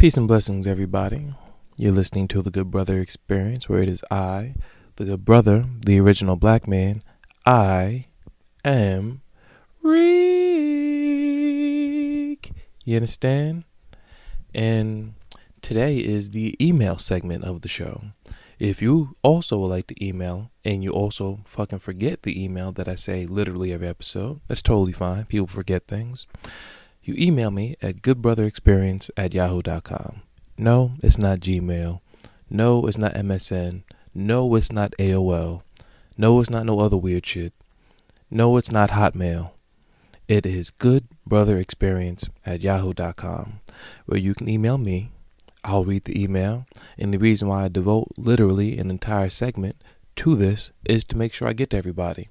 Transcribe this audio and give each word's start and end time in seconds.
Peace 0.00 0.16
and 0.16 0.26
blessings, 0.26 0.66
everybody. 0.66 1.34
You're 1.76 1.92
listening 1.92 2.26
to 2.28 2.40
the 2.40 2.50
Good 2.50 2.70
Brother 2.70 3.00
Experience, 3.00 3.68
where 3.68 3.82
it 3.82 3.90
is 3.90 4.02
I, 4.10 4.54
the 4.96 5.04
Good 5.04 5.26
Brother, 5.26 5.66
the 5.84 6.00
original 6.00 6.36
black 6.36 6.66
man. 6.66 7.02
I 7.44 8.06
am 8.64 9.20
Reek. 9.82 10.00
You 12.82 12.96
understand? 12.96 13.64
And 14.54 15.12
today 15.60 15.98
is 15.98 16.30
the 16.30 16.56
email 16.58 16.96
segment 16.96 17.44
of 17.44 17.60
the 17.60 17.68
show. 17.68 18.04
If 18.58 18.80
you 18.80 19.16
also 19.20 19.58
would 19.58 19.68
like 19.68 19.88
to 19.88 20.02
email 20.02 20.50
and 20.64 20.82
you 20.82 20.92
also 20.92 21.40
fucking 21.44 21.80
forget 21.80 22.22
the 22.22 22.42
email 22.42 22.72
that 22.72 22.88
I 22.88 22.94
say 22.94 23.26
literally 23.26 23.70
every 23.70 23.88
episode, 23.88 24.40
that's 24.48 24.62
totally 24.62 24.92
fine. 24.92 25.26
People 25.26 25.46
forget 25.46 25.86
things. 25.86 26.26
You 27.02 27.14
email 27.16 27.50
me 27.50 27.76
at 27.80 28.02
goodbrotherexperience 28.02 29.10
at 29.16 29.34
yahoo.com. 29.34 30.22
No, 30.58 30.92
it's 31.02 31.18
not 31.18 31.40
Gmail. 31.40 32.00
No, 32.48 32.86
it's 32.86 32.98
not 32.98 33.14
MSN. 33.14 33.82
No, 34.14 34.54
it's 34.54 34.72
not 34.72 34.92
AOL. 34.98 35.62
No, 36.16 36.40
it's 36.40 36.50
not 36.50 36.66
no 36.66 36.80
other 36.80 36.96
weird 36.96 37.24
shit. 37.24 37.52
No, 38.30 38.56
it's 38.56 38.70
not 38.70 38.90
Hotmail. 38.90 39.52
It 40.28 40.46
is 40.46 40.70
goodbrotherexperience 40.70 42.28
at 42.44 42.60
yahoo.com, 42.60 43.60
where 44.06 44.18
you 44.18 44.34
can 44.34 44.48
email 44.48 44.78
me 44.78 45.10
I'll 45.64 45.84
read 45.84 46.04
the 46.04 46.20
email. 46.20 46.66
And 46.98 47.12
the 47.12 47.18
reason 47.18 47.48
why 47.48 47.64
I 47.64 47.68
devote 47.68 48.08
literally 48.16 48.78
an 48.78 48.90
entire 48.90 49.28
segment 49.28 49.76
to 50.16 50.36
this 50.36 50.72
is 50.84 51.04
to 51.04 51.16
make 51.16 51.32
sure 51.32 51.48
I 51.48 51.52
get 51.52 51.70
to 51.70 51.76
everybody. 51.76 52.28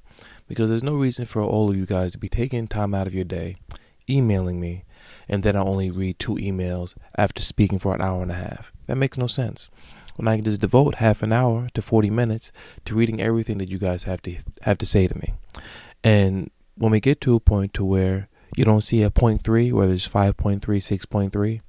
Because 0.48 0.70
there's 0.70 0.84
no 0.84 0.96
reason 0.96 1.26
for 1.26 1.42
all 1.42 1.70
of 1.70 1.78
you 1.78 1.86
guys 1.86 2.14
to 2.14 2.18
be 2.18 2.30
taking 2.30 2.68
time 2.68 2.96
out 2.96 3.08
of 3.08 3.14
your 3.14 3.24
day, 3.24 3.56
emailing 4.10 4.60
me, 4.60 4.84
and 5.28 5.44
then 5.44 5.56
I 5.56 5.62
only 5.62 5.92
read 5.92 6.20
two 6.20 6.36
emails 6.36 6.96
after 7.18 7.42
speaking 7.42 7.80
for 7.80 7.94
an 7.94 8.02
hour 8.02 8.22
and 8.22 8.32
a 8.32 8.36
half. 8.36 8.72
That 8.88 8.98
makes 8.98 9.18
no 9.18 9.28
sense. 9.28 9.70
When 10.16 10.28
I 10.28 10.36
can 10.36 10.46
just 10.46 10.62
devote 10.62 10.96
half 10.96 11.24
an 11.24 11.32
hour 11.32 11.70
to 11.74 11.82
40 11.82 12.10
minutes 12.10 12.52
to 12.86 12.96
reading 12.96 13.22
everything 13.22 13.58
that 13.60 13.70
you 13.70 13.78
guys 13.78 14.04
have 14.04 14.22
to 14.24 14.36
have 14.64 14.78
to 14.80 14.86
say 14.86 15.08
to 15.08 15.16
me. 15.16 15.34
And 16.04 16.52
when 16.76 16.92
we 16.92 17.00
get 17.00 17.22
to 17.22 17.36
a 17.36 17.40
point 17.40 17.74
to 17.76 17.86
where 17.86 18.28
you 18.58 18.66
don't 18.66 18.82
see 18.82 19.02
a 19.02 19.12
point 19.12 19.42
three, 19.44 19.72
where 19.72 19.88
there's 19.88 20.08
5.3, 20.08 20.60
6.3, 20.60 21.62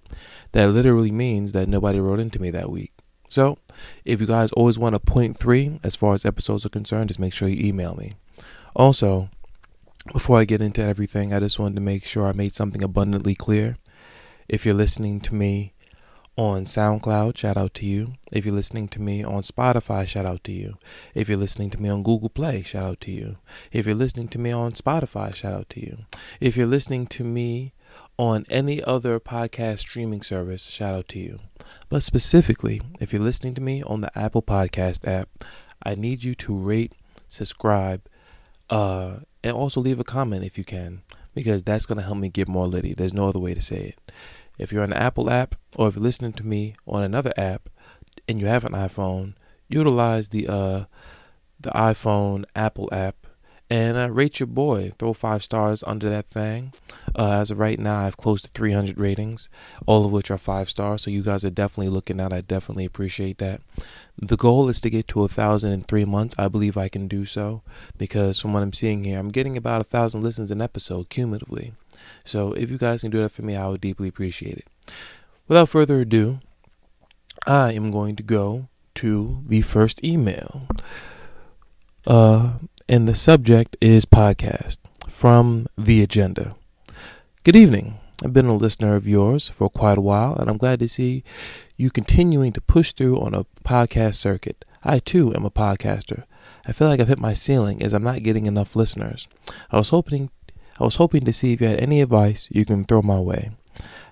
that 0.52 0.66
literally 0.66 1.12
means 1.12 1.52
that 1.52 1.69
nobody 1.69 2.00
wrote 2.00 2.20
into 2.20 2.41
me 2.41 2.50
that 2.50 2.70
week. 2.70 2.92
So, 3.28 3.58
if 4.04 4.20
you 4.20 4.27
guys 4.27 4.50
always 4.52 4.78
want 4.78 4.97
a 4.97 5.00
point 5.00 5.36
three 5.36 5.78
as 5.84 5.94
far 5.94 6.14
as 6.14 6.25
episodes 6.25 6.66
are 6.66 6.70
concerned, 6.70 7.08
just 7.08 7.20
make 7.20 7.32
sure 7.32 7.48
you 7.48 7.64
email 7.64 7.94
me. 7.94 8.14
Also, 8.75 9.30
before 10.12 10.38
I 10.38 10.44
get 10.44 10.60
into 10.60 10.82
everything, 10.82 11.32
I 11.32 11.40
just 11.40 11.58
wanted 11.58 11.76
to 11.76 11.80
make 11.80 12.04
sure 12.04 12.26
I 12.26 12.32
made 12.32 12.54
something 12.54 12.82
abundantly 12.82 13.34
clear. 13.34 13.76
If 14.48 14.64
you're 14.64 14.74
listening 14.74 15.20
to 15.20 15.34
me 15.34 15.74
on 16.36 16.64
SoundCloud, 16.64 17.36
shout 17.36 17.56
out 17.56 17.74
to 17.74 17.86
you. 17.86 18.14
If 18.32 18.44
you're 18.44 18.54
listening 18.54 18.88
to 18.88 19.00
me 19.00 19.22
on 19.22 19.42
Spotify, 19.42 20.08
shout 20.08 20.24
out 20.24 20.42
to 20.44 20.52
you. 20.52 20.78
If 21.14 21.28
you're 21.28 21.38
listening 21.38 21.70
to 21.70 21.82
me 21.82 21.88
on 21.88 22.02
Google 22.02 22.30
Play, 22.30 22.62
shout 22.62 22.84
out 22.84 23.00
to 23.02 23.10
you. 23.10 23.36
If 23.72 23.86
you're 23.86 23.94
listening 23.94 24.28
to 24.28 24.38
me 24.38 24.50
on 24.50 24.72
Spotify, 24.72 25.34
shout 25.34 25.52
out 25.52 25.68
to 25.70 25.80
you. 25.80 25.98
If 26.40 26.56
you're 26.56 26.66
listening 26.66 27.06
to 27.08 27.24
me 27.24 27.74
on 28.16 28.46
any 28.48 28.82
other 28.82 29.20
podcast 29.20 29.80
streaming 29.80 30.22
service, 30.22 30.64
shout 30.64 30.94
out 30.94 31.08
to 31.08 31.18
you. 31.18 31.40
But 31.88 32.02
specifically, 32.02 32.80
if 33.00 33.12
you're 33.12 33.22
listening 33.22 33.54
to 33.54 33.60
me 33.60 33.82
on 33.82 34.00
the 34.00 34.18
Apple 34.18 34.42
Podcast 34.42 35.06
app, 35.06 35.28
I 35.82 35.94
need 35.94 36.24
you 36.24 36.34
to 36.36 36.56
rate, 36.56 36.94
subscribe, 37.28 38.02
uh, 38.70 39.20
and 39.42 39.56
also 39.56 39.80
leave 39.80 40.00
a 40.00 40.05
comment 40.05 40.44
if 40.44 40.58
you 40.58 40.64
can, 40.64 41.02
because 41.34 41.62
that's 41.62 41.86
going 41.86 41.98
to 41.98 42.05
help 42.05 42.19
me 42.19 42.28
get 42.28 42.48
more 42.48 42.66
litty. 42.66 42.94
There's 42.94 43.14
no 43.14 43.28
other 43.28 43.38
way 43.38 43.55
to 43.55 43.62
say 43.62 43.94
it. 43.97 44.12
If 44.58 44.72
you're 44.72 44.82
on 44.82 44.91
the 44.91 45.02
Apple 45.02 45.30
app, 45.30 45.55
or 45.77 45.88
if 45.88 45.97
you're 45.97 46.02
listening 46.02 46.32
to 46.34 46.47
me 46.47 46.74
on 46.86 47.02
another 47.02 47.32
app, 47.36 47.69
and 48.28 48.41
you 48.41 48.47
have 48.47 48.64
an 48.64 48.72
iPhone, 48.72 49.34
utilize 49.69 50.28
the 50.28 50.48
uh, 50.48 50.84
the 51.58 51.70
iPhone 51.70 52.44
Apple 52.55 52.88
app 52.92 53.26
and 53.70 53.97
uh, 53.97 54.10
rate 54.10 54.41
your 54.41 54.48
boy. 54.48 54.92
Throw 54.98 55.12
five 55.12 55.44
stars 55.44 55.84
under 55.86 56.10
that 56.10 56.28
thing. 56.31 56.72
Uh, 57.16 57.34
as 57.34 57.53
of 57.53 57.58
right 57.58 57.78
now, 57.78 58.00
I 58.00 58.04
have 58.04 58.16
close 58.16 58.42
to 58.42 58.48
300 58.48 58.98
ratings, 58.98 59.48
all 59.86 60.04
of 60.04 60.10
which 60.10 60.31
are 60.31 60.38
five 60.38 60.69
stars. 60.69 61.03
So 61.03 61.10
you 61.10 61.22
guys 61.22 61.44
are 61.44 61.50
definitely 61.50 61.88
looking 61.88 62.20
out. 62.20 62.32
I 62.32 62.41
definitely 62.41 62.84
appreciate 62.84 63.38
that. 63.38 63.60
The 64.20 64.36
goal 64.36 64.69
is 64.69 64.81
to 64.82 64.91
get 64.91 65.06
to 65.08 65.22
a 65.22 65.28
thousand 65.28 65.72
in 65.72 65.82
three 65.82 66.04
months. 66.04 66.34
I 66.36 66.48
believe 66.48 66.76
I 66.76 66.88
can 66.88 67.06
do 67.06 67.25
so 67.25 67.62
because 67.97 68.41
from 68.41 68.53
what 68.53 68.64
I'm 68.64 68.72
seeing 68.72 69.04
here, 69.04 69.19
I'm 69.19 69.31
getting 69.31 69.56
about 69.56 69.81
a 69.81 69.84
thousand 69.84 70.22
listens 70.22 70.50
an 70.50 70.60
episode 70.60 71.08
cumulatively. 71.08 71.72
So 72.25 72.52
if 72.52 72.70
you 72.70 72.76
guys 72.78 73.02
can 73.02 73.10
do 73.10 73.22
that 73.22 73.31
for 73.31 73.42
me, 73.42 73.54
I 73.54 73.69
would 73.69 73.81
deeply 73.81 74.08
appreciate 74.08 74.58
it. 74.58 74.66
Without 75.47 75.69
further 75.69 76.00
ado, 76.00 76.41
I 77.47 77.72
am 77.72 77.91
going 77.91 78.16
to 78.16 78.22
go 78.22 78.69
to 78.97 79.42
the 79.47 79.62
first 79.62 80.04
email. 80.04 80.66
Uh, 82.06 82.52
and 82.90 83.06
the 83.06 83.14
subject 83.14 83.76
is 83.80 84.04
podcast 84.04 84.78
from 85.08 85.68
The 85.78 86.02
Agenda. 86.02 86.56
Good 87.44 87.54
evening. 87.54 88.00
I've 88.20 88.32
been 88.32 88.46
a 88.46 88.56
listener 88.56 88.96
of 88.96 89.06
yours 89.06 89.48
for 89.48 89.70
quite 89.70 89.96
a 89.96 90.00
while, 90.00 90.34
and 90.34 90.50
I'm 90.50 90.56
glad 90.56 90.80
to 90.80 90.88
see 90.88 91.22
you 91.76 91.92
continuing 91.92 92.52
to 92.52 92.60
push 92.60 92.92
through 92.92 93.20
on 93.20 93.32
a 93.32 93.46
podcast 93.64 94.16
circuit. 94.16 94.64
I 94.82 94.98
too 94.98 95.32
am 95.36 95.44
a 95.44 95.52
podcaster. 95.52 96.24
I 96.66 96.72
feel 96.72 96.88
like 96.88 96.98
I've 96.98 97.06
hit 97.06 97.20
my 97.20 97.32
ceiling 97.32 97.80
as 97.80 97.92
I'm 97.92 98.02
not 98.02 98.24
getting 98.24 98.46
enough 98.46 98.74
listeners. 98.74 99.28
I 99.70 99.78
was 99.78 99.90
hoping 99.90 100.30
I 100.80 100.82
was 100.82 100.96
hoping 100.96 101.24
to 101.26 101.32
see 101.32 101.52
if 101.52 101.60
you 101.60 101.68
had 101.68 101.78
any 101.78 102.00
advice 102.00 102.48
you 102.50 102.64
can 102.64 102.84
throw 102.84 103.02
my 103.02 103.20
way. 103.20 103.50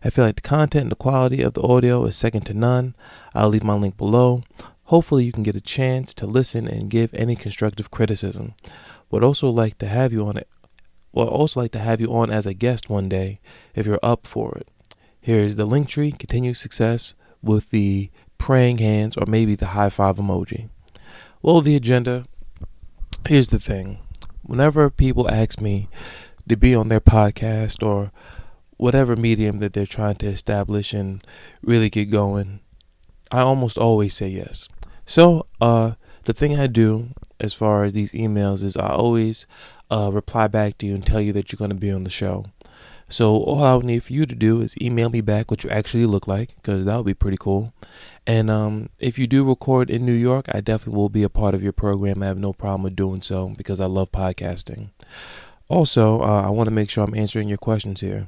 I 0.04 0.10
feel 0.10 0.24
like 0.24 0.36
the 0.36 0.42
content 0.42 0.82
and 0.82 0.92
the 0.92 0.96
quality 0.96 1.42
of 1.42 1.54
the 1.54 1.62
audio 1.62 2.04
is 2.04 2.14
second 2.14 2.42
to 2.42 2.54
none. 2.54 2.94
I'll 3.34 3.48
leave 3.48 3.64
my 3.64 3.74
link 3.74 3.96
below. 3.96 4.44
Hopefully, 4.88 5.26
you 5.26 5.32
can 5.32 5.42
get 5.42 5.54
a 5.54 5.60
chance 5.60 6.14
to 6.14 6.26
listen 6.26 6.66
and 6.66 6.88
give 6.88 7.12
any 7.12 7.36
constructive 7.36 7.90
criticism. 7.90 8.54
Would 9.10 9.22
also 9.22 9.50
like 9.50 9.76
to 9.78 9.86
have 9.86 10.14
you 10.14 10.24
on 10.26 10.38
it. 10.38 10.48
Would 11.12 11.28
also 11.28 11.60
like 11.60 11.72
to 11.72 11.78
have 11.78 12.00
you 12.00 12.08
on 12.14 12.30
as 12.30 12.46
a 12.46 12.54
guest 12.54 12.88
one 12.88 13.06
day 13.06 13.38
if 13.74 13.84
you're 13.84 14.00
up 14.02 14.26
for 14.26 14.56
it. 14.56 14.68
Here's 15.20 15.56
the 15.56 15.66
link 15.66 15.90
tree. 15.90 16.10
Continue 16.10 16.54
success 16.54 17.12
with 17.42 17.68
the 17.68 18.08
praying 18.38 18.78
hands 18.78 19.14
or 19.18 19.26
maybe 19.26 19.54
the 19.54 19.66
high 19.66 19.90
five 19.90 20.16
emoji. 20.16 20.70
Well, 21.42 21.60
the 21.60 21.76
agenda. 21.76 22.24
Here's 23.26 23.50
the 23.50 23.60
thing. 23.60 23.98
Whenever 24.42 24.88
people 24.88 25.30
ask 25.30 25.60
me 25.60 25.90
to 26.48 26.56
be 26.56 26.74
on 26.74 26.88
their 26.88 27.00
podcast 27.00 27.86
or 27.86 28.10
whatever 28.78 29.16
medium 29.16 29.58
that 29.58 29.74
they're 29.74 29.84
trying 29.84 30.16
to 30.16 30.28
establish 30.28 30.94
and 30.94 31.22
really 31.60 31.90
get 31.90 32.06
going, 32.06 32.60
I 33.30 33.40
almost 33.40 33.76
always 33.76 34.14
say 34.14 34.28
yes. 34.28 34.66
So, 35.08 35.46
uh, 35.58 35.92
the 36.24 36.34
thing 36.34 36.60
I 36.60 36.66
do 36.66 37.14
as 37.40 37.54
far 37.54 37.84
as 37.84 37.94
these 37.94 38.12
emails 38.12 38.62
is 38.62 38.76
I 38.76 38.90
always 38.90 39.46
uh, 39.90 40.10
reply 40.12 40.48
back 40.48 40.76
to 40.78 40.86
you 40.86 40.94
and 40.94 41.04
tell 41.04 41.18
you 41.22 41.32
that 41.32 41.50
you're 41.50 41.56
going 41.56 41.70
to 41.70 41.74
be 41.74 41.90
on 41.90 42.04
the 42.04 42.10
show. 42.10 42.44
So 43.08 43.34
all 43.34 43.64
I 43.64 43.74
would 43.74 43.86
need 43.86 44.04
for 44.04 44.12
you 44.12 44.26
to 44.26 44.34
do 44.34 44.60
is 44.60 44.76
email 44.82 45.08
me 45.08 45.22
back 45.22 45.50
what 45.50 45.64
you 45.64 45.70
actually 45.70 46.04
look 46.04 46.28
like, 46.28 46.54
because 46.56 46.84
that 46.84 46.94
would 46.94 47.06
be 47.06 47.14
pretty 47.14 47.38
cool. 47.40 47.72
And 48.26 48.50
um, 48.50 48.90
if 48.98 49.18
you 49.18 49.26
do 49.26 49.48
record 49.48 49.88
in 49.88 50.04
New 50.04 50.12
York, 50.12 50.44
I 50.52 50.60
definitely 50.60 50.98
will 50.98 51.08
be 51.08 51.22
a 51.22 51.30
part 51.30 51.54
of 51.54 51.62
your 51.62 51.72
program. 51.72 52.22
I 52.22 52.26
have 52.26 52.36
no 52.36 52.52
problem 52.52 52.82
with 52.82 52.94
doing 52.94 53.22
so 53.22 53.54
because 53.56 53.80
I 53.80 53.86
love 53.86 54.12
podcasting. 54.12 54.90
Also, 55.68 56.20
uh, 56.20 56.42
I 56.42 56.50
want 56.50 56.66
to 56.66 56.74
make 56.74 56.90
sure 56.90 57.02
I'm 57.02 57.14
answering 57.14 57.48
your 57.48 57.56
questions 57.56 58.02
here. 58.02 58.26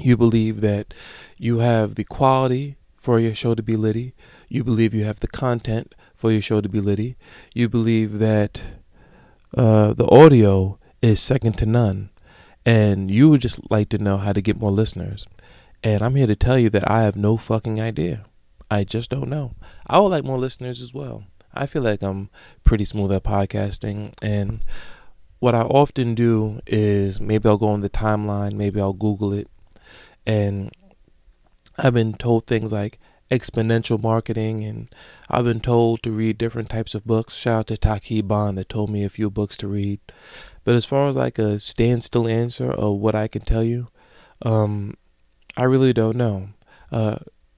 You 0.00 0.16
believe 0.16 0.62
that 0.62 0.94
you 1.36 1.58
have 1.58 1.96
the 1.96 2.04
quality 2.04 2.76
for 2.96 3.20
your 3.20 3.34
show 3.34 3.54
to 3.54 3.62
be 3.62 3.76
litty. 3.76 4.14
You 4.54 4.62
believe 4.62 4.94
you 4.94 5.02
have 5.02 5.18
the 5.18 5.26
content 5.26 5.96
for 6.14 6.30
your 6.30 6.40
show 6.40 6.60
to 6.60 6.68
be 6.68 6.80
litty. 6.80 7.16
You 7.54 7.68
believe 7.68 8.20
that 8.20 8.62
uh, 9.56 9.94
the 9.94 10.08
audio 10.08 10.78
is 11.02 11.18
second 11.18 11.58
to 11.58 11.66
none. 11.66 12.10
And 12.64 13.10
you 13.10 13.28
would 13.30 13.40
just 13.40 13.68
like 13.68 13.88
to 13.88 13.98
know 13.98 14.16
how 14.16 14.32
to 14.32 14.40
get 14.40 14.60
more 14.60 14.70
listeners. 14.70 15.26
And 15.82 16.02
I'm 16.02 16.14
here 16.14 16.28
to 16.28 16.36
tell 16.36 16.56
you 16.56 16.70
that 16.70 16.88
I 16.88 17.02
have 17.02 17.16
no 17.16 17.36
fucking 17.36 17.80
idea. 17.80 18.26
I 18.70 18.84
just 18.84 19.10
don't 19.10 19.28
know. 19.28 19.56
I 19.88 19.98
would 19.98 20.12
like 20.12 20.22
more 20.22 20.38
listeners 20.38 20.80
as 20.80 20.94
well. 20.94 21.24
I 21.52 21.66
feel 21.66 21.82
like 21.82 22.00
I'm 22.00 22.30
pretty 22.62 22.84
smooth 22.84 23.10
at 23.10 23.24
podcasting. 23.24 24.14
And 24.22 24.64
what 25.40 25.56
I 25.56 25.62
often 25.62 26.14
do 26.14 26.60
is 26.64 27.20
maybe 27.20 27.48
I'll 27.48 27.58
go 27.58 27.70
on 27.70 27.80
the 27.80 27.90
timeline, 27.90 28.52
maybe 28.52 28.80
I'll 28.80 28.92
Google 28.92 29.32
it. 29.32 29.48
And 30.24 30.70
I've 31.76 31.94
been 31.94 32.14
told 32.14 32.46
things 32.46 32.70
like 32.70 33.00
exponential 33.38 34.00
marketing, 34.00 34.64
and 34.64 34.94
I've 35.28 35.44
been 35.44 35.60
told 35.60 36.02
to 36.02 36.10
read 36.10 36.38
different 36.38 36.70
types 36.70 36.94
of 36.94 37.04
books. 37.04 37.34
Shout 37.34 37.58
out 37.58 37.66
to 37.68 37.76
Taki 37.76 38.22
Bond 38.22 38.56
that 38.58 38.68
told 38.68 38.90
me 38.90 39.04
a 39.04 39.10
few 39.10 39.30
books 39.30 39.56
to 39.58 39.68
read. 39.68 40.00
But 40.64 40.74
as 40.74 40.84
far 40.84 41.08
as 41.08 41.16
like 41.16 41.38
a 41.38 41.58
standstill 41.58 42.28
answer 42.28 42.70
of 42.70 42.96
what 42.96 43.14
I 43.14 43.28
can 43.28 43.42
tell 43.42 43.64
you, 43.64 43.88
um, 44.42 44.96
I 45.56 45.64
really 45.64 45.92
don't 45.92 46.16
know. 46.16 46.50
Uh, 46.90 47.16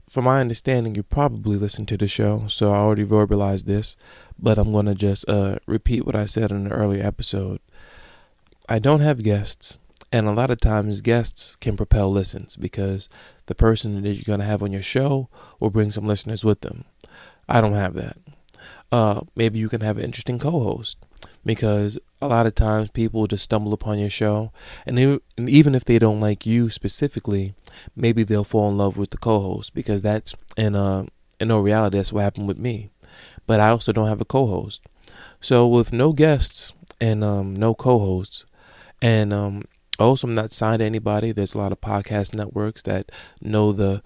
from 0.08 0.24
my 0.24 0.40
understanding, 0.40 0.94
you 0.94 1.02
probably 1.02 1.56
listened 1.56 1.88
to 1.88 1.96
the 1.96 2.08
show, 2.08 2.46
so 2.48 2.72
I 2.72 2.76
already 2.76 3.04
verbalized 3.04 3.64
this, 3.64 3.96
but 4.38 4.58
I'm 4.58 4.72
going 4.72 4.86
to 4.86 4.94
just 4.94 5.28
uh, 5.28 5.56
repeat 5.66 6.06
what 6.06 6.16
I 6.16 6.26
said 6.26 6.50
in 6.50 6.66
an 6.66 6.72
earlier 6.72 7.04
episode. 7.04 7.60
I 8.68 8.78
don't 8.78 9.00
have 9.00 9.22
guests. 9.22 9.78
And 10.12 10.26
a 10.26 10.32
lot 10.32 10.50
of 10.50 10.60
times 10.60 11.00
guests 11.00 11.56
can 11.56 11.76
propel 11.76 12.10
listens 12.10 12.56
because 12.56 13.08
the 13.46 13.54
person 13.54 14.02
that 14.02 14.14
you're 14.14 14.22
going 14.24 14.40
to 14.40 14.46
have 14.46 14.62
on 14.62 14.72
your 14.72 14.82
show 14.82 15.28
will 15.58 15.70
bring 15.70 15.90
some 15.90 16.06
listeners 16.06 16.44
with 16.44 16.60
them. 16.60 16.84
I 17.48 17.60
don't 17.60 17.74
have 17.74 17.94
that. 17.94 18.16
Uh, 18.92 19.22
maybe 19.34 19.58
you 19.58 19.68
can 19.68 19.80
have 19.80 19.98
an 19.98 20.04
interesting 20.04 20.38
co-host 20.38 20.96
because 21.44 21.98
a 22.20 22.28
lot 22.28 22.46
of 22.46 22.54
times 22.54 22.88
people 22.90 23.26
just 23.26 23.44
stumble 23.44 23.72
upon 23.72 23.98
your 23.98 24.10
show 24.10 24.52
and, 24.84 24.96
they, 24.96 25.18
and 25.36 25.48
even 25.48 25.74
if 25.74 25.84
they 25.84 25.98
don't 25.98 26.20
like 26.20 26.46
you 26.46 26.70
specifically 26.70 27.54
maybe 27.94 28.22
they'll 28.22 28.44
fall 28.44 28.68
in 28.68 28.78
love 28.78 28.96
with 28.96 29.10
the 29.10 29.18
co-host 29.18 29.74
because 29.74 30.02
that's 30.02 30.34
in 30.56 30.74
uh 30.74 31.04
in 31.40 31.48
no 31.48 31.58
reality 31.58 31.96
that's 31.96 32.12
what 32.12 32.22
happened 32.22 32.48
with 32.48 32.58
me 32.58 32.90
but 33.46 33.60
i 33.60 33.68
also 33.68 33.92
don't 33.92 34.08
have 34.08 34.20
a 34.20 34.24
co-host 34.24 34.80
so 35.40 35.66
with 35.66 35.92
no 35.92 36.12
guests 36.12 36.72
and 37.00 37.22
um 37.22 37.54
no 37.54 37.74
co-hosts 37.74 38.44
and 39.02 39.32
um 39.32 39.62
also 39.98 40.26
i'm 40.26 40.34
not 40.34 40.52
signed 40.52 40.80
to 40.80 40.84
anybody 40.84 41.32
there's 41.32 41.54
a 41.54 41.58
lot 41.58 41.72
of 41.72 41.80
podcast 41.80 42.34
networks 42.34 42.82
that 42.82 43.10
know 43.40 43.72
the 43.72 44.02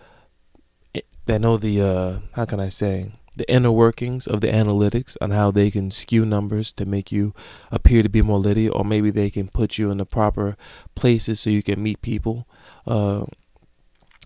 that 1.26 1.40
know 1.40 1.56
the 1.56 1.80
uh 1.80 2.18
how 2.34 2.44
can 2.44 2.60
i 2.60 2.68
say 2.68 3.12
the 3.36 3.50
inner 3.50 3.70
workings 3.70 4.26
of 4.26 4.40
the 4.40 4.48
analytics 4.48 5.16
on 5.20 5.30
how 5.30 5.50
they 5.50 5.70
can 5.70 5.90
skew 5.90 6.26
numbers 6.26 6.72
to 6.74 6.84
make 6.84 7.10
you 7.10 7.32
appear 7.70 8.02
to 8.02 8.08
be 8.10 8.20
more 8.20 8.38
litty, 8.38 8.68
or 8.68 8.84
maybe 8.84 9.10
they 9.10 9.30
can 9.30 9.48
put 9.48 9.78
you 9.78 9.90
in 9.90 9.98
the 9.98 10.04
proper 10.04 10.58
places 10.94 11.40
so 11.40 11.48
you 11.48 11.62
can 11.62 11.82
meet 11.82 12.02
people. 12.02 12.46
Uh, 12.86 13.24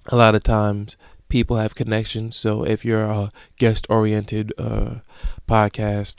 a 0.09 0.17
lot 0.17 0.35
of 0.35 0.43
times, 0.43 0.97
people 1.29 1.57
have 1.59 1.75
connections. 1.75 2.35
So 2.35 2.65
if 2.65 2.85
you're 2.85 3.05
a 3.05 3.31
guest 3.57 3.87
oriented 3.89 4.53
uh, 4.59 4.97
podcast, 5.49 6.17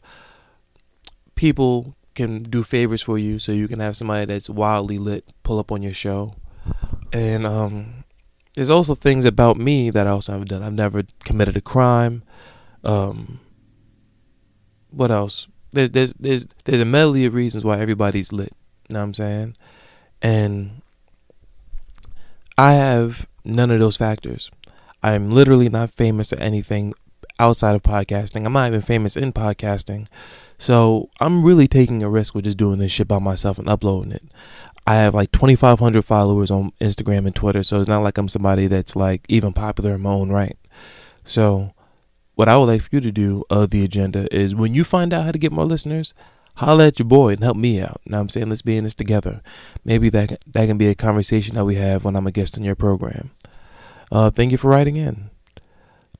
people 1.35 1.97
can 2.15 2.43
do 2.43 2.63
favors 2.63 3.01
for 3.01 3.17
you 3.17 3.39
so 3.39 3.51
you 3.51 3.67
can 3.67 3.79
have 3.79 3.97
somebody 3.97 4.25
that's 4.25 4.49
wildly 4.49 4.97
lit 4.97 5.25
pull 5.43 5.59
up 5.59 5.71
on 5.71 5.83
your 5.83 5.93
show. 5.93 6.35
And 7.13 7.45
um, 7.45 8.03
there's 8.55 8.69
also 8.69 8.95
things 8.95 9.25
about 9.25 9.57
me 9.57 9.89
that 9.89 10.07
I 10.07 10.11
also 10.11 10.31
haven't 10.31 10.49
done. 10.49 10.63
I've 10.63 10.73
never 10.73 11.03
committed 11.23 11.55
a 11.57 11.61
crime. 11.61 12.23
Um, 12.83 13.39
what 14.89 15.11
else? 15.11 15.47
There's 15.73 15.91
there's 15.91 16.13
there's 16.13 16.47
there's 16.63 16.81
a 16.81 16.85
medley 16.85 17.25
of 17.25 17.33
reasons 17.33 17.63
why 17.63 17.79
everybody's 17.79 18.31
lit. 18.31 18.53
You 18.89 18.93
know 18.93 18.99
what 18.99 19.05
I'm 19.05 19.13
saying? 19.13 19.57
And 20.21 20.81
I 22.57 22.73
have 22.73 23.27
none 23.43 23.71
of 23.71 23.79
those 23.79 23.97
factors. 23.97 24.49
I'm 25.03 25.31
literally 25.31 25.69
not 25.69 25.91
famous 25.91 26.31
or 26.31 26.37
anything 26.37 26.93
outside 27.39 27.75
of 27.75 27.83
podcasting. 27.83 28.45
I'm 28.45 28.53
not 28.53 28.67
even 28.67 28.81
famous 28.81 29.17
in 29.17 29.33
podcasting. 29.33 30.07
So 30.57 31.09
I'm 31.19 31.43
really 31.43 31.67
taking 31.67 32.01
a 32.01 32.09
risk 32.09 32.33
with 32.33 32.45
just 32.45 32.57
doing 32.57 32.79
this 32.79 32.91
shit 32.91 33.07
by 33.07 33.19
myself 33.19 33.59
and 33.59 33.69
uploading 33.69 34.11
it. 34.11 34.23
I 34.87 34.95
have 34.95 35.15
like 35.15 35.31
2,500 35.31 36.03
followers 36.03 36.51
on 36.51 36.71
Instagram 36.79 37.25
and 37.25 37.35
Twitter, 37.35 37.63
so 37.63 37.79
it's 37.79 37.89
not 37.89 38.03
like 38.03 38.17
I'm 38.17 38.27
somebody 38.27 38.67
that's 38.67 38.95
like 38.95 39.25
even 39.27 39.51
popular 39.51 39.95
in 39.95 40.01
my 40.01 40.11
own 40.11 40.29
right. 40.29 40.57
So 41.23 41.73
what 42.35 42.47
I 42.47 42.57
would 42.57 42.65
like 42.65 42.83
for 42.83 42.89
you 42.91 43.01
to 43.01 43.11
do 43.11 43.43
of 43.49 43.71
the 43.71 43.83
agenda 43.83 44.33
is 44.33 44.53
when 44.53 44.75
you 44.75 44.83
find 44.83 45.13
out 45.13 45.25
how 45.25 45.31
to 45.31 45.39
get 45.39 45.51
more 45.51 45.65
listeners, 45.65 46.13
holla 46.57 46.87
at 46.87 46.99
your 46.99 47.07
boy 47.07 47.33
and 47.33 47.43
help 47.43 47.57
me 47.57 47.81
out. 47.81 48.01
Now 48.05 48.19
I'm 48.19 48.29
saying 48.29 48.49
let's 48.49 48.61
be 48.61 48.77
in 48.77 48.83
this 48.83 48.93
together. 48.93 49.41
Maybe 49.83 50.09
that 50.09 50.39
that 50.45 50.67
can 50.67 50.77
be 50.77 50.87
a 50.87 50.95
conversation 50.95 51.55
that 51.55 51.65
we 51.65 51.75
have 51.75 52.03
when 52.03 52.15
I'm 52.15 52.27
a 52.27 52.31
guest 52.31 52.57
on 52.57 52.63
your 52.63 52.75
program. 52.75 53.31
Uh, 54.11 54.29
thank 54.29 54.51
you 54.51 54.57
for 54.57 54.69
writing 54.69 54.97
in. 54.97 55.31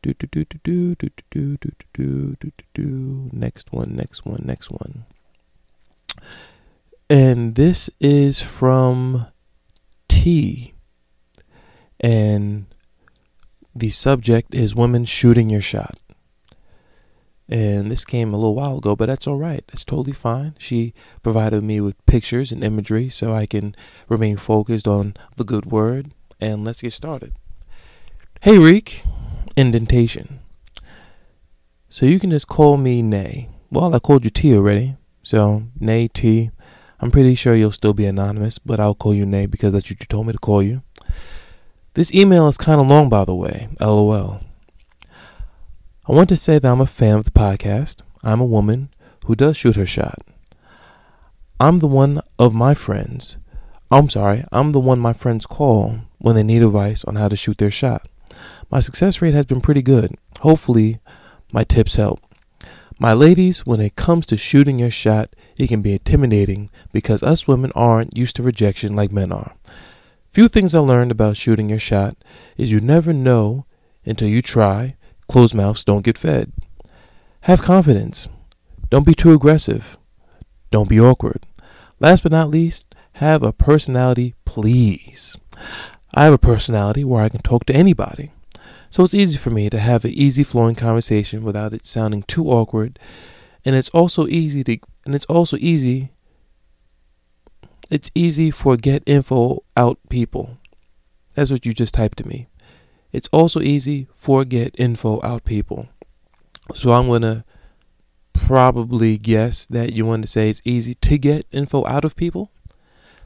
Do 0.06 0.13
do 0.13 0.28
do 0.28 0.46
do 0.46 0.96
do 0.96 0.96
do 0.96 1.24
do 1.31 1.57
do 1.57 1.78
do 1.96 2.36
do 2.40 2.52
do. 2.57 2.63
do 2.75 3.30
Next 3.34 3.74
one, 3.74 3.96
next 3.96 4.24
one, 4.24 4.44
next 4.46 4.69
one. 4.69 5.06
And 7.10 7.56
this 7.56 7.90
is 8.00 8.40
from 8.40 9.25
T. 10.07 10.75
And 12.00 12.68
the 13.74 13.90
subject 13.90 14.54
is 14.54 14.75
women 14.75 15.06
shooting 15.06 15.50
your 15.50 15.60
shot. 15.60 15.98
And 17.50 17.90
this 17.90 18.06
came 18.06 18.31
a 18.31 18.38
little 18.38 18.54
while 18.54 18.78
ago, 18.78 18.96
but 18.96 19.07
that's 19.07 19.25
all 19.25 19.40
right. 19.40 19.63
That's 19.69 19.86
totally 19.86 20.13
fine. 20.13 20.54
She 20.60 20.94
provided 21.24 21.63
me 21.63 21.81
with 21.81 22.06
pictures 22.06 22.52
and 22.52 22.63
imagery 22.63 23.10
so 23.10 23.34
I 23.34 23.48
can 23.48 23.75
remain 24.07 24.38
focused 24.38 24.88
on 24.88 25.16
the 25.36 25.44
good 25.44 25.66
word. 25.66 26.12
And 26.40 26.63
let's 26.63 26.84
get 26.84 26.94
started. 26.94 27.34
Hey, 28.42 28.60
Reek. 28.60 29.04
Indentation. 29.57 30.40
So 31.90 32.06
you 32.06 32.19
can 32.19 32.31
just 32.31 32.48
call 32.48 32.78
me 32.78 33.02
Nay. 33.02 33.50
Well, 33.72 33.96
I 33.96 34.00
called 34.00 34.25
you 34.25 34.30
T 34.30 34.54
already. 34.56 34.96
So, 35.24 35.63
Nay 35.80 36.07
T. 36.07 36.52
I'm 37.00 37.12
pretty 37.12 37.36
sure 37.36 37.56
you'll 37.56 37.72
still 37.72 37.94
be 37.94 38.06
anonymous, 38.06 38.60
but 38.60 38.80
I'll 38.80 38.96
call 38.96 39.13
you 39.13 39.25
Nay 39.25 39.46
because 39.46 39.74
that's 39.74 39.86
what 39.86 40.00
you 40.00 40.06
told 40.06 40.28
me 40.28 40.34
to 40.34 40.40
call 40.40 40.62
you. 40.62 40.81
This 41.94 42.13
email 42.13 42.48
is 42.48 42.57
kind 42.57 42.81
of 42.81 42.88
long, 42.88 43.10
by 43.10 43.25
the 43.25 43.36
way. 43.36 43.69
LOL. 43.80 44.42
I 46.07 46.12
want 46.12 46.30
to 46.30 46.38
say 46.38 46.60
that 46.60 46.72
I'm 46.72 46.81
a 46.81 46.86
fan 46.86 47.18
of 47.18 47.25
the 47.25 47.31
podcast. 47.31 48.02
I'm 48.24 48.42
a 48.42 48.46
woman 48.46 48.90
who 49.25 49.36
does 49.36 49.57
shoot 49.57 49.75
her 49.75 49.86
shot. 49.86 50.19
I'm 51.60 51.80
the 51.80 51.88
one 51.88 52.22
of 52.38 52.54
my 52.54 52.74
friends. 52.74 53.38
I'm 53.90 54.10
sorry, 54.10 54.44
I'm 54.52 54.74
the 54.74 54.80
one 54.80 55.00
my 55.00 55.13
friends 55.13 55.46
call 55.46 56.02
when 56.18 56.36
they 56.36 56.44
need 56.44 56.62
advice 56.62 57.06
on 57.06 57.16
how 57.16 57.30
to 57.30 57.36
shoot 57.36 57.57
their 57.57 57.72
shot. 57.72 58.07
My 58.75 58.81
success 58.81 59.22
rate 59.22 59.33
has 59.33 59.45
been 59.45 59.62
pretty 59.62 59.81
good. 59.81 60.18
Hopefully, 60.42 61.00
my 61.54 61.63
tips 61.63 61.95
help. 61.95 62.19
My 63.00 63.13
ladies, 63.13 63.66
when 63.66 63.80
it 63.80 63.95
comes 63.95 64.25
to 64.25 64.36
shooting 64.36 64.80
your 64.80 64.92
shot, 64.92 65.33
it 65.56 65.68
can 65.68 65.81
be 65.81 65.94
intimidating 65.94 66.69
because 66.92 67.24
us 67.24 67.48
women 67.48 67.72
aren't 67.74 68.18
used 68.18 68.36
to 68.36 68.44
rejection 68.44 68.94
like 68.94 69.13
men 69.13 69.31
are. 69.31 69.56
Few 70.30 70.50
things 70.50 70.75
I 70.75 70.80
learned 70.80 71.12
about 71.12 71.38
shooting 71.38 71.69
your 71.69 71.80
shot 71.80 72.18
is 72.57 72.69
you 72.69 72.81
never 72.81 73.13
know 73.13 73.66
until 74.06 74.27
you 74.27 74.42
try 74.42 74.98
Closed 75.30 75.56
mouths 75.56 75.86
don't 75.86 76.04
get 76.04 76.18
fed. 76.18 76.51
Have 77.44 77.62
confidence. 77.62 78.28
Don't 78.89 79.06
be 79.06 79.16
too 79.16 79.31
aggressive. 79.31 79.98
Don't 80.69 80.89
be 80.89 81.00
awkward. 81.00 81.45
Last 82.01 82.24
but 82.24 82.33
not 82.33 82.50
least, 82.50 82.94
have 83.13 83.42
a 83.42 83.54
personality, 83.54 84.36
please. 84.44 85.38
I 86.13 86.25
have 86.25 86.33
a 86.33 86.38
personality 86.38 87.06
where 87.06 87.24
I 87.24 87.30
can 87.30 87.39
talk 87.39 87.63
to 87.68 87.74
anybody. 87.74 88.33
So 88.95 89.03
it's 89.03 89.13
easy 89.13 89.38
for 89.38 89.50
me 89.50 89.69
to 89.69 89.77
have 89.77 90.06
an 90.06 90.12
easy 90.12 90.45
flowing 90.45 90.75
conversation 90.75 91.44
without 91.44 91.74
it 91.74 91.86
sounding 91.86 92.24
too 92.24 92.50
awkward. 92.50 92.97
And 93.65 93.75
it's 93.75 93.89
also 93.89 94.25
easy 94.27 94.63
to 94.63 94.77
and 95.03 95.13
it's 95.13 95.25
also 95.25 95.57
easy 95.59 96.13
it's 97.89 98.09
easy 98.15 98.51
for 98.51 98.77
get 98.77 99.03
info 99.06 99.65
out 99.75 100.00
people. 100.07 100.59
That's 101.33 101.51
what 101.51 101.65
you 101.65 101.74
just 101.74 101.94
typed 101.94 102.19
to 102.19 102.25
me. 102.25 102.47
It's 103.12 103.27
also 103.33 103.59
easy 103.59 104.07
for 104.15 104.45
get 104.45 104.74
info 104.80 105.19
out 105.25 105.44
people. 105.44 105.90
So 106.73 106.94
I'm 106.94 107.07
going 107.07 107.23
to 107.23 107.44
probably 108.31 109.18
guess 109.18 109.68
that 109.68 109.92
you 109.92 110.06
want 110.06 110.21
to 110.21 110.30
say 110.30 110.49
it's 110.49 110.61
easy 110.64 110.94
to 110.94 111.18
get 111.18 111.47
info 111.52 111.85
out 111.85 112.06
of 112.06 112.16
people. 112.16 112.49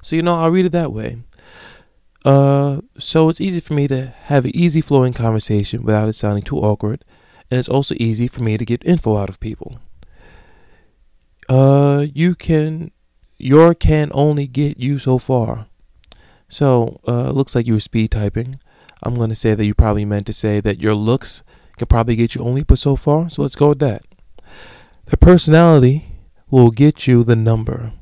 So, 0.01 0.15
you 0.15 0.23
know, 0.23 0.33
I'll 0.33 0.49
read 0.49 0.65
it 0.65 0.71
that 0.71 0.91
way. 0.91 1.19
Uh, 2.25 2.81
so 2.97 3.29
it's 3.29 3.39
easy 3.39 3.59
for 3.59 3.73
me 3.73 3.87
to 3.87 4.07
have 4.23 4.45
an 4.45 4.55
easy 4.55 4.81
flowing 4.81 5.13
conversation 5.13 5.83
without 5.83 6.09
it 6.09 6.13
sounding 6.13 6.43
too 6.43 6.57
awkward. 6.57 7.05
And 7.49 7.59
it's 7.59 7.69
also 7.69 7.95
easy 7.97 8.27
for 8.27 8.43
me 8.43 8.57
to 8.57 8.65
get 8.65 8.85
info 8.85 9.17
out 9.17 9.29
of 9.29 9.39
people. 9.39 9.79
Uh, 11.47 12.05
you 12.13 12.35
can, 12.35 12.91
your 13.37 13.73
can 13.73 14.11
only 14.13 14.45
get 14.45 14.79
you 14.79 14.99
so 14.99 15.17
far. 15.17 15.67
So, 16.47 16.99
uh, 17.07 17.31
looks 17.31 17.55
like 17.55 17.65
you 17.65 17.73
were 17.73 17.79
speed 17.79 18.11
typing. 18.11 18.55
I'm 19.01 19.15
to 19.15 19.35
say 19.35 19.55
that 19.55 19.65
you 19.65 19.73
probably 19.73 20.05
meant 20.05 20.27
to 20.27 20.33
say 20.33 20.59
that 20.59 20.79
your 20.79 20.93
looks 20.93 21.41
can 21.77 21.87
probably 21.87 22.15
get 22.15 22.35
you 22.35 22.43
only 22.43 22.63
but 22.63 22.77
so 22.77 22.95
far. 22.95 23.29
So 23.29 23.41
let's 23.41 23.55
go 23.55 23.69
with 23.69 23.79
that. 23.79 24.03
The 25.05 25.17
personality 25.17 26.17
will 26.51 26.69
get 26.69 27.07
you 27.07 27.23
the 27.23 27.35
number. 27.35 27.93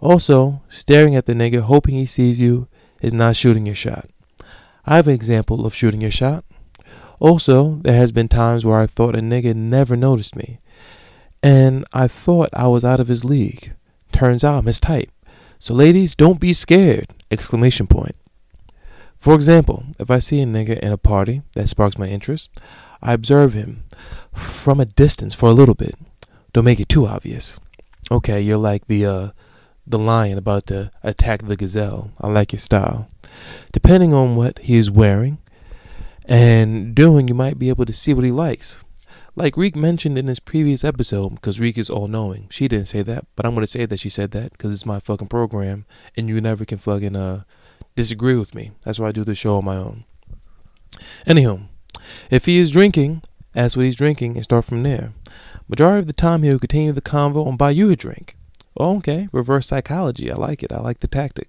Also, 0.00 0.62
staring 0.70 1.16
at 1.16 1.26
the 1.26 1.34
nigga 1.34 1.60
hoping 1.60 1.96
he 1.96 2.06
sees 2.06 2.38
you 2.38 2.68
is 3.00 3.12
not 3.12 3.36
shooting 3.36 3.66
your 3.66 3.74
shot. 3.74 4.08
I 4.86 4.96
have 4.96 5.08
an 5.08 5.14
example 5.14 5.66
of 5.66 5.74
shooting 5.74 6.00
your 6.00 6.10
shot. 6.10 6.44
Also, 7.20 7.76
there 7.82 7.96
has 7.96 8.12
been 8.12 8.28
times 8.28 8.64
where 8.64 8.78
I 8.78 8.86
thought 8.86 9.16
a 9.16 9.20
nigga 9.20 9.54
never 9.54 9.96
noticed 9.96 10.36
me. 10.36 10.58
And 11.42 11.84
I 11.92 12.08
thought 12.08 12.48
I 12.52 12.68
was 12.68 12.84
out 12.84 13.00
of 13.00 13.08
his 13.08 13.24
league. 13.24 13.72
Turns 14.12 14.42
out 14.44 14.58
I'm 14.58 14.66
his 14.66 14.80
type. 14.80 15.10
So 15.58 15.74
ladies, 15.74 16.14
don't 16.14 16.40
be 16.40 16.52
scared! 16.52 17.06
Exclamation 17.30 17.86
point. 17.86 18.14
For 19.16 19.34
example, 19.34 19.84
if 19.98 20.10
I 20.10 20.20
see 20.20 20.40
a 20.40 20.46
nigga 20.46 20.78
in 20.78 20.92
a 20.92 20.98
party 20.98 21.42
that 21.54 21.68
sparks 21.68 21.98
my 21.98 22.06
interest, 22.06 22.50
I 23.02 23.12
observe 23.12 23.52
him 23.54 23.84
from 24.32 24.80
a 24.80 24.84
distance 24.84 25.34
for 25.34 25.48
a 25.48 25.52
little 25.52 25.74
bit. 25.74 25.96
Don't 26.52 26.64
make 26.64 26.80
it 26.80 26.88
too 26.88 27.06
obvious. 27.06 27.58
Okay, 28.10 28.40
you're 28.40 28.56
like 28.56 28.86
the 28.86 29.04
uh 29.04 29.30
the 29.90 29.98
lion 29.98 30.38
about 30.38 30.66
to 30.68 30.90
attack 31.02 31.42
the 31.46 31.56
gazelle. 31.56 32.10
I 32.20 32.28
like 32.28 32.52
your 32.52 32.60
style. 32.60 33.10
Depending 33.72 34.12
on 34.12 34.36
what 34.36 34.58
he 34.60 34.76
is 34.76 34.90
wearing 34.90 35.38
and 36.24 36.94
doing, 36.94 37.28
you 37.28 37.34
might 37.34 37.58
be 37.58 37.68
able 37.68 37.86
to 37.86 37.92
see 37.92 38.12
what 38.14 38.24
he 38.24 38.30
likes. 38.30 38.84
like 39.38 39.56
Reek 39.56 39.76
mentioned 39.76 40.18
in 40.18 40.26
his 40.26 40.40
previous 40.40 40.82
episode, 40.82 41.36
because 41.36 41.60
Reek 41.60 41.78
is 41.78 41.88
all 41.88 42.08
knowing. 42.08 42.48
She 42.50 42.66
didn't 42.66 42.88
say 42.88 43.02
that, 43.02 43.24
but 43.36 43.46
I'm 43.46 43.54
gonna 43.54 43.68
say 43.68 43.86
that 43.86 44.00
she 44.00 44.08
said 44.10 44.32
that 44.32 44.52
because 44.52 44.74
it's 44.74 44.84
my 44.84 44.98
fucking 44.98 45.28
program, 45.28 45.86
and 46.16 46.28
you 46.28 46.40
never 46.40 46.64
can 46.64 46.78
fucking 46.78 47.14
uh 47.14 47.44
disagree 47.94 48.36
with 48.36 48.54
me. 48.54 48.72
That's 48.82 48.98
why 48.98 49.08
I 49.08 49.12
do 49.12 49.24
the 49.24 49.34
show 49.34 49.56
on 49.58 49.64
my 49.64 49.76
own. 49.76 50.04
Anywho, 51.26 51.68
if 52.30 52.46
he 52.46 52.58
is 52.58 52.70
drinking, 52.72 53.22
ask 53.54 53.76
what 53.76 53.86
he's 53.86 53.96
drinking 53.96 54.36
and 54.36 54.44
start 54.44 54.64
from 54.64 54.82
there. 54.82 55.12
Majority 55.68 56.00
of 56.00 56.06
the 56.06 56.12
time, 56.12 56.42
he'll 56.42 56.58
continue 56.58 56.92
the 56.92 57.00
convo 57.02 57.46
and 57.46 57.58
buy 57.58 57.70
you 57.70 57.90
a 57.90 57.96
drink. 57.96 58.36
Oh, 58.78 58.96
okay, 58.98 59.28
reverse 59.32 59.66
psychology. 59.66 60.30
I 60.30 60.36
like 60.36 60.62
it. 60.62 60.72
I 60.72 60.78
like 60.78 61.00
the 61.00 61.08
tactic. 61.08 61.48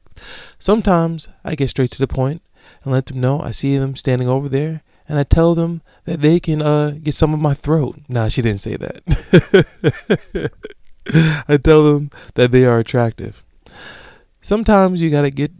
Sometimes 0.57 1.27
I 1.43 1.55
get 1.55 1.69
straight 1.69 1.91
to 1.91 1.99
the 1.99 2.07
point 2.07 2.41
and 2.83 2.91
let 2.91 3.05
them 3.05 3.21
know 3.21 3.41
I 3.41 3.51
see 3.51 3.77
them 3.77 3.95
standing 3.95 4.27
over 4.27 4.49
there 4.49 4.81
and 5.07 5.17
I 5.17 5.23
tell 5.23 5.55
them 5.55 5.81
that 6.05 6.21
they 6.21 6.39
can 6.39 6.61
uh, 6.61 6.91
get 6.91 7.15
some 7.15 7.33
of 7.33 7.39
my 7.39 7.53
throat. 7.53 7.99
Nah, 8.07 8.27
she 8.27 8.41
didn't 8.41 8.61
say 8.61 8.77
that. 8.77 10.51
I 11.47 11.57
tell 11.57 11.83
them 11.83 12.11
that 12.35 12.51
they 12.51 12.65
are 12.65 12.79
attractive. 12.79 13.43
Sometimes 14.41 15.01
you 15.01 15.09
gotta 15.09 15.31
get 15.31 15.51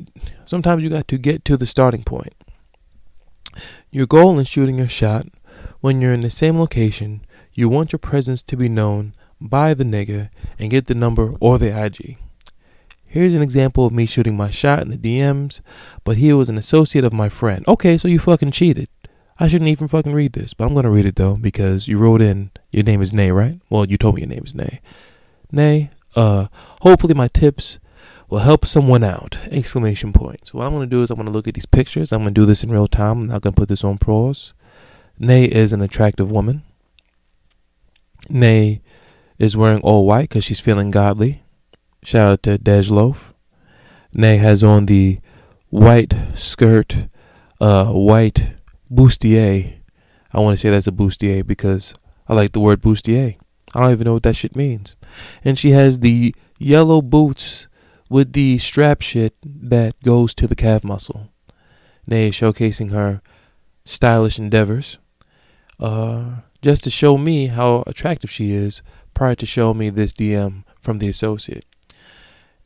sometimes 0.45 0.83
you 0.83 0.89
got 0.89 1.07
to 1.07 1.17
get 1.17 1.43
to 1.45 1.57
the 1.57 1.65
starting 1.65 2.03
point. 2.03 2.33
Your 3.91 4.05
goal 4.05 4.37
in 4.37 4.45
shooting 4.45 4.77
your 4.77 4.87
shot 4.87 5.27
when 5.81 6.01
you're 6.01 6.13
in 6.13 6.21
the 6.21 6.29
same 6.29 6.59
location, 6.59 7.25
you 7.53 7.69
want 7.69 7.91
your 7.91 7.99
presence 7.99 8.43
to 8.43 8.55
be 8.55 8.69
known 8.69 9.13
by 9.41 9.73
the 9.73 9.83
nigga 9.83 10.29
and 10.57 10.71
get 10.71 10.87
the 10.87 10.95
number 10.95 11.35
or 11.39 11.57
the 11.57 11.67
IG. 11.67 12.17
Here's 13.05 13.33
an 13.33 13.41
example 13.41 13.85
of 13.85 13.93
me 13.93 14.05
shooting 14.05 14.37
my 14.37 14.51
shot 14.51 14.81
in 14.83 14.89
the 14.89 14.97
DMs, 14.97 15.61
but 16.03 16.17
he 16.17 16.31
was 16.31 16.47
an 16.47 16.57
associate 16.57 17.03
of 17.03 17.11
my 17.11 17.27
friend. 17.27 17.67
Okay, 17.67 17.97
so 17.97 18.07
you 18.07 18.19
fucking 18.19 18.51
cheated. 18.51 18.87
I 19.39 19.47
shouldn't 19.47 19.69
even 19.69 19.87
fucking 19.87 20.13
read 20.13 20.33
this, 20.33 20.53
but 20.53 20.65
I'm 20.65 20.75
gonna 20.75 20.91
read 20.91 21.05
it 21.05 21.15
though 21.15 21.35
because 21.35 21.87
you 21.87 21.97
wrote 21.97 22.21
in 22.21 22.51
your 22.71 22.83
name 22.83 23.01
is 23.01 23.13
Nay, 23.13 23.31
right? 23.31 23.59
Well, 23.69 23.85
you 23.85 23.97
told 23.97 24.15
me 24.15 24.21
your 24.21 24.29
name 24.29 24.43
is 24.45 24.53
Nay. 24.53 24.81
Nay, 25.51 25.89
uh, 26.15 26.47
hopefully 26.81 27.13
my 27.13 27.29
tips 27.29 27.79
will 28.29 28.39
help 28.39 28.65
someone 28.65 29.03
out! 29.03 29.39
Exclamation 29.49 30.13
point. 30.13 30.47
So 30.47 30.59
what 30.59 30.67
I'm 30.67 30.73
gonna 30.73 30.85
do 30.85 31.01
is 31.01 31.09
I'm 31.09 31.17
gonna 31.17 31.31
look 31.31 31.47
at 31.47 31.55
these 31.55 31.65
pictures. 31.65 32.11
I'm 32.11 32.19
gonna 32.19 32.31
do 32.31 32.45
this 32.45 32.63
in 32.63 32.69
real 32.69 32.87
time. 32.87 33.21
I'm 33.21 33.27
not 33.27 33.41
gonna 33.41 33.53
put 33.53 33.69
this 33.69 33.83
on 33.83 33.97
pause. 33.97 34.53
Nay 35.17 35.45
is 35.45 35.73
an 35.73 35.81
attractive 35.81 36.29
woman. 36.29 36.63
Nay 38.29 38.81
is 39.39 39.57
wearing 39.57 39.81
all 39.81 40.05
white 40.05 40.29
because 40.29 40.43
she's 40.43 40.59
feeling 40.59 40.91
godly. 40.91 41.43
Shout 42.03 42.31
out 42.31 42.43
to 42.43 42.59
DeJ 42.59 42.91
Loaf. 42.91 43.33
Nay 44.13 44.37
has 44.37 44.63
on 44.63 44.85
the 44.85 45.19
white 45.69 46.13
skirt, 46.35 47.07
uh, 47.61 47.85
white 47.87 48.53
bustier. 48.91 49.79
I 50.33 50.39
want 50.39 50.53
to 50.53 50.61
say 50.61 50.69
that's 50.69 50.87
a 50.87 50.91
bustier 50.91 51.45
because 51.45 51.93
I 52.27 52.33
like 52.33 52.51
the 52.51 52.59
word 52.59 52.81
bustier. 52.81 53.37
I 53.73 53.81
don't 53.81 53.91
even 53.91 54.05
know 54.05 54.13
what 54.13 54.23
that 54.23 54.35
shit 54.35 54.55
means. 54.55 54.95
And 55.43 55.57
she 55.57 55.71
has 55.71 55.99
the 55.99 56.35
yellow 56.57 57.01
boots 57.01 57.67
with 58.09 58.33
the 58.33 58.57
strap 58.57 59.01
shit 59.01 59.35
that 59.43 60.01
goes 60.03 60.33
to 60.35 60.47
the 60.47 60.55
calf 60.55 60.83
muscle. 60.83 61.31
Nay 62.07 62.29
is 62.29 62.35
showcasing 62.35 62.91
her 62.91 63.21
stylish 63.85 64.39
endeavors. 64.39 64.97
Uh, 65.79 66.41
just 66.61 66.83
to 66.83 66.89
show 66.89 67.17
me 67.17 67.47
how 67.47 67.83
attractive 67.87 68.29
she 68.29 68.51
is 68.51 68.81
prior 69.19 69.35
to 69.35 69.45
showing 69.45 69.77
me 69.77 69.89
this 69.89 70.13
DM 70.13 70.63
from 70.79 70.99
the 70.99 71.09
associate. 71.09 71.65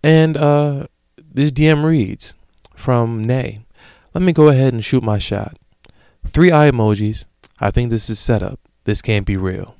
And 0.03 0.37
uh, 0.37 0.85
this 1.17 1.51
DM 1.51 1.83
reads 1.83 2.35
from 2.75 3.23
Nay. 3.23 3.65
Let 4.13 4.21
me 4.21 4.33
go 4.33 4.49
ahead 4.49 4.71
and 4.71 4.85
shoot 4.85 5.01
my 5.01 5.17
shot. 5.17 5.57
Three 6.27 6.51
eye 6.51 6.69
emojis. 6.69 7.25
I 7.59 7.71
think 7.71 7.89
this 7.89 8.07
is 8.07 8.19
set 8.19 8.43
up. 8.43 8.59
This 8.83 9.01
can't 9.01 9.25
be 9.25 9.35
real. 9.35 9.77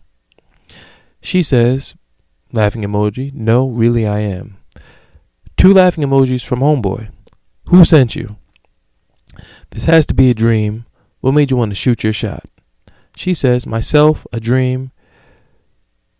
She 1.21 1.43
says, 1.43 1.93
laughing 2.51 2.81
emoji, 2.81 3.31
no, 3.35 3.67
really 3.67 4.07
I 4.07 4.21
am. 4.21 4.57
Two 5.55 5.75
laughing 5.75 6.03
emojis 6.03 6.43
from 6.43 6.61
Homeboy. 6.61 7.11
Who 7.69 7.85
sent 7.85 8.15
you? 8.15 8.37
This 9.69 9.83
has 9.83 10.07
to 10.07 10.15
be 10.15 10.31
a 10.31 10.33
dream. 10.33 10.87
What 11.19 11.35
made 11.35 11.51
you 11.51 11.57
want 11.57 11.69
to 11.69 11.75
shoot 11.75 12.03
your 12.03 12.13
shot? 12.13 12.45
She 13.15 13.35
says, 13.35 13.67
myself, 13.67 14.25
a 14.33 14.39
dream. 14.39 14.89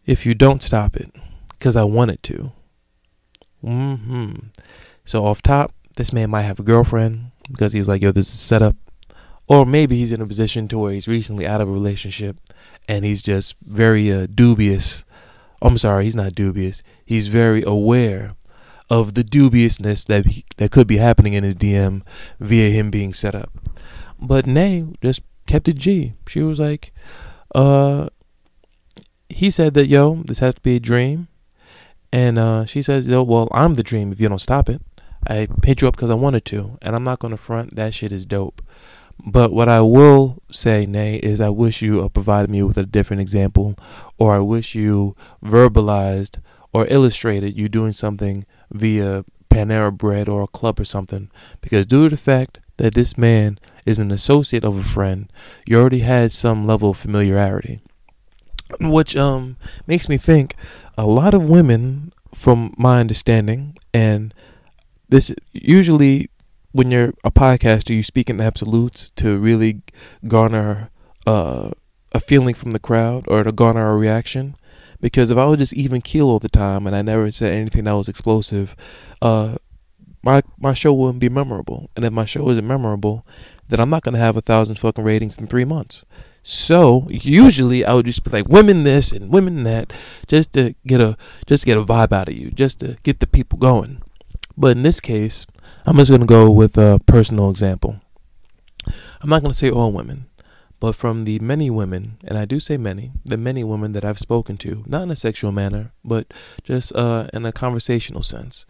If 0.05 0.25
you 0.25 0.33
don't 0.33 0.61
stop 0.61 0.95
it, 0.95 1.11
because 1.49 1.75
I 1.75 1.83
wanted 1.83 2.21
to. 2.23 2.51
Hmm. 3.61 4.33
So 5.05 5.25
off 5.25 5.41
top, 5.41 5.73
this 5.95 6.11
man 6.11 6.29
might 6.29 6.41
have 6.41 6.59
a 6.59 6.63
girlfriend 6.63 7.31
because 7.49 7.73
he 7.73 7.79
was 7.79 7.87
like, 7.87 8.01
"Yo, 8.01 8.11
this 8.11 8.27
is 8.27 8.39
set 8.39 8.61
up," 8.61 8.75
or 9.47 9.65
maybe 9.65 9.97
he's 9.97 10.11
in 10.11 10.21
a 10.21 10.27
position 10.27 10.67
to 10.69 10.77
where 10.77 10.93
he's 10.93 11.07
recently 11.07 11.47
out 11.47 11.61
of 11.61 11.69
a 11.69 11.71
relationship 11.71 12.37
and 12.87 13.05
he's 13.05 13.21
just 13.21 13.55
very 13.61 14.11
uh, 14.11 14.27
dubious. 14.33 15.05
I'm 15.61 15.77
sorry, 15.77 16.05
he's 16.05 16.15
not 16.15 16.35
dubious. 16.35 16.83
He's 17.05 17.27
very 17.27 17.63
aware 17.63 18.35
of 18.89 19.13
the 19.13 19.23
dubiousness 19.23 20.05
that 20.05 20.25
he, 20.25 20.45
that 20.57 20.71
could 20.71 20.87
be 20.87 20.97
happening 20.97 21.33
in 21.33 21.43
his 21.43 21.55
DM 21.55 22.01
via 22.39 22.69
him 22.69 22.91
being 22.91 23.13
set 23.13 23.33
up. 23.33 23.51
But 24.19 24.45
Nay 24.45 24.85
just 25.01 25.21
kept 25.47 25.67
it 25.67 25.77
G. 25.77 26.13
She 26.27 26.41
was 26.41 26.59
like, 26.59 26.93
uh, 27.55 28.09
he 29.29 29.49
said 29.49 29.73
that 29.73 29.87
yo, 29.87 30.23
this 30.23 30.39
has 30.39 30.55
to 30.55 30.61
be 30.61 30.75
a 30.75 30.79
dream. 30.79 31.27
And 32.11 32.37
uh, 32.37 32.65
she 32.65 32.83
says, 32.83 33.07
yo, 33.07 33.23
well, 33.23 33.47
I'm 33.51 33.73
the 33.73 33.81
dream 33.83 34.11
if 34.11 34.21
you 34.21 34.29
don't 34.29 34.37
stop 34.39 34.69
it. 34.69 34.81
I 35.27 35.47
hit 35.63 35.81
you 35.81 35.87
up 35.87 35.95
because 35.95 36.11
I 36.11 36.15
wanted 36.15 36.45
to, 36.45 36.77
and 36.81 36.95
I'm 36.95 37.03
not 37.03 37.19
gonna 37.19 37.37
front. 37.37 37.75
That 37.75 37.93
shit 37.93 38.11
is 38.11 38.25
dope. 38.25 38.61
But 39.25 39.53
what 39.53 39.69
I 39.69 39.81
will 39.81 40.41
say, 40.51 40.85
Nay, 40.85 41.15
is 41.17 41.39
I 41.39 41.49
wish 41.49 41.81
you 41.81 42.07
provided 42.09 42.49
me 42.49 42.61
with 42.61 42.77
a 42.77 42.85
different 42.85 43.21
example, 43.21 43.75
or 44.17 44.35
I 44.35 44.39
wish 44.39 44.75
you 44.75 45.15
verbalized 45.43 46.39
or 46.73 46.87
illustrated 46.87 47.57
you 47.57 47.69
doing 47.69 47.93
something 47.93 48.45
via 48.71 49.23
Panera 49.49 49.95
Bread 49.95 50.27
or 50.27 50.41
a 50.41 50.47
club 50.47 50.79
or 50.79 50.85
something. 50.85 51.29
Because 51.61 51.85
due 51.85 52.09
to 52.09 52.15
the 52.15 52.21
fact 52.21 52.59
that 52.77 52.95
this 52.95 53.17
man 53.17 53.59
is 53.85 53.99
an 53.99 54.11
associate 54.11 54.65
of 54.65 54.77
a 54.77 54.83
friend, 54.83 55.31
you 55.65 55.79
already 55.79 55.99
had 55.99 56.31
some 56.31 56.67
level 56.67 56.89
of 56.89 56.97
familiarity 56.97 57.81
which 58.79 59.15
um 59.15 59.57
makes 59.87 60.07
me 60.09 60.17
think 60.17 60.55
a 60.97 61.05
lot 61.05 61.33
of 61.33 61.43
women 61.43 62.11
from 62.33 62.73
my 62.77 62.99
understanding 62.99 63.77
and 63.93 64.33
this 65.09 65.31
usually 65.51 66.29
when 66.71 66.89
you're 66.89 67.13
a 67.23 67.31
podcaster 67.31 67.95
you 67.95 68.03
speak 68.03 68.29
in 68.29 68.41
absolutes 68.41 69.11
to 69.11 69.37
really 69.37 69.81
garner 70.27 70.89
uh, 71.25 71.69
a 72.11 72.19
feeling 72.19 72.53
from 72.53 72.71
the 72.71 72.79
crowd 72.79 73.25
or 73.27 73.43
to 73.43 73.51
garner 73.51 73.91
a 73.91 73.95
reaction. 73.95 74.55
Because 74.99 75.31
if 75.31 75.37
I 75.37 75.45
was 75.45 75.59
just 75.59 75.73
even 75.73 76.01
keel 76.01 76.27
all 76.29 76.39
the 76.39 76.49
time 76.49 76.87
and 76.87 76.95
I 76.95 77.01
never 77.01 77.29
said 77.31 77.53
anything 77.53 77.83
that 77.85 77.93
was 77.93 78.07
explosive 78.07 78.75
uh 79.21 79.55
my 80.25 80.41
my 80.57 80.73
show 80.73 80.93
wouldn't 80.93 81.19
be 81.19 81.29
memorable. 81.29 81.89
And 81.95 82.05
if 82.05 82.13
my 82.13 82.25
show 82.25 82.49
isn't 82.49 82.67
memorable 82.67 83.25
then 83.69 83.79
I'm 83.79 83.89
not 83.89 84.03
gonna 84.03 84.17
have 84.17 84.37
a 84.37 84.41
thousand 84.41 84.79
fucking 84.79 85.03
ratings 85.03 85.37
in 85.37 85.47
three 85.47 85.65
months 85.65 86.03
so 86.43 87.07
usually 87.09 87.85
I 87.85 87.93
would 87.93 88.05
just 88.05 88.23
be 88.23 88.29
like 88.29 88.49
women 88.49 88.83
this 88.83 89.13
and 89.13 89.31
women 89.31 89.63
that 89.63 89.93
just 90.27 90.51
to 90.53 90.75
get 90.85 90.99
a 90.99 91.17
just 91.47 91.65
get 91.65 91.77
a 91.77 91.83
vibe 91.83 92.11
out 92.11 92.27
of 92.27 92.35
you, 92.35 92.51
just 92.51 92.81
to 92.81 92.97
get 93.03 93.21
the 93.21 93.27
people 93.27 93.57
going. 93.57 94.01
But 94.57 94.75
in 94.75 94.83
this 94.83 94.99
case, 94.99 95.47
I'm 95.85 95.97
just 95.97 96.11
gonna 96.11 96.25
go 96.25 96.51
with 96.51 96.77
a 96.77 96.99
personal 97.05 97.49
example. 97.49 98.01
I'm 99.21 99.29
not 99.29 99.41
gonna 99.41 99.53
say 99.53 99.71
all 99.71 99.93
women, 99.93 100.25
but 100.81 100.97
from 100.97 101.23
the 101.23 101.39
many 101.39 101.69
women, 101.69 102.17
and 102.25 102.37
I 102.37 102.43
do 102.43 102.59
say 102.59 102.75
many, 102.75 103.13
the 103.23 103.37
many 103.37 103.63
women 103.63 103.93
that 103.93 104.03
I've 104.03 104.19
spoken 104.19 104.57
to, 104.57 104.83
not 104.85 105.03
in 105.03 105.11
a 105.11 105.15
sexual 105.15 105.53
manner, 105.53 105.93
but 106.03 106.33
just 106.65 106.93
uh, 106.93 107.29
in 107.33 107.45
a 107.45 107.53
conversational 107.53 108.21
sense, 108.21 108.65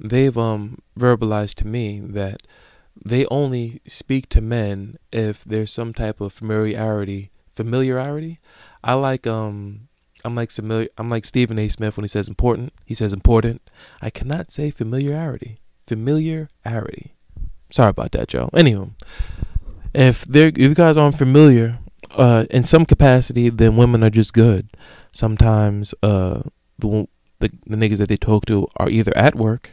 they've 0.00 0.36
um 0.36 0.78
verbalized 0.98 1.54
to 1.56 1.68
me 1.68 2.00
that 2.00 2.42
they 3.04 3.26
only 3.26 3.80
speak 3.86 4.28
to 4.30 4.40
men 4.40 4.98
if 5.12 5.44
there's 5.44 5.72
some 5.72 5.94
type 5.94 6.20
of 6.20 6.32
familiarity. 6.32 7.30
Familiarity. 7.50 8.38
I 8.82 8.94
like 8.94 9.26
um. 9.26 9.88
I'm 10.24 10.36
like 10.36 10.52
familiar. 10.52 10.88
I'm 10.98 11.08
like 11.08 11.24
Stephen 11.24 11.58
A. 11.58 11.68
Smith 11.68 11.96
when 11.96 12.04
he 12.04 12.08
says 12.08 12.28
important. 12.28 12.72
He 12.84 12.94
says 12.94 13.12
important. 13.12 13.62
I 14.00 14.10
cannot 14.10 14.50
say 14.50 14.70
familiarity. 14.70 15.58
Familiarity. 15.86 17.14
Sorry 17.70 17.90
about 17.90 18.12
that, 18.12 18.28
Joe. 18.28 18.48
Anywho, 18.52 18.92
if 19.94 20.24
they're 20.24 20.48
if 20.48 20.58
you 20.58 20.74
guys 20.74 20.96
aren't 20.96 21.18
familiar, 21.18 21.80
uh, 22.12 22.46
in 22.50 22.62
some 22.62 22.84
capacity, 22.84 23.48
then 23.48 23.76
women 23.76 24.04
are 24.04 24.10
just 24.10 24.32
good. 24.32 24.68
Sometimes, 25.12 25.94
uh, 26.02 26.42
the 26.78 27.08
the, 27.40 27.50
the 27.66 27.76
niggas 27.76 27.98
that 27.98 28.08
they 28.08 28.16
talk 28.16 28.46
to 28.46 28.68
are 28.76 28.88
either 28.88 29.16
at 29.16 29.34
work 29.34 29.72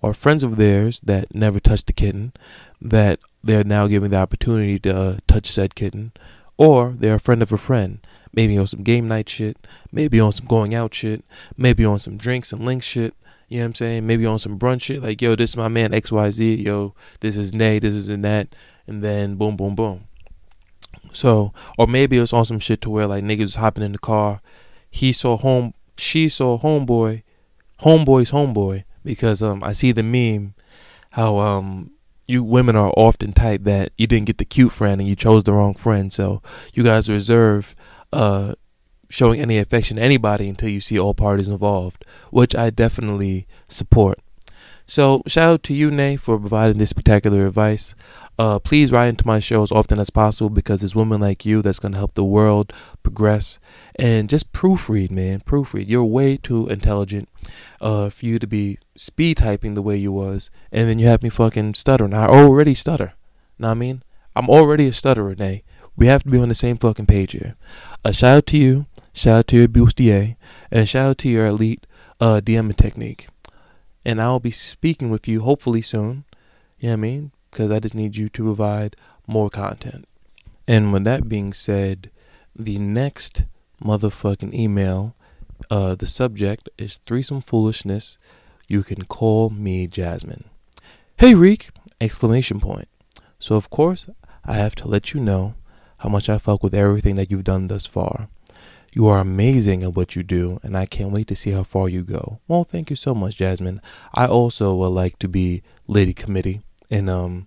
or 0.00 0.14
friends 0.14 0.42
of 0.42 0.56
theirs 0.56 1.00
that 1.02 1.34
never 1.34 1.60
touched 1.60 1.86
the 1.86 1.92
kitten 1.92 2.32
that 2.80 3.18
they're 3.42 3.64
now 3.64 3.86
giving 3.86 4.10
the 4.10 4.16
opportunity 4.16 4.78
to 4.78 4.96
uh, 4.96 5.16
touch 5.26 5.46
said 5.46 5.74
kitten, 5.74 6.12
or 6.56 6.94
they're 6.98 7.14
a 7.14 7.20
friend 7.20 7.42
of 7.42 7.52
a 7.52 7.58
friend, 7.58 8.00
maybe 8.32 8.56
on 8.58 8.66
some 8.66 8.82
game 8.82 9.08
night 9.08 9.28
shit, 9.28 9.56
maybe 9.90 10.20
on 10.20 10.32
some 10.32 10.46
going 10.46 10.74
out 10.74 10.94
shit, 10.94 11.24
maybe 11.56 11.84
on 11.84 11.98
some 11.98 12.16
drinks 12.16 12.52
and 12.52 12.64
links 12.64 12.86
shit. 12.86 13.14
You 13.48 13.58
know 13.58 13.64
what 13.64 13.66
I'm 13.68 13.74
saying? 13.76 14.06
Maybe 14.06 14.26
on 14.26 14.38
some 14.38 14.58
brunch 14.58 14.82
shit, 14.82 15.02
like 15.02 15.22
yo, 15.22 15.34
this 15.34 15.50
is 15.50 15.56
my 15.56 15.68
man 15.68 15.92
XYZ. 15.92 16.62
Yo, 16.62 16.94
this 17.20 17.36
is 17.36 17.54
Nay. 17.54 17.78
This 17.78 17.94
is 17.94 18.10
in 18.10 18.20
that, 18.22 18.54
and 18.86 19.02
then 19.02 19.36
boom, 19.36 19.56
boom, 19.56 19.74
boom. 19.74 20.04
So, 21.14 21.54
or 21.78 21.86
maybe 21.86 22.18
it 22.18 22.20
was 22.20 22.34
on 22.34 22.44
some 22.44 22.58
shit 22.58 22.82
to 22.82 22.90
where 22.90 23.06
like 23.06 23.24
niggas 23.24 23.40
was 23.40 23.54
hopping 23.54 23.84
in 23.84 23.92
the 23.92 23.98
car. 23.98 24.42
He 24.90 25.12
saw 25.12 25.38
home, 25.38 25.72
she 25.96 26.28
saw 26.28 26.58
homeboy, 26.58 27.22
homeboy's 27.80 28.32
homeboy. 28.32 28.84
Because 29.08 29.42
um, 29.42 29.64
I 29.64 29.72
see 29.72 29.92
the 29.92 30.02
meme 30.02 30.54
how 31.12 31.38
um 31.38 31.90
you 32.26 32.44
women 32.44 32.76
are 32.76 32.92
often 32.94 33.32
type 33.32 33.64
that 33.64 33.90
you 33.96 34.06
didn't 34.06 34.26
get 34.26 34.36
the 34.36 34.44
cute 34.44 34.70
friend 34.70 35.00
and 35.00 35.08
you 35.08 35.16
chose 35.16 35.44
the 35.44 35.52
wrong 35.54 35.74
friend. 35.74 36.12
So 36.12 36.42
you 36.74 36.84
guys 36.84 37.08
reserve 37.08 37.74
uh 38.12 38.52
showing 39.08 39.40
any 39.40 39.56
affection 39.56 39.96
to 39.96 40.02
anybody 40.02 40.46
until 40.46 40.68
you 40.68 40.82
see 40.82 40.98
all 40.98 41.14
parties 41.14 41.48
involved, 41.48 42.04
which 42.30 42.54
I 42.54 42.68
definitely 42.68 43.46
support. 43.66 44.18
So 44.86 45.22
shout 45.26 45.50
out 45.50 45.62
to 45.64 45.74
you, 45.74 45.90
Nay, 45.90 46.16
for 46.16 46.38
providing 46.38 46.78
this 46.78 46.90
spectacular 46.90 47.46
advice. 47.46 47.94
Uh, 48.38 48.58
please 48.58 48.92
write 48.92 49.08
into 49.08 49.26
my 49.26 49.40
show 49.40 49.62
as 49.62 49.72
often 49.72 49.98
as 49.98 50.10
possible 50.10 50.48
because 50.48 50.82
it's 50.82 50.94
women 50.94 51.20
like 51.20 51.44
you 51.44 51.60
that's 51.60 51.80
going 51.80 51.92
to 51.92 51.98
help 51.98 52.14
the 52.14 52.24
world 52.24 52.72
progress. 53.02 53.58
And 53.96 54.30
just 54.30 54.52
proofread, 54.52 55.10
man. 55.10 55.40
Proofread. 55.40 55.88
You're 55.88 56.04
way 56.04 56.36
too 56.36 56.68
intelligent 56.68 57.28
uh, 57.80 58.10
for 58.10 58.24
you 58.24 58.38
to 58.38 58.46
be 58.46 58.78
speed 58.98 59.38
typing 59.38 59.74
the 59.74 59.82
way 59.82 59.96
you 59.96 60.12
was. 60.12 60.50
And 60.72 60.88
then 60.88 60.98
you 60.98 61.06
have 61.06 61.22
me 61.22 61.28
fucking 61.28 61.74
stuttering. 61.74 62.14
I 62.14 62.26
already 62.26 62.74
stutter. 62.74 63.14
Know 63.58 63.68
what 63.68 63.72
I 63.72 63.74
mean? 63.74 64.02
I'm 64.36 64.48
already 64.48 64.88
a 64.88 64.92
stutterer, 64.92 65.34
Nay. 65.34 65.64
We 65.96 66.06
have 66.06 66.22
to 66.22 66.30
be 66.30 66.38
on 66.38 66.48
the 66.48 66.54
same 66.54 66.76
fucking 66.76 67.06
page 67.06 67.32
here. 67.32 67.56
A 68.04 68.12
shout 68.12 68.36
out 68.36 68.46
to 68.48 68.58
you. 68.58 68.86
Shout 69.12 69.38
out 69.38 69.46
to 69.48 69.56
your 69.56 69.68
bustier. 69.68 70.36
And 70.70 70.88
shout 70.88 71.10
out 71.10 71.18
to 71.18 71.28
your 71.28 71.46
elite 71.46 71.86
uh, 72.20 72.40
DMing 72.44 72.76
technique. 72.76 73.28
And 74.04 74.20
I'll 74.22 74.40
be 74.40 74.50
speaking 74.50 75.10
with 75.10 75.26
you 75.26 75.40
hopefully 75.40 75.82
soon. 75.82 76.24
You 76.78 76.88
know 76.88 76.92
what 76.92 76.98
I 76.98 77.00
mean? 77.00 77.32
because 77.50 77.70
I 77.70 77.80
just 77.80 77.94
need 77.94 78.16
you 78.16 78.28
to 78.28 78.42
provide 78.42 78.96
more 79.26 79.50
content. 79.50 80.06
And 80.66 80.92
with 80.92 81.04
that 81.04 81.28
being 81.28 81.52
said, 81.52 82.10
the 82.54 82.78
next 82.78 83.44
motherfucking 83.82 84.54
email, 84.54 85.14
uh, 85.70 85.94
the 85.94 86.06
subject 86.06 86.68
is 86.78 87.00
threesome 87.06 87.40
foolishness. 87.40 88.18
You 88.70 88.82
can 88.82 89.06
call 89.06 89.48
me 89.48 89.86
Jasmine. 89.86 90.44
Hey 91.16 91.34
Reek! 91.34 91.70
Exclamation 92.02 92.60
point. 92.60 92.88
So 93.38 93.56
of 93.56 93.70
course 93.70 94.10
I 94.44 94.54
have 94.54 94.74
to 94.76 94.86
let 94.86 95.14
you 95.14 95.20
know 95.20 95.54
how 95.98 96.10
much 96.10 96.28
I 96.28 96.36
fuck 96.36 96.62
with 96.62 96.74
everything 96.74 97.16
that 97.16 97.30
you've 97.30 97.44
done 97.44 97.68
thus 97.68 97.86
far. 97.86 98.28
You 98.92 99.06
are 99.06 99.20
amazing 99.20 99.82
at 99.82 99.94
what 99.94 100.14
you 100.14 100.22
do, 100.22 100.60
and 100.62 100.76
I 100.76 100.84
can't 100.84 101.12
wait 101.12 101.28
to 101.28 101.36
see 101.36 101.52
how 101.52 101.62
far 101.62 101.88
you 101.88 102.02
go. 102.02 102.40
Well, 102.46 102.62
thank 102.62 102.90
you 102.90 102.96
so 102.96 103.14
much, 103.14 103.36
Jasmine. 103.36 103.80
I 104.14 104.26
also 104.26 104.74
would 104.74 104.88
like 104.88 105.18
to 105.20 105.28
be 105.28 105.62
lady 105.86 106.12
committee 106.12 106.60
and 106.90 107.08
um, 107.08 107.46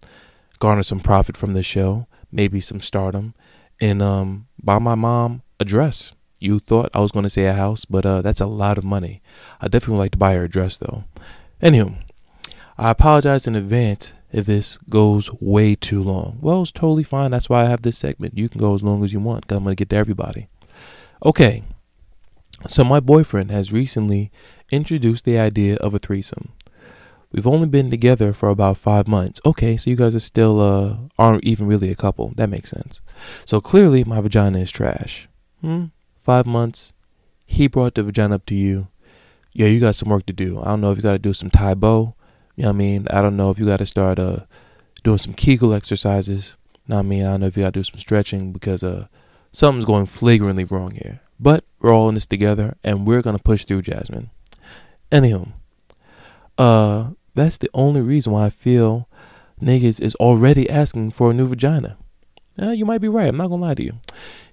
garner 0.58 0.84
some 0.84 1.00
profit 1.00 1.38
from 1.38 1.54
the 1.54 1.62
show, 1.64 2.08
maybe 2.32 2.62
some 2.62 2.82
stardom, 2.82 3.36
and 3.80 4.02
um, 4.02 4.48
buy 4.62 4.80
my 4.80 4.96
mom 4.96 5.44
a 5.60 5.66
dress. 5.66 6.14
You 6.42 6.60
thought 6.60 6.90
I 6.94 7.00
was 7.00 7.12
going 7.12 7.24
to 7.24 7.30
say 7.30 7.46
a 7.46 7.54
house, 7.54 7.86
but 7.86 8.06
uh, 8.06 8.22
that's 8.22 8.42
a 8.42 8.48
lot 8.48 8.78
of 8.78 8.84
money. 8.84 9.22
I 9.62 9.68
definitely 9.68 9.94
would 9.94 10.04
like 10.04 10.12
to 10.14 10.18
buy 10.18 10.34
her 10.34 10.46
a 10.46 10.50
dress, 10.50 10.76
though. 10.76 11.04
Anywho, 11.62 11.96
I 12.78 12.90
apologize 12.90 13.46
in 13.46 13.56
advance 13.56 14.12
if 14.32 14.48
this 14.48 14.78
goes 14.90 15.30
way 15.40 15.76
too 15.76 16.04
long. 16.04 16.40
Well, 16.42 16.64
it's 16.64 16.72
totally 16.72 17.04
fine. 17.04 17.32
That's 17.32 17.48
why 17.48 17.62
I 17.62 17.70
have 17.70 17.84
this 17.84 17.98
segment. 17.98 18.38
You 18.38 18.50
can 18.50 18.60
go 18.60 18.74
as 18.74 18.82
long 18.82 19.04
as 19.04 19.14
you 19.14 19.20
want 19.20 19.42
because 19.42 19.58
I'm 19.58 19.64
going 19.64 19.76
to 19.76 19.80
get 19.80 19.90
to 19.92 19.96
everybody. 19.96 20.48
Okay, 21.24 21.64
so 22.68 22.84
my 22.84 23.00
boyfriend 23.00 23.52
has 23.52 23.72
recently 23.72 24.32
introduced 24.72 25.26
the 25.26 25.38
idea 25.38 25.76
of 25.76 25.94
a 25.94 26.00
threesome. 26.00 26.54
We've 27.32 27.48
only 27.48 27.68
been 27.68 27.90
together 27.90 28.34
for 28.34 28.50
about 28.50 28.78
five 28.78 29.08
months. 29.08 29.40
Okay, 29.46 29.78
so 29.78 29.90
you 29.90 29.96
guys 29.96 30.16
are 30.16 30.20
still 30.20 30.60
uh 30.60 30.98
aren't 31.18 31.44
even 31.44 31.68
really 31.68 31.90
a 31.90 31.96
couple. 31.96 32.34
That 32.36 32.50
makes 32.50 32.70
sense. 32.70 33.00
So 33.46 33.62
clearly 33.62 34.04
my 34.04 34.20
vagina 34.20 34.60
is 34.60 34.72
trash. 34.72 35.30
Hmm? 35.62 35.86
Five 36.32 36.46
months. 36.46 36.94
He 37.46 37.68
brought 37.68 37.96
the 37.96 38.04
vagina 38.04 38.36
up 38.36 38.46
to 38.46 38.56
you. 38.56 38.88
Yeah, 39.52 39.68
you 39.68 39.82
got 39.82 39.96
some 39.96 40.08
work 40.08 40.26
to 40.28 40.32
do. 40.32 40.62
I 40.62 40.70
don't 40.70 40.80
know 40.80 40.90
if 40.90 40.98
you 40.98 41.04
gotta 41.04 41.20
do 41.20 41.34
some 41.34 41.50
Tae 41.50 41.74
Bo. 41.74 42.16
You 42.56 42.64
know 42.64 42.70
what 42.70 42.76
I 42.76 42.78
mean? 42.78 43.08
I 43.10 43.22
don't 43.22 43.36
know 43.36 43.52
if 43.52 43.60
you 43.60 43.66
gotta 43.66 43.86
start 43.86 44.18
uh 44.18 44.46
doing 45.04 45.18
some 45.18 45.34
Kegel 45.34 45.74
exercises. 45.74 46.56
You 46.88 46.94
know 46.94 47.00
I 47.00 47.02
mean? 47.02 47.26
I 47.26 47.32
don't 47.32 47.42
know 47.42 47.48
if 47.48 47.58
you 47.58 47.64
gotta 47.64 47.74
do 47.74 47.84
some 47.84 48.00
stretching 48.00 48.54
because 48.54 48.82
uh 48.82 49.08
something's 49.52 49.84
going 49.84 50.06
flagrantly 50.06 50.64
wrong 50.64 50.92
here. 50.92 51.20
But 51.38 51.66
we're 51.82 51.94
all 51.94 52.08
in 52.08 52.16
this 52.16 52.26
together 52.26 52.78
and 52.82 53.06
we're 53.06 53.22
gonna 53.22 53.38
push 53.38 53.66
through 53.66 53.82
Jasmine. 53.82 54.30
Anywho. 55.12 55.52
Uh 56.58 57.10
that's 57.36 57.58
the 57.58 57.70
only 57.74 58.00
reason 58.00 58.32
why 58.32 58.46
I 58.46 58.52
feel 58.52 59.10
niggas 59.62 60.00
is 60.00 60.16
already 60.16 60.70
asking 60.70 61.12
for 61.12 61.32
a 61.32 61.34
new 61.34 61.48
vagina. 61.48 61.98
Uh, 62.62 62.72
you 62.72 62.86
might 62.86 63.02
be 63.02 63.08
right. 63.08 63.30
I'm 63.30 63.38
not 63.38 63.48
gonna 63.48 63.62
lie 63.62 63.74
to 63.74 63.84
you. 63.84 63.94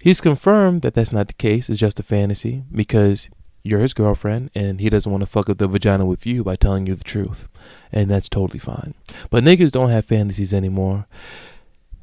He's 0.01 0.21
confirmed 0.21 0.83
that 0.83 0.95
that's 0.95 1.13
not 1.13 1.27
the 1.27 1.35
case. 1.35 1.69
It's 1.69 1.79
just 1.79 2.01
a 2.01 2.03
fantasy 2.03 2.65
because 2.73 3.29
you're 3.63 3.81
his 3.81 3.93
girlfriend 3.95 4.51
and 4.55 4.81
he 4.81 4.89
doesn't 4.89 5.11
want 5.11 5.23
to 5.23 5.29
fuck 5.29 5.51
up 5.51 5.59
the 5.59 5.69
vagina 5.69 6.07
with 6.07 6.25
you 6.25 6.43
by 6.43 6.57
telling 6.57 6.87
you 6.87 6.95
the 6.95 7.05
truth. 7.05 7.49
And 7.93 8.11
that's 8.11 8.29
totally 8.29 8.59
fine. 8.59 8.95
But 9.31 9.45
niggas 9.45 9.73
don't 9.73 9.91
have 9.91 10.07
fantasies 10.07 10.55
anymore. 10.55 11.07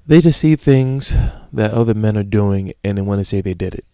They 0.06 0.22
just 0.22 0.39
see 0.39 0.56
things 0.56 1.15
that 1.52 1.72
other 1.72 1.96
men 1.96 2.18
are 2.18 2.24
doing 2.24 2.74
and 2.84 2.98
they 2.98 3.02
want 3.02 3.20
to 3.20 3.26
say 3.26 3.41
they 3.41 3.56
did 3.56 3.74
it. 3.74 3.86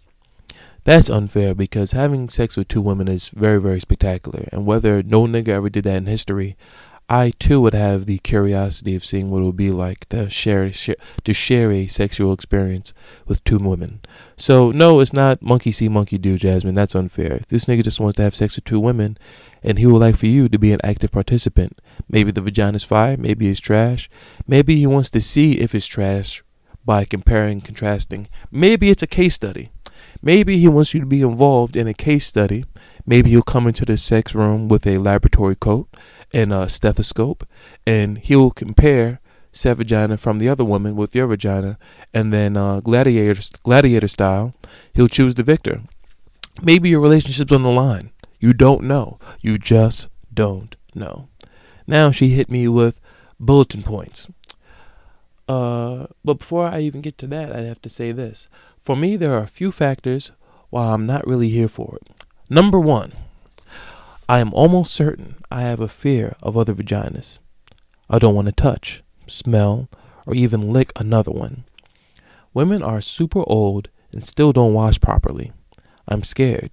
That's 0.83 1.09
unfair 1.09 1.53
because 1.53 1.91
having 1.91 2.27
sex 2.27 2.57
with 2.57 2.67
two 2.67 2.81
women 2.81 3.07
is 3.07 3.29
very, 3.29 3.61
very 3.61 3.79
spectacular. 3.79 4.49
And 4.51 4.65
whether 4.65 5.03
no 5.03 5.25
nigga 5.27 5.49
ever 5.49 5.69
did 5.69 5.83
that 5.85 5.95
in 5.95 6.07
history, 6.07 6.57
I 7.11 7.31
too 7.31 7.59
would 7.59 7.73
have 7.73 8.05
the 8.05 8.19
curiosity 8.19 8.95
of 8.95 9.03
seeing 9.03 9.29
what 9.29 9.41
it 9.41 9.43
would 9.43 9.57
be 9.57 9.69
like 9.69 10.07
to 10.11 10.29
share, 10.29 10.71
share 10.71 10.95
to 11.25 11.33
share 11.33 11.69
a 11.69 11.87
sexual 11.87 12.31
experience 12.31 12.93
with 13.27 13.43
two 13.43 13.57
women. 13.57 13.99
So 14.37 14.71
no, 14.71 15.01
it's 15.01 15.11
not 15.11 15.41
monkey 15.41 15.73
see, 15.73 15.89
monkey 15.89 16.17
do, 16.17 16.37
Jasmine. 16.37 16.73
That's 16.73 16.95
unfair. 16.95 17.41
This 17.49 17.65
nigga 17.65 17.83
just 17.83 17.99
wants 17.99 18.15
to 18.15 18.23
have 18.23 18.33
sex 18.33 18.55
with 18.55 18.63
two 18.63 18.79
women, 18.79 19.17
and 19.61 19.77
he 19.77 19.85
would 19.87 19.99
like 19.99 20.15
for 20.15 20.27
you 20.27 20.47
to 20.47 20.57
be 20.57 20.71
an 20.71 20.79
active 20.85 21.11
participant. 21.11 21.81
Maybe 22.07 22.31
the 22.31 22.39
vagina's 22.39 22.85
fire, 22.85 23.17
maybe 23.17 23.49
it's 23.49 23.59
trash. 23.59 24.09
Maybe 24.47 24.77
he 24.77 24.87
wants 24.87 25.09
to 25.09 25.19
see 25.19 25.59
if 25.59 25.75
it's 25.75 25.87
trash 25.87 26.41
by 26.85 27.03
comparing, 27.03 27.59
contrasting. 27.59 28.29
Maybe 28.51 28.89
it's 28.89 29.03
a 29.03 29.07
case 29.07 29.35
study. 29.35 29.69
Maybe 30.21 30.59
he 30.59 30.69
wants 30.69 30.93
you 30.93 31.01
to 31.01 31.05
be 31.05 31.23
involved 31.23 31.75
in 31.75 31.89
a 31.89 31.93
case 31.93 32.25
study. 32.25 32.63
Maybe 33.05 33.31
he'll 33.31 33.41
come 33.41 33.67
into 33.67 33.83
the 33.83 33.97
sex 33.97 34.33
room 34.33 34.69
with 34.69 34.87
a 34.87 34.99
laboratory 34.99 35.57
coat 35.57 35.89
and 36.33 36.53
a 36.53 36.69
stethoscope, 36.69 37.47
and 37.85 38.17
he'll 38.19 38.51
compare 38.51 39.19
said 39.51 39.77
vagina 39.77 40.17
from 40.17 40.39
the 40.39 40.49
other 40.49 40.63
woman 40.63 40.95
with 40.95 41.15
your 41.15 41.27
vagina, 41.27 41.77
and 42.13 42.31
then 42.31 42.55
uh, 42.55 42.79
gladiator 42.79 43.41
gladiator 43.63 44.07
style, 44.07 44.53
he'll 44.93 45.07
choose 45.07 45.35
the 45.35 45.43
victor. 45.43 45.81
Maybe 46.61 46.89
your 46.89 47.01
relationship's 47.01 47.51
on 47.51 47.63
the 47.63 47.69
line. 47.69 48.11
You 48.39 48.53
don't 48.53 48.83
know. 48.83 49.19
You 49.41 49.57
just 49.57 50.07
don't 50.33 50.75
know. 50.95 51.27
Now 51.85 52.11
she 52.11 52.29
hit 52.29 52.49
me 52.49 52.67
with 52.67 52.99
bulletin 53.39 53.83
points. 53.83 54.27
Uh, 55.47 56.07
but 56.23 56.35
before 56.35 56.67
I 56.67 56.79
even 56.79 57.01
get 57.01 57.17
to 57.19 57.27
that, 57.27 57.53
I 57.53 57.61
have 57.61 57.81
to 57.81 57.89
say 57.89 58.11
this. 58.11 58.47
For 58.81 58.95
me, 58.95 59.17
there 59.17 59.33
are 59.33 59.43
a 59.43 59.47
few 59.47 59.71
factors 59.71 60.31
why 60.69 60.93
I'm 60.93 61.05
not 61.05 61.27
really 61.27 61.49
here 61.49 61.67
for 61.67 61.99
it. 62.01 62.25
Number 62.49 62.79
one, 62.79 63.11
I 64.31 64.39
am 64.39 64.53
almost 64.53 64.93
certain 64.93 65.35
I 65.51 65.63
have 65.63 65.81
a 65.81 65.89
fear 65.89 66.37
of 66.41 66.55
other 66.55 66.73
vaginas. 66.73 67.39
I 68.09 68.17
don't 68.17 68.33
want 68.33 68.45
to 68.45 68.53
touch, 68.53 69.03
smell, 69.27 69.89
or 70.25 70.33
even 70.33 70.71
lick 70.71 70.93
another 70.95 71.31
one. 71.31 71.65
Women 72.53 72.81
are 72.81 73.01
super 73.01 73.43
old 73.45 73.89
and 74.13 74.23
still 74.23 74.53
don't 74.53 74.73
wash 74.73 75.01
properly. 75.01 75.51
I'm 76.07 76.23
scared, 76.23 76.71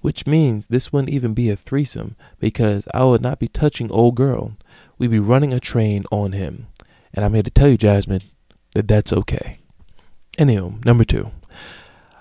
which 0.00 0.28
means 0.28 0.66
this 0.66 0.92
wouldn't 0.92 1.12
even 1.12 1.34
be 1.34 1.50
a 1.50 1.56
threesome 1.56 2.14
because 2.38 2.86
I 2.94 3.02
would 3.02 3.20
not 3.20 3.40
be 3.40 3.48
touching 3.48 3.90
old 3.90 4.14
girl. 4.14 4.56
We'd 4.96 5.10
be 5.10 5.18
running 5.18 5.52
a 5.52 5.58
train 5.58 6.04
on 6.12 6.30
him. 6.30 6.68
And 7.12 7.24
I'm 7.24 7.34
here 7.34 7.42
to 7.42 7.50
tell 7.50 7.66
you, 7.66 7.76
Jasmine, 7.76 8.22
that 8.76 8.86
that's 8.86 9.12
okay. 9.12 9.58
Anywho, 10.38 10.84
number 10.84 11.02
two. 11.02 11.32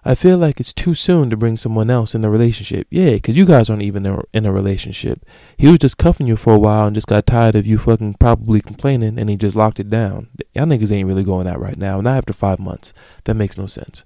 I 0.04 0.16
feel 0.16 0.38
like 0.38 0.60
it's 0.60 0.74
too 0.74 0.96
soon 0.96 1.30
to 1.30 1.38
bring 1.38 1.58
someone 1.58 1.92
else 1.92 2.16
in 2.16 2.22
the 2.22 2.30
relationship. 2.30 2.88
Yeah, 2.90 3.12
because 3.12 3.38
you 3.38 3.46
guys 3.46 3.70
aren't 3.70 3.84
even 3.84 4.06
in 4.34 4.46
a 4.46 4.52
relationship. 4.52 5.24
He 5.58 5.68
was 5.68 5.78
just 5.78 6.00
cuffing 6.00 6.26
you 6.26 6.36
for 6.36 6.54
a 6.54 6.60
while 6.60 6.88
and 6.88 6.96
just 6.96 7.08
got 7.08 7.28
tired 7.28 7.56
of 7.56 7.68
you 7.68 7.78
fucking 7.78 8.16
probably 8.16 8.62
complaining 8.62 9.20
and 9.20 9.30
he 9.30 9.36
just 9.36 9.56
locked 9.56 9.80
it 9.80 9.92
down. 9.92 10.30
Y'all 10.56 10.66
niggas 10.66 10.92
ain't 10.92 11.08
really 11.08 11.24
going 11.24 11.46
out 11.46 11.60
right 11.60 11.78
now. 11.78 12.02
Not 12.02 12.18
after 12.18 12.34
five 12.34 12.60
months. 12.60 12.94
That 13.26 13.36
makes 13.36 13.60
no 13.60 13.68
sense. 13.68 14.04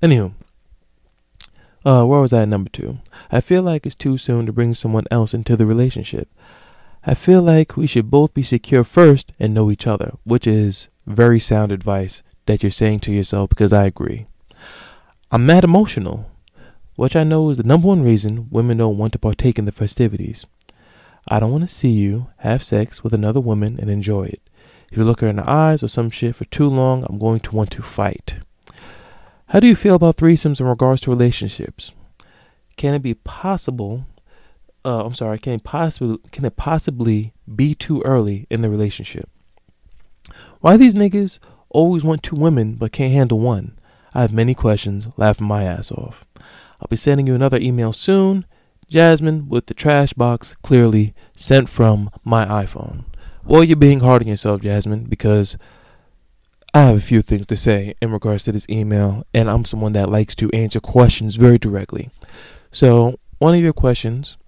Anywho, 0.00 0.32
uh, 1.84 2.04
where 2.04 2.20
was 2.20 2.32
I 2.32 2.42
at 2.42 2.48
number 2.48 2.70
two? 2.70 2.98
I 3.30 3.42
feel 3.42 3.62
like 3.62 3.84
it's 3.84 3.94
too 3.94 4.16
soon 4.16 4.46
to 4.46 4.52
bring 4.52 4.72
someone 4.72 5.04
else 5.10 5.34
into 5.34 5.54
the 5.54 5.66
relationship. 5.66 6.28
I 7.04 7.14
feel 7.14 7.42
like 7.42 7.76
we 7.76 7.86
should 7.86 8.10
both 8.10 8.32
be 8.32 8.42
secure 8.42 8.84
first 8.84 9.32
and 9.38 9.52
know 9.52 9.70
each 9.70 9.86
other, 9.86 10.16
which 10.24 10.46
is 10.46 10.88
very 11.06 11.38
sound 11.38 11.72
advice 11.72 12.22
that 12.46 12.62
you're 12.62 12.70
saying 12.70 13.00
to 13.00 13.12
yourself 13.12 13.50
because 13.50 13.72
I 13.72 13.84
agree. 13.84 14.26
I'm 15.32 15.44
mad 15.44 15.64
emotional, 15.64 16.30
which 16.94 17.16
I 17.16 17.24
know 17.24 17.50
is 17.50 17.56
the 17.56 17.64
number 17.64 17.88
one 17.88 18.02
reason 18.02 18.48
women 18.48 18.76
don't 18.76 18.96
want 18.96 19.12
to 19.14 19.18
partake 19.18 19.58
in 19.58 19.64
the 19.64 19.72
festivities. 19.72 20.46
I 21.26 21.40
don't 21.40 21.50
want 21.50 21.68
to 21.68 21.74
see 21.74 21.88
you 21.88 22.28
have 22.38 22.62
sex 22.62 23.02
with 23.02 23.12
another 23.12 23.40
woman 23.40 23.76
and 23.80 23.90
enjoy 23.90 24.26
it. 24.26 24.40
If 24.88 24.96
you 24.96 25.02
look 25.02 25.20
her 25.20 25.26
in 25.26 25.36
the 25.36 25.50
eyes 25.50 25.82
or 25.82 25.88
some 25.88 26.10
shit 26.10 26.36
for 26.36 26.44
too 26.44 26.68
long, 26.68 27.04
I'm 27.08 27.18
going 27.18 27.40
to 27.40 27.56
want 27.56 27.72
to 27.72 27.82
fight. 27.82 28.38
How 29.48 29.58
do 29.58 29.66
you 29.66 29.74
feel 29.74 29.96
about 29.96 30.16
threesomes 30.16 30.60
in 30.60 30.66
regards 30.66 31.00
to 31.02 31.10
relationships? 31.10 31.92
Can 32.76 32.94
it 32.94 33.02
be 33.02 33.14
possible? 33.14 34.06
Uh, 34.84 35.04
I'm 35.04 35.14
sorry. 35.14 35.40
Can 35.40 35.54
it 35.54 35.64
possibly 35.64 36.18
can 36.30 36.44
it 36.44 36.56
possibly 36.56 37.32
be 37.52 37.74
too 37.74 38.00
early 38.04 38.46
in 38.48 38.60
the 38.60 38.70
relationship? 38.70 39.28
Why 40.60 40.76
these 40.76 40.94
niggas 40.94 41.40
always 41.68 42.04
want 42.04 42.22
two 42.22 42.36
women 42.36 42.76
but 42.76 42.92
can't 42.92 43.12
handle 43.12 43.40
one? 43.40 43.75
I 44.16 44.22
have 44.22 44.32
many 44.32 44.54
questions, 44.54 45.08
laughing 45.18 45.46
my 45.46 45.64
ass 45.64 45.92
off. 45.92 46.24
I'll 46.80 46.88
be 46.88 46.96
sending 46.96 47.26
you 47.26 47.34
another 47.34 47.58
email 47.58 47.92
soon. 47.92 48.46
Jasmine 48.88 49.46
with 49.46 49.66
the 49.66 49.74
trash 49.74 50.14
box 50.14 50.54
clearly 50.62 51.14
sent 51.36 51.68
from 51.68 52.08
my 52.24 52.46
iPhone. 52.46 53.04
Well, 53.44 53.62
you're 53.62 53.76
being 53.76 54.00
hard 54.00 54.22
on 54.22 54.28
yourself, 54.28 54.62
Jasmine, 54.62 55.04
because 55.04 55.58
I 56.72 56.84
have 56.84 56.96
a 56.96 57.02
few 57.02 57.20
things 57.20 57.46
to 57.48 57.56
say 57.56 57.94
in 58.00 58.10
regards 58.10 58.44
to 58.44 58.52
this 58.52 58.66
email, 58.70 59.26
and 59.34 59.50
I'm 59.50 59.66
someone 59.66 59.92
that 59.92 60.08
likes 60.08 60.34
to 60.36 60.50
answer 60.52 60.80
questions 60.80 61.36
very 61.36 61.58
directly. 61.58 62.08
So, 62.72 63.18
one 63.36 63.54
of 63.54 63.60
your 63.60 63.74
questions, 63.74 64.38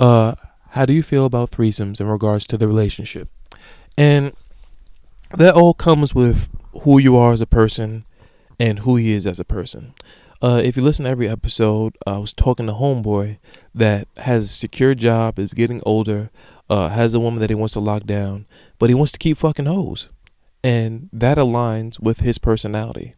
uh, 0.00 0.36
how 0.70 0.86
do 0.86 0.94
you 0.94 1.02
feel 1.02 1.26
about 1.26 1.50
threesomes 1.50 2.00
in 2.00 2.06
regards 2.06 2.46
to 2.46 2.56
the 2.56 2.66
relationship? 2.66 3.28
And 3.98 4.32
that 5.36 5.54
all 5.54 5.74
comes 5.74 6.14
with 6.14 6.48
who 6.84 6.98
you 6.98 7.14
are 7.14 7.34
as 7.34 7.42
a 7.42 7.46
person 7.46 8.05
and 8.58 8.80
who 8.80 8.96
he 8.96 9.12
is 9.12 9.26
as 9.26 9.40
a 9.40 9.44
person. 9.44 9.94
Uh, 10.42 10.60
if 10.62 10.76
you 10.76 10.82
listen 10.82 11.04
to 11.04 11.10
every 11.10 11.28
episode, 11.28 11.96
I 12.06 12.18
was 12.18 12.34
talking 12.34 12.66
to 12.66 12.72
homeboy 12.72 13.38
that 13.74 14.06
has 14.18 14.44
a 14.44 14.48
secure 14.48 14.94
job, 14.94 15.38
is 15.38 15.54
getting 15.54 15.80
older, 15.86 16.30
uh, 16.68 16.88
has 16.88 17.14
a 17.14 17.20
woman 17.20 17.40
that 17.40 17.50
he 17.50 17.54
wants 17.54 17.74
to 17.74 17.80
lock 17.80 18.04
down, 18.04 18.46
but 18.78 18.90
he 18.90 18.94
wants 18.94 19.12
to 19.12 19.18
keep 19.18 19.38
fucking 19.38 19.66
hoes 19.66 20.08
and 20.66 21.08
that 21.12 21.38
aligns 21.38 22.00
with 22.00 22.20
his 22.20 22.38
personality. 22.38 23.14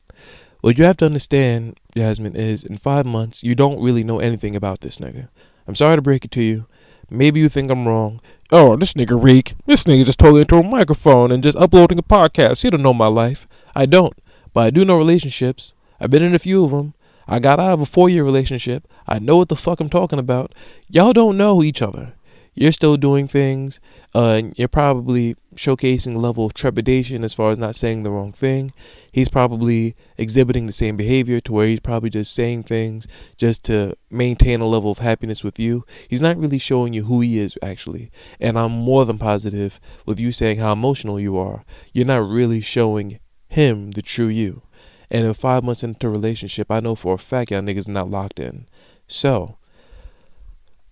What 0.60 0.76
you 0.76 0.84
have 0.84 0.98
to 0.98 1.06
understand, 1.06 1.80
Jasmine, 1.96 2.36
is 2.36 2.62
in 2.62 2.76
five 2.76 3.06
months, 3.06 3.42
you 3.42 3.54
don't 3.54 3.80
really 3.80 4.04
know 4.04 4.18
anything 4.18 4.54
about 4.54 4.82
this 4.82 4.98
nigga. 4.98 5.28
I'm 5.66 5.74
sorry 5.74 5.96
to 5.96 6.02
break 6.02 6.26
it 6.26 6.30
to 6.32 6.42
you. 6.42 6.66
Maybe 7.08 7.40
you 7.40 7.48
think 7.48 7.70
I'm 7.70 7.88
wrong. 7.88 8.20
Oh, 8.50 8.76
this 8.76 8.92
nigga 8.92 9.22
Reek. 9.22 9.54
This 9.64 9.84
nigga 9.84 10.04
just 10.04 10.18
talking 10.18 10.40
into 10.40 10.56
a 10.56 10.62
microphone 10.62 11.32
and 11.32 11.42
just 11.42 11.56
uploading 11.56 11.98
a 11.98 12.02
podcast. 12.02 12.60
He 12.60 12.68
don't 12.68 12.82
know 12.82 12.92
my 12.92 13.06
life. 13.06 13.48
I 13.74 13.86
don't. 13.86 14.12
But 14.52 14.66
I 14.66 14.70
do 14.70 14.84
know 14.84 14.96
relationships. 14.96 15.72
I've 16.00 16.10
been 16.10 16.22
in 16.22 16.34
a 16.34 16.38
few 16.38 16.64
of 16.64 16.70
them. 16.70 16.94
I 17.26 17.38
got 17.38 17.60
out 17.60 17.72
of 17.72 17.80
a 17.80 17.86
four 17.86 18.08
year 18.08 18.24
relationship. 18.24 18.88
I 19.06 19.18
know 19.18 19.36
what 19.36 19.48
the 19.48 19.56
fuck 19.56 19.80
I'm 19.80 19.90
talking 19.90 20.18
about. 20.18 20.54
Y'all 20.88 21.12
don't 21.12 21.36
know 21.36 21.62
each 21.62 21.82
other 21.82 22.14
you're 22.58 22.72
still 22.72 22.96
doing 22.96 23.28
things. 23.28 23.78
Uh, 24.14 24.42
you're 24.56 24.66
probably 24.66 25.36
showcasing 25.54 26.16
a 26.16 26.18
level 26.18 26.44
of 26.44 26.54
trepidation 26.54 27.22
as 27.22 27.32
far 27.32 27.52
as 27.52 27.58
not 27.58 27.76
saying 27.76 28.02
the 28.02 28.10
wrong 28.10 28.32
thing. 28.32 28.72
He's 29.12 29.28
probably 29.28 29.94
exhibiting 30.16 30.66
the 30.66 30.72
same 30.72 30.96
behavior 30.96 31.40
to 31.42 31.52
where 31.52 31.68
he's 31.68 31.78
probably 31.78 32.10
just 32.10 32.32
saying 32.34 32.64
things 32.64 33.06
just 33.36 33.64
to 33.66 33.96
maintain 34.10 34.60
a 34.60 34.66
level 34.66 34.90
of 34.90 34.98
happiness 34.98 35.44
with 35.44 35.60
you. 35.60 35.84
He's 36.08 36.20
not 36.20 36.36
really 36.36 36.58
showing 36.58 36.92
you 36.92 37.04
who 37.04 37.20
he 37.20 37.38
is 37.38 37.56
actually. 37.62 38.10
And 38.40 38.58
I'm 38.58 38.72
more 38.72 39.04
than 39.04 39.18
positive 39.18 39.78
with 40.04 40.18
you 40.18 40.32
saying 40.32 40.58
how 40.58 40.72
emotional 40.72 41.20
you 41.20 41.38
are. 41.38 41.64
You're 41.92 42.06
not 42.06 42.28
really 42.28 42.60
showing 42.60 43.20
him 43.48 43.92
the 43.92 44.02
true 44.02 44.28
you. 44.28 44.62
And 45.10 45.26
in 45.26 45.34
five 45.34 45.64
months 45.64 45.82
into 45.82 46.06
a 46.06 46.10
relationship, 46.10 46.70
I 46.70 46.80
know 46.80 46.94
for 46.94 47.14
a 47.14 47.18
fact 47.18 47.50
y'all 47.50 47.62
niggas 47.62 47.88
not 47.88 48.10
locked 48.10 48.38
in. 48.38 48.66
So, 49.06 49.56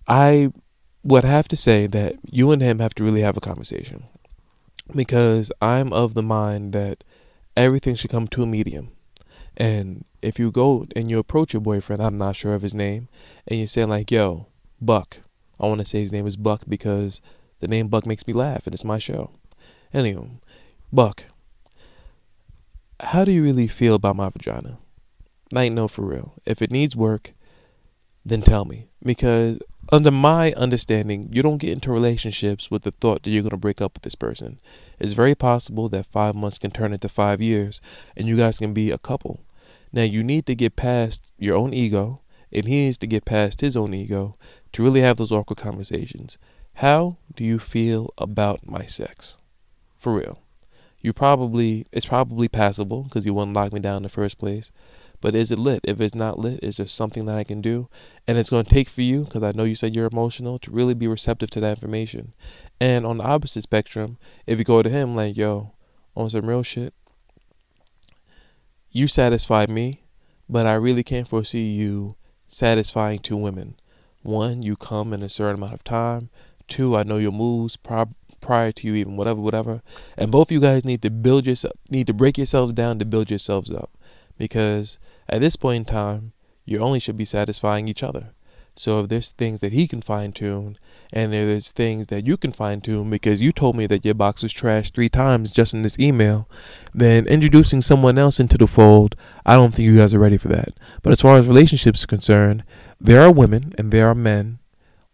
I 0.07 0.51
would 1.03 1.23
have 1.23 1.47
to 1.49 1.55
say 1.55 1.87
that 1.87 2.15
you 2.23 2.51
and 2.51 2.61
him 2.61 2.79
have 2.79 2.95
to 2.95 3.03
really 3.03 3.21
have 3.21 3.37
a 3.37 3.41
conversation 3.41 4.05
because 4.95 5.51
I'm 5.61 5.93
of 5.93 6.13
the 6.13 6.23
mind 6.23 6.73
that 6.73 7.03
everything 7.55 7.95
should 7.95 8.11
come 8.11 8.27
to 8.29 8.43
a 8.43 8.47
medium. 8.47 8.91
And 9.55 10.05
if 10.21 10.39
you 10.39 10.51
go 10.51 10.85
and 10.95 11.09
you 11.09 11.19
approach 11.19 11.53
your 11.53 11.61
boyfriend, 11.61 12.01
I'm 12.01 12.17
not 12.17 12.35
sure 12.35 12.53
of 12.53 12.61
his 12.61 12.75
name, 12.75 13.09
and 13.47 13.59
you 13.59 13.67
say 13.67 13.85
like, 13.85 14.11
"Yo, 14.11 14.47
Buck," 14.79 15.19
I 15.59 15.67
want 15.67 15.79
to 15.79 15.85
say 15.85 16.01
his 16.01 16.11
name 16.11 16.27
is 16.27 16.35
Buck 16.35 16.61
because 16.67 17.21
the 17.59 17.67
name 17.67 17.87
Buck 17.87 18.05
makes 18.05 18.27
me 18.27 18.33
laugh, 18.33 18.67
and 18.67 18.73
it's 18.73 18.83
my 18.83 18.99
show. 18.99 19.31
Anyway, 19.93 20.29
Buck, 20.93 21.25
how 22.99 23.25
do 23.25 23.31
you 23.31 23.43
really 23.43 23.67
feel 23.67 23.95
about 23.95 24.15
my 24.15 24.29
vagina? 24.29 24.77
Like, 25.51 25.71
no, 25.71 25.87
for 25.87 26.03
real. 26.03 26.33
If 26.45 26.61
it 26.61 26.71
needs 26.71 26.95
work, 26.95 27.33
then 28.25 28.41
tell 28.41 28.65
me 28.65 28.89
because 29.03 29.59
under 29.91 30.11
my 30.11 30.51
understanding, 30.53 31.29
you 31.31 31.41
don't 31.41 31.59
get 31.59 31.71
into 31.71 31.91
relationships 31.91 32.69
with 32.69 32.83
the 32.83 32.91
thought 32.91 33.23
that 33.23 33.29
you're 33.29 33.43
going 33.43 33.51
to 33.51 33.57
break 33.57 33.81
up 33.81 33.93
with 33.93 34.03
this 34.03 34.15
person. 34.15 34.59
It's 34.99 35.13
very 35.13 35.35
possible 35.35 35.87
that 35.89 36.07
five 36.07 36.35
months 36.35 36.57
can 36.57 36.71
turn 36.71 36.91
into 36.91 37.07
five 37.07 37.41
years 37.41 37.79
and 38.17 38.27
you 38.27 38.35
guys 38.35 38.59
can 38.59 38.73
be 38.73 38.91
a 38.91 38.97
couple. 38.97 39.39
Now, 39.93 40.03
you 40.03 40.23
need 40.23 40.45
to 40.47 40.55
get 40.55 40.75
past 40.75 41.31
your 41.37 41.55
own 41.55 41.73
ego, 41.73 42.21
and 42.51 42.67
he 42.67 42.75
needs 42.75 42.97
to 42.99 43.07
get 43.07 43.23
past 43.23 43.61
his 43.61 43.77
own 43.77 43.93
ego 43.93 44.35
to 44.73 44.83
really 44.83 45.01
have 45.01 45.17
those 45.17 45.31
awkward 45.31 45.57
conversations. 45.57 46.37
How 46.75 47.17
do 47.35 47.43
you 47.43 47.57
feel 47.57 48.13
about 48.17 48.67
my 48.67 48.85
sex? 48.85 49.37
For 49.95 50.13
real. 50.13 50.41
You 50.99 51.13
probably, 51.13 51.85
it's 51.91 52.05
probably 52.05 52.47
passable 52.47 53.03
because 53.03 53.25
you 53.25 53.33
wouldn't 53.33 53.55
lock 53.55 53.71
me 53.71 53.79
down 53.79 53.97
in 53.97 54.03
the 54.03 54.09
first 54.09 54.37
place. 54.37 54.71
But 55.19 55.35
is 55.35 55.51
it 55.51 55.57
lit? 55.57 55.81
If 55.83 55.99
it's 55.99 56.13
not 56.13 56.37
lit, 56.37 56.59
is 56.61 56.77
there 56.77 56.85
something 56.85 57.25
that 57.25 57.37
I 57.37 57.43
can 57.43 57.61
do? 57.61 57.89
And 58.27 58.37
it's 58.37 58.51
going 58.51 58.65
to 58.65 58.73
take 58.73 58.87
for 58.87 59.01
you, 59.01 59.23
because 59.23 59.41
I 59.41 59.51
know 59.51 59.63
you 59.63 59.75
said 59.75 59.95
you're 59.95 60.05
emotional, 60.05 60.59
to 60.59 60.71
really 60.71 60.93
be 60.93 61.07
receptive 61.07 61.49
to 61.51 61.59
that 61.61 61.77
information. 61.77 62.33
And 62.79 63.05
on 63.05 63.17
the 63.17 63.23
opposite 63.23 63.63
spectrum, 63.63 64.17
if 64.45 64.59
you 64.59 64.63
go 64.63 64.83
to 64.83 64.89
him 64.89 65.15
like, 65.15 65.35
yo, 65.35 65.73
on 66.15 66.29
some 66.29 66.45
real 66.47 66.61
shit, 66.61 66.93
you 68.91 69.07
satisfy 69.07 69.65
me, 69.67 70.03
but 70.47 70.67
I 70.67 70.73
really 70.73 71.03
can't 71.03 71.27
foresee 71.27 71.71
you 71.71 72.15
satisfying 72.47 73.19
two 73.19 73.37
women. 73.37 73.75
One, 74.21 74.61
you 74.61 74.75
come 74.75 75.13
in 75.13 75.23
a 75.23 75.29
certain 75.29 75.55
amount 75.55 75.73
of 75.73 75.83
time. 75.83 76.29
Two, 76.67 76.95
I 76.95 77.03
know 77.03 77.17
your 77.17 77.31
moves 77.31 77.75
prior, 77.75 78.05
prior 78.41 78.71
to 78.71 78.87
you 78.87 78.95
even 78.95 79.17
whatever, 79.17 79.39
whatever. 79.41 79.81
And 80.17 80.31
both 80.31 80.47
of 80.47 80.51
you 80.51 80.59
guys 80.59 80.85
need 80.85 81.01
to 81.01 81.09
build 81.09 81.47
yourself, 81.47 81.73
need 81.89 82.07
to 82.07 82.13
break 82.13 82.37
yourselves 82.37 82.73
down 82.73 82.99
to 82.99 83.05
build 83.05 83.29
yourselves 83.29 83.71
up 83.71 83.91
because 84.37 84.99
at 85.29 85.41
this 85.41 85.55
point 85.55 85.87
in 85.87 85.93
time, 85.93 86.33
you 86.65 86.79
only 86.79 86.99
should 86.99 87.17
be 87.17 87.25
satisfying 87.25 87.87
each 87.87 88.03
other. 88.03 88.33
So 88.75 88.99
if 88.99 89.09
there's 89.09 89.31
things 89.31 89.59
that 89.61 89.73
he 89.73 89.87
can 89.87 90.01
fine 90.01 90.31
tune, 90.31 90.77
and 91.11 91.33
there's 91.33 91.71
things 91.71 92.07
that 92.07 92.27
you 92.27 92.37
can 92.37 92.51
fine 92.51 92.81
tune 92.81 93.09
because 93.09 93.41
you 93.41 93.51
told 93.51 93.75
me 93.75 93.87
that 93.87 94.05
your 94.05 94.13
box 94.13 94.43
was 94.43 94.53
trashed 94.53 94.93
three 94.93 95.09
times 95.09 95.51
just 95.51 95.73
in 95.73 95.81
this 95.81 95.97
email, 95.97 96.47
then 96.93 97.25
introducing 97.27 97.81
someone 97.81 98.17
else 98.17 98.39
into 98.39 98.57
the 98.57 98.67
fold, 98.67 99.15
I 99.45 99.55
don't 99.55 99.73
think 99.73 99.85
you 99.85 99.97
guys 99.97 100.13
are 100.13 100.19
ready 100.19 100.37
for 100.37 100.49
that. 100.49 100.73
But 101.01 101.11
as 101.11 101.21
far 101.21 101.37
as 101.37 101.47
relationships 101.47 102.03
are 102.03 102.07
concerned, 102.07 102.63
there 102.99 103.21
are 103.21 103.31
women 103.31 103.73
and 103.77 103.91
there 103.91 104.07
are 104.07 104.15
men 104.15 104.59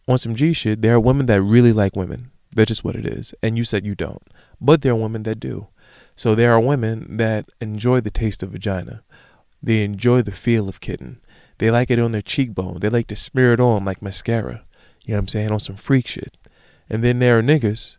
on 0.08 0.18
some 0.18 0.36
G 0.36 0.52
shit. 0.52 0.82
There 0.82 0.96
are 0.96 1.00
women 1.00 1.28
that 1.28 1.42
really 1.42 1.72
like 1.72 1.96
women. 1.96 2.32
That's 2.56 2.70
just 2.70 2.84
what 2.84 2.96
it 2.96 3.06
is. 3.06 3.34
And 3.42 3.58
you 3.58 3.64
said 3.64 3.86
you 3.86 3.96
don't. 3.96 4.24
But 4.62 4.82
there 4.82 4.94
are 4.94 4.96
women 4.96 5.24
that 5.24 5.40
do. 5.40 5.68
So 6.16 6.36
there 6.36 6.54
are 6.54 6.60
women 6.60 7.18
that 7.18 7.50
enjoy 7.60 8.02
the 8.02 8.12
taste 8.12 8.44
of 8.44 8.52
vagina. 8.52 9.04
They 9.62 9.84
enjoy 9.84 10.22
the 10.22 10.32
feel 10.32 10.70
of 10.70 10.82
kitten. 10.82 11.20
They 11.58 11.72
like 11.72 11.90
it 11.90 12.00
on 12.00 12.12
their 12.12 12.22
cheekbone. 12.22 12.80
They 12.80 12.90
like 12.90 13.08
to 13.08 13.16
smear 13.16 13.54
it 13.54 13.60
on 13.60 13.86
like 13.86 14.02
mascara. 14.02 14.64
You 15.04 15.14
know 15.14 15.18
what 15.18 15.20
I'm 15.20 15.28
saying? 15.30 15.52
On 15.52 15.60
some 15.60 15.76
freak 15.76 16.08
shit. 16.08 16.38
And 16.90 17.04
then 17.04 17.20
there 17.20 17.40
are 17.40 17.44
niggas 17.44 17.98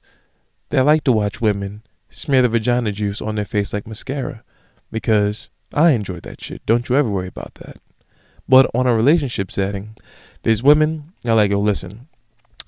that 0.71 0.85
like 0.85 1.05
to 1.05 1.13
watch 1.13 1.41
women 1.41 1.83
smear 2.11 2.43
the 2.43 2.49
vagina 2.49 2.93
juice 2.93 3.21
on 3.21 3.35
their 3.35 3.45
face 3.45 3.73
like 3.73 3.87
mascara. 3.87 4.45
Because 4.91 5.51
I 5.73 5.91
enjoy 5.91 6.21
that 6.21 6.41
shit. 6.41 6.65
Don't 6.67 6.89
you 6.89 6.97
ever 6.97 7.09
worry 7.09 7.29
about 7.29 7.55
that. 7.55 7.79
But 8.49 8.71
on 8.75 8.87
a 8.87 8.95
relationship 8.95 9.51
setting, 9.51 9.97
there's 10.43 10.63
women 10.63 11.13
I 11.25 11.33
like, 11.33 11.51
yo, 11.51 11.59
listen, 11.59 12.09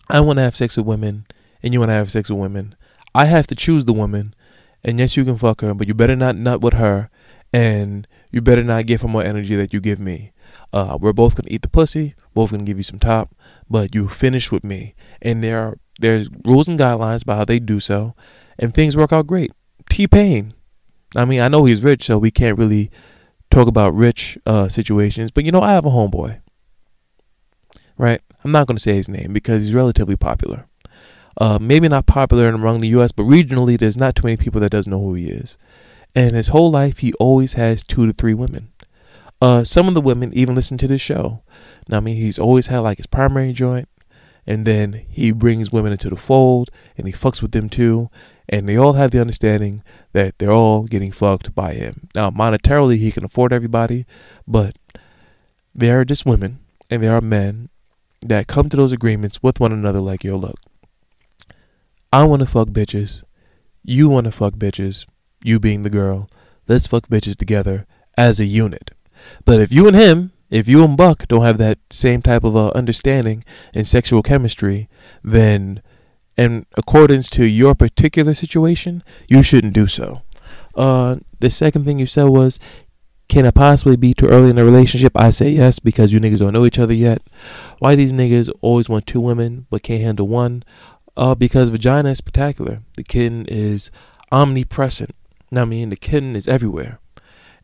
I 0.08 0.20
want 0.20 0.38
to 0.38 0.42
have 0.42 0.56
sex 0.56 0.76
with 0.76 0.86
women 0.86 1.25
and 1.62 1.72
you 1.72 1.80
want 1.80 1.90
to 1.90 1.94
have 1.94 2.10
sex 2.10 2.30
with 2.30 2.38
women. 2.38 2.74
I 3.14 3.26
have 3.26 3.46
to 3.48 3.54
choose 3.54 3.84
the 3.84 3.92
woman 3.92 4.34
and 4.86 5.00
yes, 5.00 5.16
you 5.16 5.24
can 5.24 5.36
fuck 5.36 5.62
her, 5.62 5.74
but 5.74 5.88
you 5.88 5.94
better 5.94 6.14
not 6.14 6.36
nut 6.36 6.60
with 6.60 6.74
her, 6.74 7.10
and 7.52 8.06
you 8.30 8.40
better 8.40 8.62
not 8.62 8.86
give 8.86 9.02
her 9.02 9.08
more 9.08 9.24
energy 9.24 9.56
that 9.56 9.72
you 9.72 9.80
give 9.80 9.98
me. 9.98 10.32
Uh, 10.72 10.96
we're 11.00 11.12
both 11.12 11.34
gonna 11.34 11.48
eat 11.50 11.62
the 11.62 11.68
pussy, 11.68 12.14
both 12.34 12.52
gonna 12.52 12.62
give 12.62 12.76
you 12.76 12.84
some 12.84 13.00
top, 13.00 13.34
but 13.68 13.96
you 13.96 14.08
finish 14.08 14.52
with 14.52 14.62
me. 14.62 14.94
And 15.20 15.42
there 15.42 15.58
are 15.58 15.78
there's 15.98 16.28
rules 16.44 16.68
and 16.68 16.78
guidelines 16.78 17.22
about 17.22 17.38
how 17.38 17.44
they 17.44 17.58
do 17.58 17.80
so, 17.80 18.14
and 18.60 18.72
things 18.72 18.96
work 18.96 19.12
out 19.12 19.26
great. 19.26 19.50
T 19.90 20.06
Pain, 20.06 20.54
I 21.16 21.24
mean, 21.24 21.40
I 21.40 21.48
know 21.48 21.64
he's 21.64 21.82
rich, 21.82 22.04
so 22.04 22.16
we 22.16 22.30
can't 22.30 22.56
really 22.56 22.88
talk 23.50 23.66
about 23.66 23.92
rich 23.92 24.38
uh, 24.46 24.68
situations, 24.68 25.32
but 25.32 25.44
you 25.44 25.50
know, 25.50 25.62
I 25.62 25.72
have 25.72 25.84
a 25.84 25.90
homeboy, 25.90 26.40
right? 27.98 28.20
I'm 28.44 28.52
not 28.52 28.68
gonna 28.68 28.78
say 28.78 28.94
his 28.94 29.08
name 29.08 29.32
because 29.32 29.64
he's 29.64 29.74
relatively 29.74 30.16
popular. 30.16 30.68
Uh, 31.38 31.58
maybe 31.60 31.88
not 31.88 32.06
popular 32.06 32.48
among 32.48 32.80
the 32.80 32.88
U.S., 32.88 33.12
but 33.12 33.24
regionally, 33.24 33.78
there's 33.78 33.96
not 33.96 34.16
too 34.16 34.22
many 34.24 34.36
people 34.36 34.60
that 34.60 34.70
doesn't 34.70 34.90
know 34.90 35.00
who 35.00 35.14
he 35.14 35.28
is. 35.28 35.58
And 36.14 36.32
his 36.34 36.48
whole 36.48 36.70
life, 36.70 36.98
he 36.98 37.12
always 37.14 37.52
has 37.54 37.82
two 37.82 38.06
to 38.06 38.12
three 38.12 38.32
women. 38.32 38.72
Uh, 39.42 39.62
some 39.64 39.86
of 39.86 39.92
the 39.94 40.00
women 40.00 40.32
even 40.32 40.54
listen 40.54 40.78
to 40.78 40.88
this 40.88 41.02
show. 41.02 41.42
Now, 41.88 41.98
I 41.98 42.00
mean, 42.00 42.16
he's 42.16 42.38
always 42.38 42.68
had 42.68 42.78
like 42.78 42.96
his 42.96 43.06
primary 43.06 43.52
joint, 43.52 43.88
and 44.46 44.66
then 44.66 45.04
he 45.10 45.30
brings 45.30 45.70
women 45.70 45.92
into 45.92 46.08
the 46.08 46.16
fold, 46.16 46.70
and 46.96 47.06
he 47.06 47.12
fucks 47.12 47.42
with 47.42 47.52
them 47.52 47.68
too. 47.68 48.08
and 48.48 48.68
they 48.68 48.76
all 48.76 48.92
have 48.94 49.10
the 49.10 49.20
understanding 49.20 49.82
that 50.12 50.38
they're 50.38 50.52
all 50.52 50.84
getting 50.84 51.12
fucked 51.12 51.54
by 51.54 51.72
him. 51.72 52.08
Now, 52.14 52.30
monetarily, 52.30 52.98
he 52.98 53.10
can 53.10 53.24
afford 53.24 53.52
everybody, 53.52 54.06
but 54.46 54.76
there 55.74 56.00
are 56.00 56.04
just 56.04 56.24
women 56.24 56.60
and 56.88 57.02
there 57.02 57.14
are 57.14 57.20
men 57.20 57.68
that 58.22 58.46
come 58.46 58.68
to 58.68 58.76
those 58.76 58.92
agreements 58.92 59.42
with 59.42 59.60
one 59.60 59.72
another 59.72 60.00
like, 60.00 60.24
yo, 60.24 60.36
look, 60.36 60.58
I 62.16 62.24
want 62.24 62.40
to 62.40 62.46
fuck 62.46 62.68
bitches. 62.68 63.24
You 63.84 64.08
want 64.08 64.24
to 64.24 64.32
fuck 64.32 64.54
bitches. 64.54 65.04
You 65.44 65.60
being 65.60 65.82
the 65.82 65.90
girl. 65.90 66.30
Let's 66.66 66.86
fuck 66.86 67.08
bitches 67.08 67.36
together 67.36 67.86
as 68.16 68.40
a 68.40 68.46
unit. 68.46 68.92
But 69.44 69.60
if 69.60 69.70
you 69.70 69.86
and 69.86 69.94
him, 69.94 70.32
if 70.48 70.66
you 70.66 70.82
and 70.82 70.96
Buck 70.96 71.28
don't 71.28 71.42
have 71.42 71.58
that 71.58 71.78
same 71.90 72.22
type 72.22 72.42
of 72.42 72.56
uh, 72.56 72.68
understanding 72.68 73.44
and 73.74 73.86
sexual 73.86 74.22
chemistry, 74.22 74.88
then 75.22 75.82
in 76.38 76.64
accordance 76.78 77.28
to 77.30 77.44
your 77.44 77.74
particular 77.74 78.32
situation, 78.32 79.04
you 79.28 79.42
shouldn't 79.42 79.74
do 79.74 79.86
so. 79.86 80.22
Uh, 80.74 81.16
the 81.40 81.50
second 81.50 81.84
thing 81.84 81.98
you 81.98 82.06
said 82.06 82.30
was, 82.30 82.58
can 83.28 83.44
it 83.44 83.54
possibly 83.54 83.96
be 83.96 84.14
too 84.14 84.28
early 84.28 84.48
in 84.48 84.56
the 84.56 84.64
relationship? 84.64 85.12
I 85.16 85.28
say 85.28 85.50
yes 85.50 85.80
because 85.80 86.14
you 86.14 86.20
niggas 86.20 86.38
don't 86.38 86.54
know 86.54 86.64
each 86.64 86.78
other 86.78 86.94
yet. 86.94 87.20
Why 87.78 87.94
these 87.94 88.14
niggas 88.14 88.50
always 88.62 88.88
want 88.88 89.06
two 89.06 89.20
women 89.20 89.66
but 89.68 89.82
can't 89.82 90.02
handle 90.02 90.28
one? 90.28 90.64
Uh, 91.16 91.34
because 91.34 91.70
vagina 91.70 92.10
is 92.10 92.18
spectacular. 92.18 92.80
The 92.96 93.02
kitten 93.02 93.46
is 93.46 93.90
omnipresent. 94.30 95.14
Now, 95.50 95.62
I 95.62 95.64
mean, 95.64 95.88
the 95.88 95.96
kitten 95.96 96.36
is 96.36 96.46
everywhere. 96.46 96.98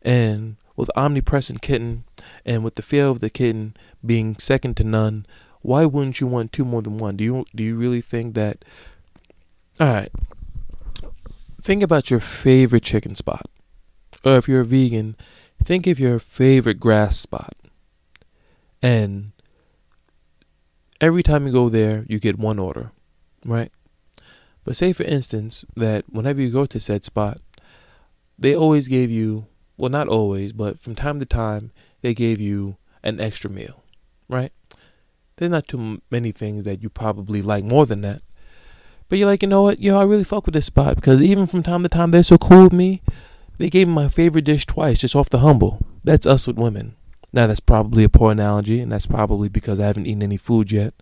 And 0.01 0.57
with 0.75 0.89
omnipresent 0.95 1.61
kitten 1.61 2.03
and 2.45 2.63
with 2.63 2.75
the 2.75 2.81
feel 2.81 3.11
of 3.11 3.19
the 3.19 3.29
kitten 3.29 3.75
being 4.05 4.37
second 4.37 4.75
to 4.77 4.83
none, 4.83 5.25
why 5.61 5.85
wouldn't 5.85 6.19
you 6.19 6.27
want 6.27 6.51
two 6.51 6.65
more 6.65 6.81
than 6.81 6.97
one? 6.97 7.15
Do 7.15 7.23
you 7.23 7.45
do 7.55 7.63
you 7.63 7.75
really 7.75 8.01
think 8.01 8.33
that 8.35 8.65
All 9.79 9.87
right. 9.87 10.11
Think 11.61 11.81
about 11.81 12.11
your 12.11 12.19
favorite 12.19 12.83
chicken 12.83 13.15
spot. 13.15 13.45
Or 14.25 14.37
if 14.37 14.47
you're 14.47 14.61
a 14.61 14.65
vegan, 14.65 15.15
think 15.63 15.87
of 15.87 15.99
your 15.99 16.19
favorite 16.19 16.79
grass 16.79 17.17
spot. 17.17 17.55
And 18.81 19.31
every 20.99 21.23
time 21.23 21.47
you 21.47 21.53
go 21.53 21.69
there, 21.69 22.05
you 22.09 22.19
get 22.19 22.37
one 22.37 22.59
order, 22.59 22.91
right? 23.45 23.71
But 24.63 24.75
say 24.75 24.93
for 24.93 25.03
instance 25.03 25.65
that 25.75 26.05
whenever 26.09 26.41
you 26.41 26.49
go 26.49 26.65
to 26.65 26.79
said 26.79 27.03
spot, 27.03 27.41
they 28.37 28.55
always 28.55 28.87
gave 28.87 29.11
you 29.11 29.47
well 29.77 29.89
not 29.89 30.07
always, 30.07 30.51
but 30.51 30.79
from 30.79 30.95
time 30.95 31.19
to 31.19 31.25
time 31.25 31.71
they 32.01 32.13
gave 32.13 32.39
you 32.39 32.77
an 33.03 33.19
extra 33.19 33.49
meal, 33.49 33.83
right? 34.29 34.51
There's 35.37 35.51
not 35.51 35.67
too 35.67 36.01
many 36.09 36.31
things 36.31 36.63
that 36.63 36.81
you 36.81 36.89
probably 36.89 37.41
like 37.41 37.63
more 37.63 37.85
than 37.85 38.01
that. 38.01 38.21
But 39.09 39.19
you're 39.19 39.27
like, 39.27 39.41
you 39.41 39.49
know 39.49 39.63
what? 39.63 39.79
Yo, 39.79 39.97
I 39.97 40.03
really 40.03 40.23
fuck 40.23 40.45
with 40.45 40.53
this 40.53 40.67
spot 40.67 40.95
because 40.95 41.21
even 41.21 41.45
from 41.45 41.63
time 41.63 41.83
to 41.83 41.89
time 41.89 42.11
they're 42.11 42.23
so 42.23 42.37
cool 42.37 42.63
with 42.63 42.73
me. 42.73 43.01
They 43.57 43.69
gave 43.69 43.87
me 43.87 43.93
my 43.93 44.09
favorite 44.09 44.45
dish 44.45 44.65
twice 44.65 44.99
just 44.99 45.15
off 45.15 45.29
the 45.29 45.39
humble. 45.39 45.85
That's 46.03 46.25
us 46.25 46.47
with 46.47 46.57
women. 46.57 46.95
Now 47.31 47.47
that's 47.47 47.59
probably 47.59 48.03
a 48.03 48.09
poor 48.09 48.31
analogy, 48.31 48.79
and 48.79 48.91
that's 48.91 49.05
probably 49.05 49.49
because 49.49 49.79
I 49.79 49.87
haven't 49.87 50.07
eaten 50.07 50.23
any 50.23 50.37
food 50.37 50.71
yet. 50.71 50.93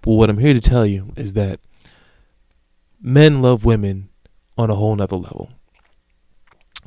But 0.00 0.12
what 0.12 0.30
I'm 0.30 0.38
here 0.38 0.52
to 0.52 0.60
tell 0.60 0.84
you 0.86 1.12
is 1.16 1.32
that 1.34 1.60
men 3.04 3.42
love 3.42 3.66
women 3.66 4.08
on 4.56 4.70
a 4.70 4.74
whole 4.74 4.96
nother 4.96 5.16
level. 5.16 5.50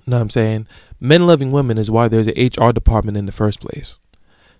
You 0.05 0.11
know 0.11 0.17
what 0.17 0.23
I'm 0.23 0.29
saying? 0.31 0.67
Men 0.99 1.27
loving 1.27 1.51
women 1.51 1.77
is 1.77 1.91
why 1.91 2.07
there's 2.07 2.27
an 2.27 2.33
HR 2.35 2.71
department 2.71 3.17
in 3.17 3.27
the 3.27 3.31
first 3.31 3.61
place. 3.61 3.97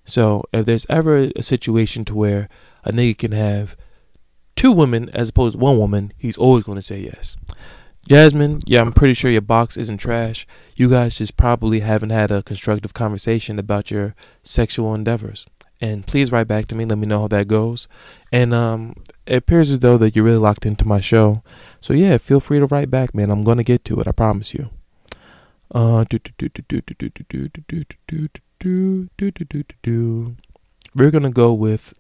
So 0.06 0.44
if 0.54 0.66
there's 0.66 0.86
ever 0.88 1.32
a 1.36 1.42
situation 1.42 2.06
to 2.06 2.16
where 2.16 2.48
a 2.84 2.92
nigga 2.92 3.18
can 3.18 3.32
have 3.32 3.76
two 4.56 4.72
women 4.72 5.10
as 5.10 5.30
opposed 5.30 5.54
to 5.54 5.60
one 5.60 5.80
woman, 5.80 6.14
he's 6.16 6.38
always 6.38 6.64
going 6.64 6.78
to 6.78 6.82
say 6.84 7.00
yes. 7.00 7.36
Jasmine, 8.08 8.62
yeah, 8.66 8.82
I'm 8.82 8.94
pretty 8.94 9.16
sure 9.16 9.32
your 9.32 9.42
box 9.42 9.78
isn't 9.78 9.98
trash. 9.98 10.46
You 10.76 10.90
guys 10.90 11.18
just 11.18 11.36
probably 11.38 11.80
haven't 11.80 12.12
had 12.12 12.30
a 12.30 12.44
constructive 12.44 12.94
conversation 12.94 13.58
about 13.58 13.90
your 13.90 14.16
sexual 14.44 14.94
endeavors. 14.94 15.48
And 15.80 16.08
please 16.08 16.32
write 16.32 16.48
back 16.48 16.66
to 16.68 16.76
me. 16.76 16.86
Let 16.86 16.98
me 16.98 17.06
know 17.06 17.22
how 17.22 17.28
that 17.28 17.48
goes. 17.48 17.88
And 18.32 18.54
um, 18.54 18.96
it 19.26 19.36
appears 19.36 19.70
as 19.70 19.80
though 19.80 19.98
that 19.98 20.16
you're 20.16 20.26
really 20.26 20.38
locked 20.38 20.66
into 20.66 20.88
my 20.88 21.00
show. 21.00 21.44
So 21.80 21.94
yeah, 21.94 22.18
feel 22.18 22.40
free 22.40 22.60
to 22.60 22.66
write 22.66 22.90
back, 22.90 23.14
man. 23.14 23.30
I'm 23.30 23.44
gonna 23.44 23.64
get 23.64 23.86
to 23.86 24.00
it. 24.00 24.08
I 24.08 24.12
promise 24.12 24.54
you. 24.54 24.70
Uh. 25.72 26.06
We're 30.96 31.12
to 31.24 31.30
go 31.30 31.54
with 31.54 31.94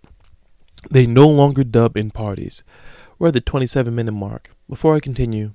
they 0.89 1.05
no 1.05 1.27
longer 1.27 1.63
dub 1.63 1.97
in 1.97 2.11
parties. 2.11 2.63
We're 3.19 3.29
at 3.29 3.33
the 3.33 3.41
27 3.41 3.93
minute 3.93 4.11
mark. 4.13 4.51
Before 4.69 4.95
I 4.95 4.99
continue, 4.99 5.53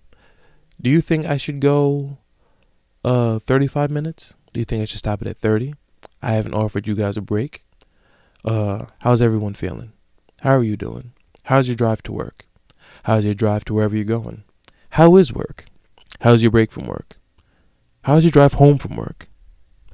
do 0.81 0.91
you 0.91 1.01
think 1.01 1.25
I 1.25 1.37
should 1.37 1.61
go 1.61 2.19
uh 3.05 3.39
35 3.41 3.91
minutes? 3.91 4.35
Do 4.53 4.61
you 4.61 4.65
think 4.65 4.83
I 4.83 4.85
should 4.85 4.99
stop 4.99 5.23
it 5.23 5.29
at 5.29 5.39
30? 5.39 5.75
I 6.21 6.33
haven't 6.33 6.55
offered 6.55 6.87
you 6.87 6.95
guys 6.95 7.17
a 7.17 7.21
break. 7.21 7.65
Uh 8.45 8.87
how's 9.01 9.23
everyone 9.23 9.55
feeling? 9.55 9.93
How 10.41 10.57
are 10.57 10.65
you 10.65 10.77
doing? 10.77 11.13
How's 11.45 11.69
your 11.69 11.77
drive 11.77 12.03
to 12.05 12.13
work? 12.13 12.47
How's 13.05 13.25
your 13.25 13.35
drive 13.35 13.65
to 13.67 13.75
wherever 13.75 13.95
you're 13.95 14.05
going? 14.05 14.45
How 14.91 15.17
is 15.17 15.33
work? 15.33 15.67
How's 16.21 16.43
your 16.43 16.51
break 16.51 16.71
from 16.71 16.87
work? 16.87 17.19
How's 18.03 18.25
your 18.25 18.33
drive 18.33 18.55
home 18.55 18.79
from 18.79 18.97
work? 18.97 19.29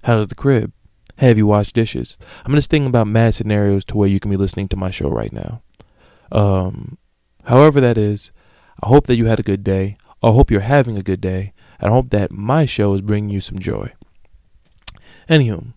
How's 0.04 0.28
the 0.28 0.34
crib? 0.34 0.72
have 1.18 1.36
you 1.36 1.46
washed 1.46 1.74
dishes? 1.74 2.16
I'm 2.44 2.54
just 2.54 2.70
thinking 2.70 2.88
about 2.88 3.08
mad 3.08 3.34
scenarios 3.34 3.84
to 3.86 3.96
where 3.96 4.08
you 4.08 4.20
can 4.20 4.30
be 4.30 4.36
listening 4.36 4.68
to 4.68 4.76
my 4.76 4.90
show 4.90 5.08
right 5.08 5.32
now. 5.32 5.62
Um, 6.30 6.96
however 7.44 7.80
that 7.80 7.98
is, 7.98 8.30
I 8.82 8.88
hope 8.88 9.06
that 9.06 9.16
you 9.16 9.26
had 9.26 9.40
a 9.40 9.44
good 9.44 9.64
day. 9.64 9.96
I 10.22 10.30
hope 10.30 10.50
you're 10.50 10.60
having 10.60 10.96
a 10.96 11.02
good 11.02 11.20
day. 11.20 11.52
And 11.80 11.90
I 11.90 11.92
hope 11.92 12.10
that 12.10 12.30
my 12.30 12.66
show 12.66 12.94
is 12.94 13.02
bringing 13.02 13.30
you 13.30 13.40
some 13.40 13.58
joy. 13.58 13.92
Anywho, 15.28 15.72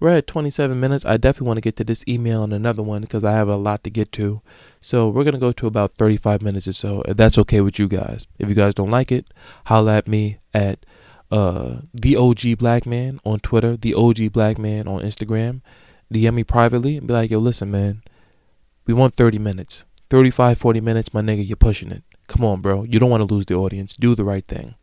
we're 0.00 0.10
at 0.10 0.26
27 0.26 0.78
minutes. 0.78 1.04
I 1.04 1.16
definitely 1.16 1.48
want 1.48 1.56
to 1.56 1.62
get 1.62 1.76
to 1.76 1.84
this 1.84 2.04
email 2.06 2.44
and 2.44 2.52
another 2.52 2.82
one 2.82 3.02
because 3.02 3.24
I 3.24 3.32
have 3.32 3.48
a 3.48 3.56
lot 3.56 3.82
to 3.84 3.90
get 3.90 4.12
to. 4.12 4.40
So 4.80 5.08
we're 5.08 5.24
going 5.24 5.34
to 5.34 5.40
go 5.40 5.52
to 5.52 5.66
about 5.66 5.94
35 5.94 6.42
minutes 6.42 6.68
or 6.68 6.72
so. 6.72 7.02
If 7.02 7.16
that's 7.16 7.38
okay 7.38 7.60
with 7.60 7.78
you 7.78 7.88
guys. 7.88 8.26
If 8.38 8.48
you 8.48 8.54
guys 8.54 8.74
don't 8.74 8.90
like 8.90 9.10
it, 9.10 9.26
holla 9.66 9.96
at 9.96 10.06
me 10.06 10.38
at 10.54 10.84
uh, 11.30 11.78
the 11.92 12.16
OG 12.16 12.58
Black 12.58 12.86
Man 12.86 13.20
on 13.24 13.40
Twitter, 13.40 13.76
the 13.76 13.94
OG 13.94 14.32
Black 14.32 14.58
Man 14.58 14.86
on 14.86 15.02
Instagram. 15.02 15.62
DM 16.12 16.34
me 16.34 16.44
privately 16.44 16.96
and 16.96 17.06
be 17.06 17.12
like, 17.12 17.30
yo, 17.30 17.38
listen, 17.38 17.70
man, 17.70 18.02
we 18.86 18.94
want 18.94 19.14
30 19.14 19.38
minutes. 19.38 19.84
35, 20.10 20.56
40 20.56 20.80
minutes, 20.80 21.12
my 21.12 21.20
nigga, 21.20 21.46
you're 21.46 21.56
pushing 21.56 21.90
it. 21.90 22.02
Come 22.28 22.44
on, 22.44 22.60
bro. 22.62 22.84
You 22.84 22.98
don't 22.98 23.10
want 23.10 23.26
to 23.26 23.34
lose 23.34 23.46
the 23.46 23.54
audience. 23.54 23.94
Do 23.94 24.14
the 24.14 24.24
right 24.24 24.46
thing. 24.46 24.74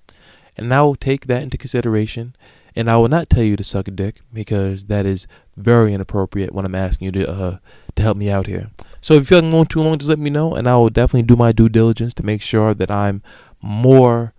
And 0.57 0.69
now 0.69 0.83
I 0.83 0.85
will 0.85 0.95
take 0.95 1.27
that 1.27 1.41
into 1.41 1.57
consideration. 1.57 2.35
And 2.75 2.89
I 2.89 2.97
will 2.97 3.07
not 3.07 3.29
tell 3.29 3.43
you 3.43 3.55
to 3.55 3.63
suck 3.63 3.87
a 3.87 3.91
dick 3.91 4.21
because 4.33 4.85
that 4.85 5.05
is 5.05 5.27
very 5.55 5.93
inappropriate 5.93 6.53
when 6.53 6.65
I'm 6.65 6.75
asking 6.75 7.05
you 7.05 7.11
to 7.13 7.29
uh, 7.29 7.57
to 7.95 8.03
help 8.03 8.17
me 8.17 8.29
out 8.29 8.47
here. 8.47 8.69
So 8.99 9.13
if 9.13 9.21
you 9.21 9.25
feel 9.25 9.37
like 9.37 9.45
I'm 9.45 9.51
going 9.51 9.65
too 9.67 9.81
long, 9.81 9.97
just 9.97 10.09
let 10.09 10.19
me 10.19 10.29
know, 10.29 10.55
and 10.55 10.67
I 10.67 10.75
will 10.75 10.89
definitely 10.89 11.23
do 11.23 11.35
my 11.35 11.51
due 11.51 11.69
diligence 11.69 12.13
to 12.15 12.25
make 12.25 12.41
sure 12.41 12.73
that 12.73 12.91
I'm 12.91 13.21
more 13.61 14.33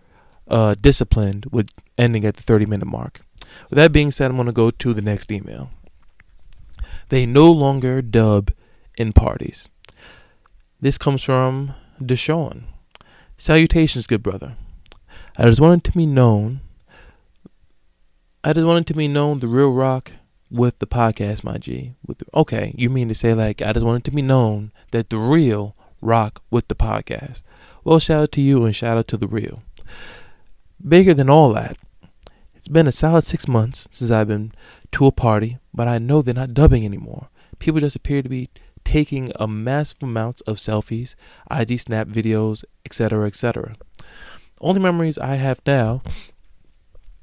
uh, 0.48 0.74
disciplined 0.80 1.46
with 1.50 1.70
ending 1.96 2.24
at 2.24 2.36
the 2.36 2.42
30 2.42 2.66
minute 2.66 2.86
mark. 2.86 3.22
With 3.70 3.76
that 3.76 3.92
being 3.92 4.10
said, 4.10 4.30
I'm 4.30 4.36
going 4.36 4.46
to 4.46 4.52
go 4.52 4.70
to 4.70 4.92
the 4.92 5.02
next 5.02 5.32
email. 5.32 5.70
They 7.08 7.26
no 7.26 7.50
longer 7.50 8.02
dub 8.02 8.50
in 8.96 9.12
parties. 9.12 9.68
This 10.80 10.98
comes 10.98 11.22
from 11.22 11.74
Deshawn. 12.00 12.64
Salutations, 13.38 14.06
good 14.06 14.22
brother. 14.22 14.56
I 15.36 15.44
just 15.44 15.60
wanted 15.60 15.84
to 15.84 15.92
be 15.92 16.06
known. 16.06 16.60
I 18.46 18.52
just 18.52 18.64
wanted 18.64 18.86
to 18.86 18.94
be 18.94 19.08
known 19.08 19.40
the 19.40 19.48
real 19.48 19.72
rock 19.72 20.12
with 20.52 20.78
the 20.78 20.86
podcast, 20.86 21.42
my 21.42 21.58
G. 21.58 21.94
With 22.06 22.18
the, 22.18 22.26
okay, 22.32 22.72
you 22.78 22.88
mean 22.88 23.08
to 23.08 23.14
say 23.14 23.34
like 23.34 23.60
I 23.60 23.72
just 23.72 23.84
wanted 23.84 24.04
to 24.04 24.12
be 24.12 24.22
known 24.22 24.70
that 24.92 25.10
the 25.10 25.18
real 25.18 25.74
rock 26.00 26.44
with 26.48 26.68
the 26.68 26.76
podcast. 26.76 27.42
Well, 27.82 27.98
shout 27.98 28.22
out 28.22 28.32
to 28.32 28.40
you 28.40 28.64
and 28.64 28.72
shout 28.72 28.98
out 28.98 29.08
to 29.08 29.16
the 29.16 29.26
real. 29.26 29.64
Bigger 30.80 31.12
than 31.12 31.28
all 31.28 31.52
that, 31.54 31.76
it's 32.54 32.68
been 32.68 32.86
a 32.86 32.92
solid 32.92 33.24
six 33.24 33.48
months 33.48 33.88
since 33.90 34.12
I've 34.12 34.28
been 34.28 34.52
to 34.92 35.06
a 35.06 35.10
party, 35.10 35.58
but 35.74 35.88
I 35.88 35.98
know 35.98 36.22
they're 36.22 36.32
not 36.32 36.54
dubbing 36.54 36.84
anymore. 36.84 37.30
People 37.58 37.80
just 37.80 37.96
appear 37.96 38.22
to 38.22 38.28
be 38.28 38.48
taking 38.84 39.32
a 39.40 39.48
massive 39.48 40.04
amounts 40.04 40.40
of 40.42 40.58
selfies, 40.58 41.16
ID 41.50 41.78
snap 41.78 42.06
videos, 42.06 42.62
etc., 42.84 43.26
etc. 43.26 43.74
Only 44.60 44.80
memories 44.80 45.18
I 45.18 45.34
have 45.34 45.60
now 45.66 46.02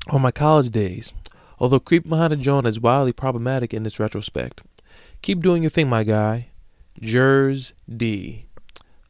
are 0.07 0.19
my 0.19 0.31
college 0.31 0.69
days, 0.69 1.13
although 1.59 1.79
creep 1.79 2.07
behind 2.07 2.33
a 2.33 2.35
John 2.35 2.65
is 2.65 2.79
wildly 2.79 3.13
problematic 3.13 3.73
in 3.73 3.83
this 3.83 3.99
retrospect. 3.99 4.61
Keep 5.21 5.41
doing 5.41 5.63
your 5.63 5.69
thing, 5.69 5.89
my 5.89 6.03
guy. 6.03 6.47
Jers 7.01 7.73
D. 7.93 8.45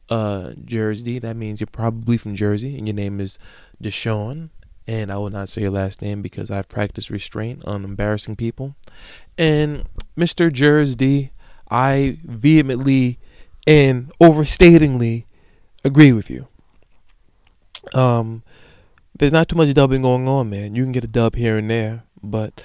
Uh, 0.08 0.52
Jersey, 0.64 1.18
that 1.18 1.36
means 1.36 1.60
you're 1.60 1.66
probably 1.66 2.16
from 2.18 2.34
Jersey, 2.36 2.76
and 2.76 2.86
your 2.86 2.94
name 2.94 3.20
is 3.20 3.38
Deshawn, 3.82 4.50
and 4.86 5.10
I 5.10 5.16
will 5.16 5.30
not 5.30 5.48
say 5.48 5.62
your 5.62 5.70
last 5.70 6.02
name 6.02 6.22
because 6.22 6.50
I've 6.50 6.68
practiced 6.68 7.10
restraint 7.10 7.64
on 7.66 7.84
embarrassing 7.84 8.36
people. 8.36 8.76
And 9.38 9.86
Mr. 10.16 10.52
Jersey, 10.52 11.32
I 11.70 12.18
vehemently 12.22 13.18
and 13.66 14.12
overstatingly 14.20 15.24
agree 15.84 16.12
with 16.12 16.30
you. 16.30 16.48
um, 17.94 18.42
there's 19.16 19.32
not 19.32 19.48
too 19.48 19.56
much 19.56 19.72
dubbing 19.74 20.02
going 20.02 20.28
on, 20.28 20.50
man. 20.50 20.74
You 20.74 20.82
can 20.82 20.92
get 20.92 21.04
a 21.04 21.08
dub 21.08 21.36
here 21.36 21.56
and 21.56 21.70
there, 21.70 22.02
but 22.22 22.64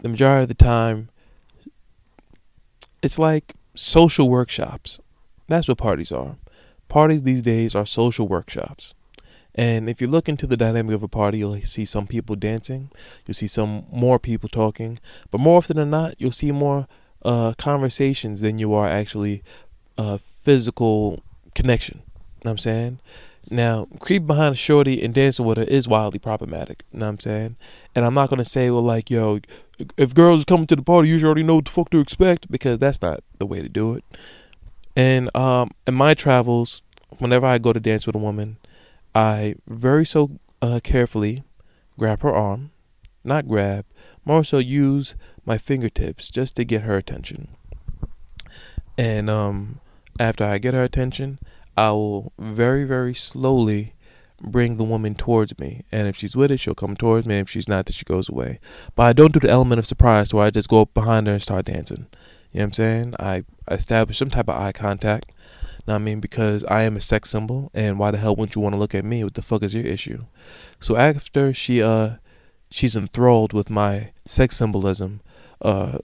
the 0.00 0.08
majority 0.08 0.42
of 0.42 0.48
the 0.48 0.54
time, 0.54 1.08
it's 3.02 3.18
like 3.18 3.54
social 3.74 4.28
workshops. 4.28 4.98
That's 5.48 5.68
what 5.68 5.78
parties 5.78 6.12
are. 6.12 6.36
Parties 6.88 7.22
these 7.22 7.42
days 7.42 7.74
are 7.74 7.86
social 7.86 8.28
workshops. 8.28 8.94
And 9.54 9.88
if 9.88 10.02
you 10.02 10.06
look 10.06 10.28
into 10.28 10.46
the 10.46 10.56
dynamic 10.56 10.94
of 10.94 11.02
a 11.02 11.08
party, 11.08 11.38
you'll 11.38 11.60
see 11.62 11.86
some 11.86 12.06
people 12.06 12.36
dancing, 12.36 12.90
you'll 13.26 13.34
see 13.34 13.46
some 13.46 13.86
more 13.90 14.18
people 14.18 14.50
talking, 14.50 14.98
but 15.30 15.40
more 15.40 15.56
often 15.56 15.78
than 15.78 15.88
not, 15.88 16.20
you'll 16.20 16.30
see 16.32 16.52
more 16.52 16.86
uh, 17.24 17.54
conversations 17.56 18.42
than 18.42 18.58
you 18.58 18.74
are 18.74 18.86
actually 18.86 19.42
uh, 19.96 20.18
physical 20.18 21.22
connection. 21.54 22.02
You 22.04 22.10
know 22.10 22.32
what 22.42 22.50
I'm 22.50 22.58
saying? 22.58 22.98
Now, 23.50 23.86
creep 24.00 24.26
behind 24.26 24.54
a 24.54 24.56
shorty 24.56 25.02
and 25.02 25.14
dancing 25.14 25.44
with 25.44 25.58
her 25.58 25.64
is 25.64 25.86
wildly 25.86 26.18
problematic. 26.18 26.84
You 26.92 27.00
know 27.00 27.06
what 27.06 27.10
I'm 27.10 27.20
saying? 27.20 27.56
And 27.94 28.04
I'm 28.04 28.14
not 28.14 28.28
gonna 28.28 28.44
say, 28.44 28.70
well, 28.70 28.82
like, 28.82 29.08
yo, 29.08 29.40
if 29.96 30.14
girls 30.14 30.44
come 30.44 30.66
to 30.66 30.76
the 30.76 30.82
party, 30.82 31.08
you 31.08 31.18
should 31.18 31.26
already 31.26 31.42
know 31.44 31.56
what 31.56 31.66
the 31.66 31.70
fuck 31.70 31.90
to 31.90 32.00
expect 32.00 32.50
because 32.50 32.78
that's 32.78 33.00
not 33.00 33.22
the 33.38 33.46
way 33.46 33.62
to 33.62 33.68
do 33.68 33.94
it. 33.94 34.04
And 34.96 35.34
um, 35.36 35.70
in 35.86 35.94
my 35.94 36.14
travels, 36.14 36.82
whenever 37.18 37.46
I 37.46 37.58
go 37.58 37.72
to 37.72 37.80
dance 37.80 38.06
with 38.06 38.16
a 38.16 38.20
woman, 38.20 38.56
I 39.14 39.54
very 39.68 40.04
so 40.06 40.38
uh, 40.60 40.80
carefully 40.82 41.44
grab 41.98 42.22
her 42.22 42.34
arm, 42.34 42.70
not 43.22 43.46
grab, 43.46 43.84
more 44.24 44.42
so 44.42 44.58
use 44.58 45.14
my 45.44 45.58
fingertips 45.58 46.30
just 46.30 46.56
to 46.56 46.64
get 46.64 46.82
her 46.82 46.96
attention. 46.96 47.48
And 48.98 49.30
um, 49.30 49.80
after 50.18 50.44
I 50.44 50.58
get 50.58 50.74
her 50.74 50.82
attention, 50.82 51.38
I 51.76 51.90
will 51.90 52.32
very, 52.38 52.84
very 52.84 53.14
slowly 53.14 53.94
bring 54.40 54.76
the 54.76 54.84
woman 54.84 55.14
towards 55.14 55.58
me. 55.58 55.82
And 55.90 56.08
if 56.08 56.16
she's 56.16 56.36
with 56.36 56.50
it, 56.50 56.60
she'll 56.60 56.74
come 56.74 56.96
towards 56.96 57.26
me. 57.26 57.38
If 57.38 57.50
she's 57.50 57.68
not, 57.68 57.86
then 57.86 57.92
she 57.92 58.04
goes 58.04 58.28
away. 58.28 58.60
But 58.94 59.04
I 59.04 59.12
don't 59.12 59.32
do 59.32 59.40
the 59.40 59.50
element 59.50 59.78
of 59.78 59.86
surprise 59.86 60.32
where 60.32 60.46
I 60.46 60.50
just 60.50 60.68
go 60.68 60.82
up 60.82 60.94
behind 60.94 61.26
her 61.26 61.34
and 61.34 61.42
start 61.42 61.66
dancing. 61.66 62.06
You 62.52 62.60
know 62.60 62.64
what 62.64 62.64
I'm 62.64 62.72
saying? 62.72 63.14
I 63.18 63.44
establish 63.70 64.18
some 64.18 64.30
type 64.30 64.48
of 64.48 64.56
eye 64.56 64.72
contact. 64.72 65.32
Now 65.86 65.96
I 65.96 65.98
mean, 65.98 66.20
because 66.20 66.64
I 66.64 66.82
am 66.82 66.96
a 66.96 67.00
sex 67.00 67.30
symbol, 67.30 67.70
and 67.72 67.98
why 67.98 68.10
the 68.10 68.18
hell 68.18 68.34
wouldn't 68.34 68.56
you 68.56 68.60
want 68.60 68.74
to 68.74 68.78
look 68.78 68.94
at 68.94 69.04
me? 69.04 69.22
What 69.22 69.34
the 69.34 69.42
fuck 69.42 69.62
is 69.62 69.74
your 69.74 69.84
issue? 69.84 70.24
So 70.80 70.96
after 70.96 71.54
she 71.54 71.82
uh, 71.82 72.16
she's 72.70 72.96
enthralled 72.96 73.52
with 73.52 73.70
my 73.70 74.10
sex 74.24 74.56
symbolism, 74.56 75.20
uh, 75.62 75.98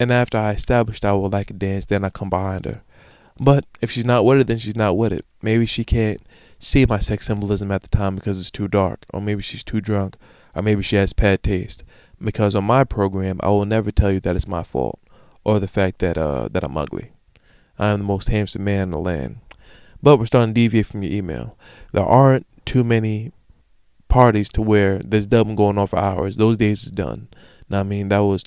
and 0.00 0.10
after 0.10 0.38
I 0.38 0.52
established 0.52 1.04
I 1.04 1.12
would 1.12 1.32
like 1.32 1.50
a 1.50 1.54
dance, 1.54 1.86
then 1.86 2.04
I 2.04 2.10
come 2.10 2.30
behind 2.30 2.64
her. 2.64 2.82
But 3.40 3.64
if 3.80 3.90
she's 3.90 4.04
not 4.04 4.24
with 4.24 4.40
it, 4.40 4.46
then 4.46 4.58
she's 4.58 4.76
not 4.76 4.96
with 4.96 5.12
it. 5.12 5.24
Maybe 5.42 5.66
she 5.66 5.84
can't 5.84 6.20
see 6.58 6.84
my 6.86 6.98
sex 6.98 7.26
symbolism 7.26 7.70
at 7.70 7.82
the 7.82 7.88
time 7.88 8.16
because 8.16 8.40
it's 8.40 8.50
too 8.50 8.68
dark, 8.68 9.04
or 9.12 9.20
maybe 9.20 9.42
she's 9.42 9.62
too 9.62 9.80
drunk, 9.80 10.16
or 10.54 10.62
maybe 10.62 10.82
she 10.82 10.96
has 10.96 11.12
bad 11.12 11.42
taste. 11.42 11.84
Because 12.22 12.54
on 12.54 12.64
my 12.64 12.82
program, 12.82 13.38
I 13.42 13.48
will 13.48 13.64
never 13.64 13.92
tell 13.92 14.10
you 14.10 14.18
that 14.20 14.34
it's 14.34 14.48
my 14.48 14.64
fault, 14.64 14.98
or 15.44 15.60
the 15.60 15.68
fact 15.68 16.00
that 16.00 16.18
uh, 16.18 16.48
that 16.50 16.64
I'm 16.64 16.76
ugly. 16.76 17.12
I 17.78 17.88
am 17.88 18.00
the 18.00 18.04
most 18.04 18.28
handsome 18.28 18.64
man 18.64 18.82
in 18.84 18.90
the 18.90 18.98
land. 18.98 19.38
But 20.02 20.18
we're 20.18 20.26
starting 20.26 20.52
to 20.54 20.60
deviate 20.60 20.86
from 20.86 21.02
your 21.02 21.12
email. 21.12 21.56
There 21.92 22.04
aren't 22.04 22.46
too 22.64 22.82
many 22.82 23.32
parties 24.08 24.48
to 24.50 24.62
where 24.62 24.98
there's 24.98 25.26
dubbing 25.26 25.54
going 25.56 25.78
on 25.78 25.86
for 25.86 25.98
hours. 25.98 26.36
Those 26.36 26.58
days 26.58 26.84
is 26.84 26.90
done. 26.90 27.28
Now, 27.68 27.80
I 27.80 27.82
mean, 27.84 28.08
that 28.08 28.18
was 28.18 28.44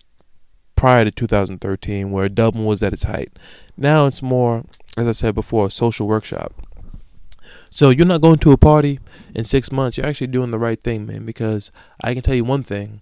prior 0.75 1.05
to 1.05 1.11
2013 1.11 2.11
where 2.11 2.27
dubbing 2.27 2.65
was 2.65 2.81
at 2.81 2.93
its 2.93 3.03
height. 3.03 3.37
Now 3.77 4.07
it's 4.07 4.21
more, 4.21 4.65
as 4.97 5.07
I 5.07 5.11
said 5.11 5.35
before, 5.35 5.67
a 5.67 5.71
social 5.71 6.07
workshop. 6.07 6.53
So 7.69 7.89
you're 7.89 8.05
not 8.05 8.21
going 8.21 8.39
to 8.39 8.51
a 8.51 8.57
party 8.57 8.99
in 9.33 9.43
six 9.43 9.71
months. 9.71 9.97
You're 9.97 10.05
actually 10.05 10.27
doing 10.27 10.51
the 10.51 10.59
right 10.59 10.81
thing, 10.81 11.05
man, 11.05 11.25
because 11.25 11.71
I 12.03 12.13
can 12.13 12.23
tell 12.23 12.35
you 12.35 12.43
one 12.43 12.63
thing. 12.63 13.01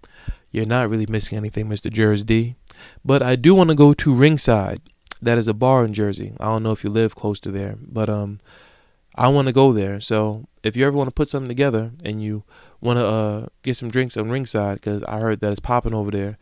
You're 0.51 0.65
not 0.65 0.89
really 0.89 1.05
missing 1.07 1.37
anything, 1.37 1.67
Mr. 1.67 1.91
Jersey 1.91 2.23
D. 2.23 2.55
But 3.03 3.21
I 3.21 3.35
do 3.35 3.53
want 3.53 3.69
to 3.69 3.75
go 3.75 3.93
to 3.93 4.13
Ringside 4.13 4.81
that 5.21 5.37
is 5.37 5.47
a 5.47 5.53
bar 5.53 5.83
in 5.83 5.93
Jersey. 5.93 6.33
I 6.39 6.45
don't 6.45 6.63
know 6.63 6.71
if 6.71 6.83
you 6.83 6.89
live 6.89 7.15
close 7.15 7.39
to 7.41 7.51
there, 7.51 7.75
but 7.81 8.09
um, 8.09 8.39
I 9.15 9.27
want 9.27 9.47
to 9.47 9.53
go 9.53 9.73
there. 9.73 9.99
So 9.99 10.45
if 10.63 10.75
you 10.75 10.85
ever 10.87 10.95
want 10.95 11.09
to 11.09 11.13
put 11.13 11.29
something 11.29 11.49
together 11.49 11.91
and 12.03 12.21
you 12.21 12.43
want 12.81 12.97
to 12.97 13.05
uh 13.05 13.45
get 13.63 13.75
some 13.75 13.91
drinks 13.91 14.15
on 14.17 14.29
Ringside, 14.29 14.75
because 14.75 15.03
I 15.03 15.19
heard 15.19 15.41
that 15.41 15.51
it's 15.51 15.59
popping 15.59 15.93
over 15.93 16.11
there, 16.11 16.37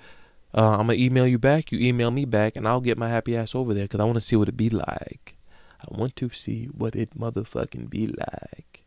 uh, 0.53 0.73
I'm 0.73 0.87
gonna 0.87 0.93
email 0.93 1.27
you 1.27 1.39
back. 1.39 1.71
You 1.71 1.79
email 1.79 2.11
me 2.11 2.25
back, 2.25 2.55
and 2.55 2.67
I'll 2.67 2.81
get 2.81 2.97
my 2.97 3.09
happy 3.09 3.35
ass 3.35 3.55
over 3.55 3.73
there 3.73 3.85
because 3.85 3.99
I 3.99 4.05
want 4.05 4.15
to 4.15 4.21
see 4.21 4.35
what 4.35 4.49
it 4.49 4.57
be 4.57 4.69
like. 4.69 5.36
I 5.81 5.85
want 5.89 6.15
to 6.17 6.29
see 6.29 6.65
what 6.65 6.95
it 6.95 7.17
motherfucking 7.17 7.89
be 7.89 8.07
like. 8.07 8.83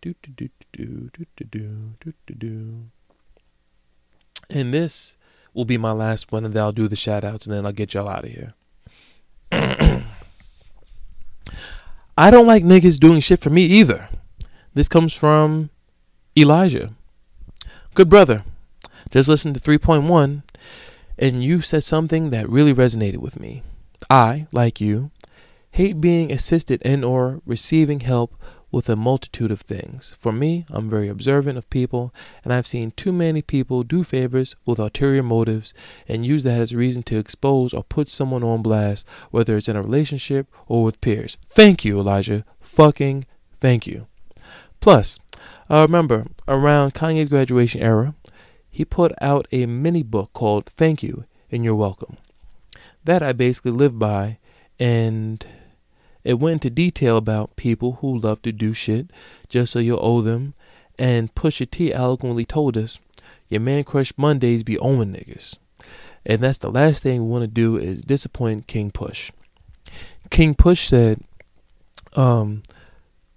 Do 0.00 0.14
do 0.22 0.30
do 0.32 0.48
do 0.72 1.10
do 1.12 1.26
do 1.36 1.44
do 1.44 1.94
do 2.00 2.12
do 2.26 2.34
do. 2.34 2.84
And 4.48 4.72
this 4.72 5.16
will 5.52 5.64
be 5.64 5.78
my 5.78 5.92
last 5.92 6.32
one, 6.32 6.44
and 6.44 6.54
then 6.54 6.62
I'll 6.62 6.72
do 6.72 6.88
the 6.88 6.96
shout 6.96 7.24
outs, 7.24 7.46
and 7.46 7.54
then 7.54 7.66
I'll 7.66 7.72
get 7.72 7.94
y'all 7.94 8.08
out 8.08 8.24
of 8.24 8.30
here. 8.30 8.54
I 12.16 12.30
don't 12.30 12.46
like 12.46 12.64
niggas 12.64 12.98
doing 12.98 13.20
shit 13.20 13.40
for 13.40 13.50
me 13.50 13.64
either. 13.64 14.08
This 14.74 14.88
comes 14.88 15.12
from 15.12 15.70
Elijah. 16.36 16.94
Good 17.94 18.08
brother. 18.08 18.44
Just 19.10 19.28
listened 19.28 19.54
to 19.54 19.60
3.1 19.60 20.42
and 21.20 21.44
you 21.44 21.60
said 21.60 21.84
something 21.84 22.30
that 22.30 22.48
really 22.48 22.72
resonated 22.72 23.18
with 23.18 23.38
me. 23.38 23.62
I, 24.08 24.46
like 24.52 24.80
you, 24.80 25.10
hate 25.70 26.00
being 26.00 26.32
assisted 26.32 26.82
in 26.82 27.04
or 27.04 27.40
receiving 27.46 28.00
help 28.00 28.36
with 28.70 28.88
a 28.88 28.96
multitude 28.96 29.50
of 29.50 29.60
things. 29.60 30.14
For 30.18 30.32
me, 30.32 30.64
I'm 30.70 30.88
very 30.88 31.08
observant 31.08 31.58
of 31.58 31.68
people, 31.70 32.14
and 32.44 32.52
I've 32.52 32.66
seen 32.66 32.92
too 32.92 33.12
many 33.12 33.42
people 33.42 33.82
do 33.82 34.04
favors 34.04 34.54
with 34.64 34.78
ulterior 34.78 35.22
motives 35.22 35.74
and 36.06 36.24
use 36.24 36.44
that 36.44 36.60
as 36.60 36.74
reason 36.74 37.02
to 37.04 37.18
expose 37.18 37.74
or 37.74 37.82
put 37.82 38.08
someone 38.08 38.44
on 38.44 38.62
blast, 38.62 39.04
whether 39.30 39.56
it's 39.56 39.68
in 39.68 39.76
a 39.76 39.82
relationship 39.82 40.46
or 40.68 40.84
with 40.84 41.00
peers. 41.00 41.36
Thank 41.48 41.84
you, 41.84 41.98
Elijah. 41.98 42.44
Fucking 42.60 43.24
thank 43.60 43.86
you. 43.86 44.06
Plus, 44.80 45.18
I 45.68 45.82
remember 45.82 46.26
around 46.46 46.94
Kanye's 46.94 47.28
graduation 47.28 47.80
era, 47.80 48.14
he 48.70 48.84
put 48.84 49.12
out 49.20 49.48
a 49.50 49.66
mini 49.66 50.02
book 50.02 50.32
called 50.32 50.66
Thank 50.66 51.02
You 51.02 51.24
and 51.50 51.64
You're 51.64 51.74
Welcome. 51.74 52.16
That 53.04 53.22
I 53.22 53.32
basically 53.32 53.72
live 53.72 53.98
by, 53.98 54.38
and 54.78 55.44
it 56.24 56.34
went 56.34 56.64
into 56.64 56.70
detail 56.70 57.16
about 57.16 57.56
people 57.56 57.98
who 58.00 58.18
love 58.18 58.42
to 58.42 58.52
do 58.52 58.74
shit 58.74 59.10
just 59.48 59.72
so 59.72 59.78
you'll 59.78 59.98
owe 60.02 60.20
them. 60.20 60.54
And 60.98 61.34
Pusha 61.34 61.70
T 61.70 61.92
eloquently 61.92 62.44
told 62.44 62.76
us, 62.76 62.98
your 63.48 63.60
man 63.60 63.84
crush 63.84 64.12
Mondays 64.16 64.62
be 64.62 64.78
owing 64.78 65.12
niggas. 65.12 65.56
And 66.26 66.42
that's 66.42 66.58
the 66.58 66.70
last 66.70 67.02
thing 67.02 67.24
we 67.24 67.30
want 67.30 67.42
to 67.42 67.48
do 67.48 67.76
is 67.76 68.02
disappoint 68.02 68.66
King 68.66 68.90
Push. 68.90 69.32
King 70.30 70.54
Push 70.54 70.88
said, 70.88 71.22
um, 72.14 72.62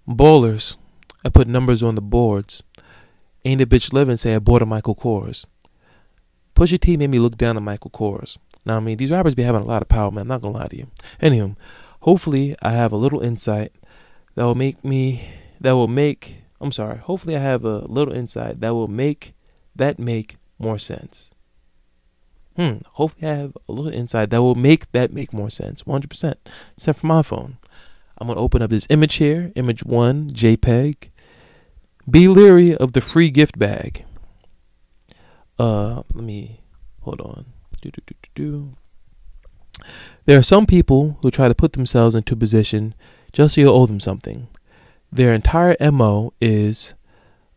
ballers, 0.06 0.76
I 1.24 1.30
put 1.30 1.48
numbers 1.48 1.82
on 1.82 1.94
the 1.94 2.02
boards. 2.02 2.62
Ain't 3.44 3.62
a 3.62 3.66
bitch 3.66 3.92
living 3.92 4.16
say 4.16 4.34
I 4.34 4.38
bought 4.38 4.62
a 4.62 4.66
Michael 4.66 4.94
Kors. 4.94 5.46
Pusha 6.54 6.78
T 6.78 6.96
made 6.96 7.10
me 7.10 7.18
look 7.18 7.36
down 7.36 7.56
on 7.56 7.64
Michael 7.64 7.90
Kors. 7.90 8.36
Now, 8.64 8.76
I 8.76 8.80
mean, 8.80 8.96
these 8.96 9.10
rappers 9.10 9.34
be 9.34 9.42
having 9.42 9.62
a 9.62 9.66
lot 9.66 9.82
of 9.82 9.88
power, 9.88 10.10
man. 10.10 10.22
I'm 10.22 10.28
not 10.28 10.42
gonna 10.42 10.56
lie 10.56 10.68
to 10.68 10.76
you. 10.76 10.86
Anywho, 11.20 11.56
hopefully 12.04 12.54
I 12.60 12.70
have 12.70 12.92
a 12.92 12.96
little 12.96 13.20
insight 13.20 13.72
that 14.34 14.44
will 14.44 14.54
make 14.54 14.84
me 14.84 15.28
that 15.60 15.72
will 15.72 15.88
make 15.88 16.36
I'm 16.60 16.72
sorry, 16.72 16.98
hopefully 16.98 17.36
I 17.36 17.40
have 17.40 17.64
a 17.64 17.78
little 17.86 18.14
insight 18.14 18.60
that 18.60 18.74
will 18.74 18.88
make 18.88 19.34
that 19.74 19.98
make 19.98 20.36
more 20.58 20.78
sense. 20.78 21.30
Hmm, 22.56 22.78
hopefully 22.92 23.28
I 23.28 23.34
have 23.34 23.56
a 23.68 23.72
little 23.72 23.92
insight 23.92 24.30
that 24.30 24.42
will 24.42 24.54
make 24.54 24.90
that 24.92 25.12
make 25.12 25.32
more 25.32 25.50
sense. 25.50 25.82
100%. 25.82 26.34
Except 26.76 27.00
for 27.00 27.06
my 27.06 27.22
phone. 27.22 27.58
I'm 28.16 28.28
going 28.28 28.36
to 28.36 28.42
open 28.42 28.62
up 28.62 28.70
this 28.70 28.86
image 28.90 29.16
here, 29.16 29.50
image 29.56 29.82
1, 29.82 30.30
JPEG. 30.30 31.10
Be 32.08 32.28
leery 32.28 32.76
of 32.76 32.92
the 32.92 33.00
free 33.00 33.30
gift 33.30 33.58
bag. 33.58 34.04
Uh, 35.58 36.02
let 36.14 36.24
me 36.24 36.60
hold 37.00 37.20
on. 37.20 37.46
Do 37.82 37.90
do 37.90 38.00
do 38.06 38.14
do 38.22 38.28
do. 38.34 38.76
There 40.26 40.38
are 40.38 40.42
some 40.42 40.66
people 40.66 41.18
who 41.22 41.30
try 41.30 41.48
to 41.48 41.54
put 41.54 41.74
themselves 41.74 42.14
into 42.14 42.34
a 42.34 42.36
position 42.36 42.94
just 43.32 43.54
so 43.54 43.60
you 43.60 43.70
owe 43.70 43.86
them 43.86 44.00
something. 44.00 44.48
Their 45.12 45.34
entire 45.34 45.76
MO 45.92 46.32
is 46.40 46.94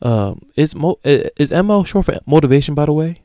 um, 0.02 0.42
is 0.56 0.76
mo- 0.76 1.00
is 1.04 1.52
MO 1.52 1.84
short 1.84 2.06
for 2.06 2.20
motivation 2.26 2.76
by 2.76 2.86
the 2.86 2.94
way? 2.94 3.22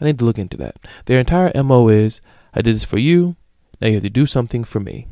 I 0.00 0.04
need 0.04 0.18
to 0.20 0.24
look 0.24 0.38
into 0.38 0.56
that. 0.58 0.76
Their 1.06 1.18
entire 1.18 1.50
MO 1.62 1.88
is 1.88 2.20
I 2.54 2.62
did 2.62 2.76
this 2.76 2.84
for 2.84 2.98
you, 2.98 3.36
now 3.80 3.88
you 3.88 3.94
have 3.94 4.02
to 4.02 4.10
do 4.10 4.26
something 4.26 4.64
for 4.64 4.80
me. 4.80 5.06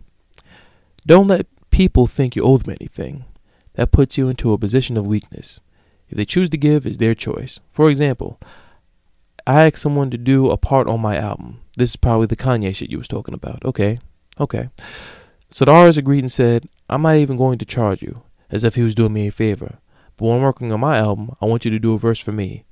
Don't 1.07 1.29
let 1.29 1.47
people 1.71 2.07
think 2.07 2.35
you 2.35 2.43
owe 2.43 2.59
them 2.59 2.77
anything. 2.81 3.25
That 3.75 3.93
puts 3.93 4.17
you 4.17 4.29
into 4.29 4.53
a 4.53 4.59
position 4.59 4.97
of 4.97 5.07
weakness. 5.07 5.61
If 6.09 6.17
they 6.17 6.25
choose 6.25 6.49
to 6.51 6.57
give, 6.57 6.87
it's 6.87 6.97
their 6.97 7.15
choice. 7.15 7.61
For 7.71 7.91
example, 7.91 8.41
I 9.47 9.67
asked 9.67 9.83
someone 9.83 10.11
to 10.11 10.19
do 10.19 10.51
a 10.51 10.57
part 10.57 10.89
on 10.89 11.01
my 11.01 11.17
album. 11.17 11.61
This 11.77 11.91
is 11.91 11.97
probably 11.97 12.27
the 12.27 12.37
Kanye 12.37 12.75
shit 12.75 12.91
you 12.91 12.99
was 12.99 13.09
talking 13.09 13.35
about. 13.35 13.65
Okay, 13.65 13.99
okay. 14.41 14.71
So 15.51 15.65
the 15.65 15.73
artist 15.73 15.99
agreed 15.99 16.25
and 16.25 16.33
said, 16.33 16.69
I'm 16.89 17.03
not 17.03 17.17
even 17.17 17.37
going 17.37 17.59
to 17.59 17.65
charge 17.65 18.03
you, 18.03 18.23
as 18.51 18.65
if 18.65 18.75
he 18.75 18.83
was 18.83 18.95
doing 18.95 19.13
me 19.13 19.29
a 19.29 19.33
favor. 19.33 19.79
but 20.17 20.27
when 20.27 20.37
I'm 20.39 20.43
working 20.43 20.73
on 20.73 20.81
my 20.81 20.99
album, 20.99 21.37
I 21.41 21.47
want 21.47 21.65
you 21.65 21.71
to 21.71 21.79
do 21.79 21.93
a 21.93 21.99
verse 21.99 22.19
for 22.19 22.33
me, 22.33 22.65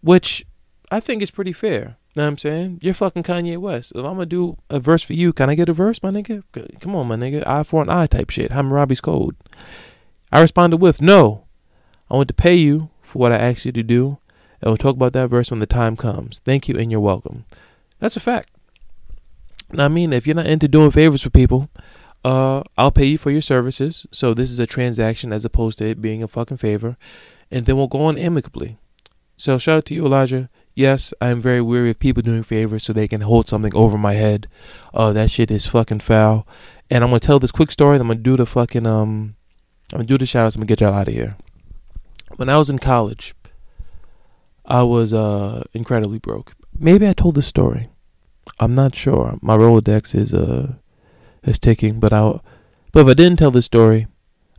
which 0.00 0.46
I 0.90 1.00
think 1.00 1.22
is 1.22 1.30
pretty 1.30 1.52
fair. 1.52 1.96
You 2.14 2.22
know 2.22 2.24
what 2.24 2.28
I'm 2.28 2.38
saying? 2.38 2.78
You're 2.80 2.94
fucking 2.94 3.24
Kanye 3.24 3.58
West. 3.58 3.92
If 3.94 3.98
I'm 3.98 4.14
gonna 4.14 4.24
do 4.26 4.56
a 4.70 4.80
verse 4.80 5.02
for 5.02 5.12
you, 5.12 5.34
can 5.34 5.50
I 5.50 5.54
get 5.54 5.68
a 5.68 5.74
verse, 5.74 6.02
my 6.02 6.10
nigga? 6.10 6.42
Come 6.80 6.96
on, 6.96 7.08
my 7.08 7.16
nigga. 7.16 7.46
Eye 7.46 7.62
for 7.62 7.82
an 7.82 7.90
eye 7.90 8.06
type 8.06 8.30
shit. 8.30 8.52
Hammurabi's 8.52 9.02
code. 9.02 9.36
I 10.32 10.40
responded 10.40 10.78
with, 10.78 11.02
no. 11.02 11.44
I 12.10 12.16
want 12.16 12.28
to 12.28 12.34
pay 12.34 12.54
you 12.54 12.88
for 13.02 13.18
what 13.18 13.32
I 13.32 13.36
asked 13.36 13.66
you 13.66 13.72
to 13.72 13.82
do, 13.82 14.18
and 14.62 14.70
we'll 14.70 14.78
talk 14.78 14.96
about 14.96 15.12
that 15.12 15.28
verse 15.28 15.50
when 15.50 15.60
the 15.60 15.66
time 15.66 15.96
comes. 15.96 16.40
Thank 16.44 16.68
you, 16.68 16.78
and 16.78 16.90
you're 16.90 17.00
welcome. 17.00 17.44
That's 17.98 18.16
a 18.16 18.20
fact. 18.20 18.50
Now, 19.72 19.86
I 19.86 19.88
mean, 19.88 20.12
if 20.12 20.26
you're 20.26 20.36
not 20.36 20.46
into 20.46 20.68
doing 20.68 20.90
favors 20.90 21.22
for 21.22 21.30
people, 21.30 21.68
uh, 22.24 22.62
I'll 22.76 22.92
pay 22.92 23.06
you 23.06 23.18
for 23.18 23.30
your 23.30 23.42
services. 23.42 24.06
So 24.12 24.34
this 24.34 24.50
is 24.50 24.58
a 24.58 24.66
transaction 24.66 25.32
as 25.32 25.44
opposed 25.44 25.78
to 25.78 25.86
it 25.86 26.00
being 26.00 26.22
a 26.22 26.28
fucking 26.28 26.58
favor, 26.58 26.96
and 27.50 27.66
then 27.66 27.76
we'll 27.76 27.88
go 27.88 28.04
on 28.04 28.18
amicably. 28.18 28.78
So 29.36 29.58
shout 29.58 29.78
out 29.78 29.84
to 29.86 29.94
you, 29.94 30.06
Elijah. 30.06 30.48
Yes, 30.74 31.14
I 31.20 31.28
am 31.28 31.40
very 31.40 31.62
weary 31.62 31.90
of 31.90 31.98
people 31.98 32.22
doing 32.22 32.42
favors 32.42 32.84
so 32.84 32.92
they 32.92 33.08
can 33.08 33.22
hold 33.22 33.48
something 33.48 33.74
over 33.74 33.96
my 33.96 34.12
head. 34.12 34.46
Uh, 34.92 35.12
that 35.12 35.30
shit 35.30 35.50
is 35.50 35.66
fucking 35.66 36.00
foul. 36.00 36.46
And 36.90 37.02
I'm 37.02 37.10
gonna 37.10 37.20
tell 37.20 37.38
this 37.38 37.50
quick 37.50 37.70
story. 37.70 37.96
I'm 37.96 38.08
gonna 38.08 38.20
do 38.20 38.36
the 38.36 38.46
fucking 38.46 38.86
um, 38.86 39.36
I'm 39.92 39.98
gonna 39.98 40.04
do 40.04 40.18
the 40.18 40.26
shout 40.26 40.46
outs. 40.46 40.54
I'm 40.54 40.60
gonna 40.60 40.66
get 40.66 40.80
y'all 40.80 40.92
out 40.92 41.08
of 41.08 41.14
here. 41.14 41.36
When 42.36 42.48
I 42.48 42.58
was 42.58 42.68
in 42.68 42.78
college, 42.78 43.34
I 44.64 44.82
was 44.82 45.12
uh 45.12 45.64
incredibly 45.72 46.18
broke. 46.18 46.54
Maybe 46.78 47.08
I 47.08 47.12
told 47.12 47.34
this 47.34 47.46
story. 47.46 47.90
I'm 48.60 48.74
not 48.74 48.94
sure. 48.94 49.38
My 49.40 49.56
Rolodex 49.56 50.14
is 50.14 50.32
uh 50.32 50.74
is 51.42 51.58
ticking, 51.58 52.00
but 52.00 52.12
I 52.12 52.40
but 52.92 53.00
if 53.00 53.06
I 53.08 53.14
didn't 53.14 53.38
tell 53.38 53.50
this 53.50 53.66
story, 53.66 54.06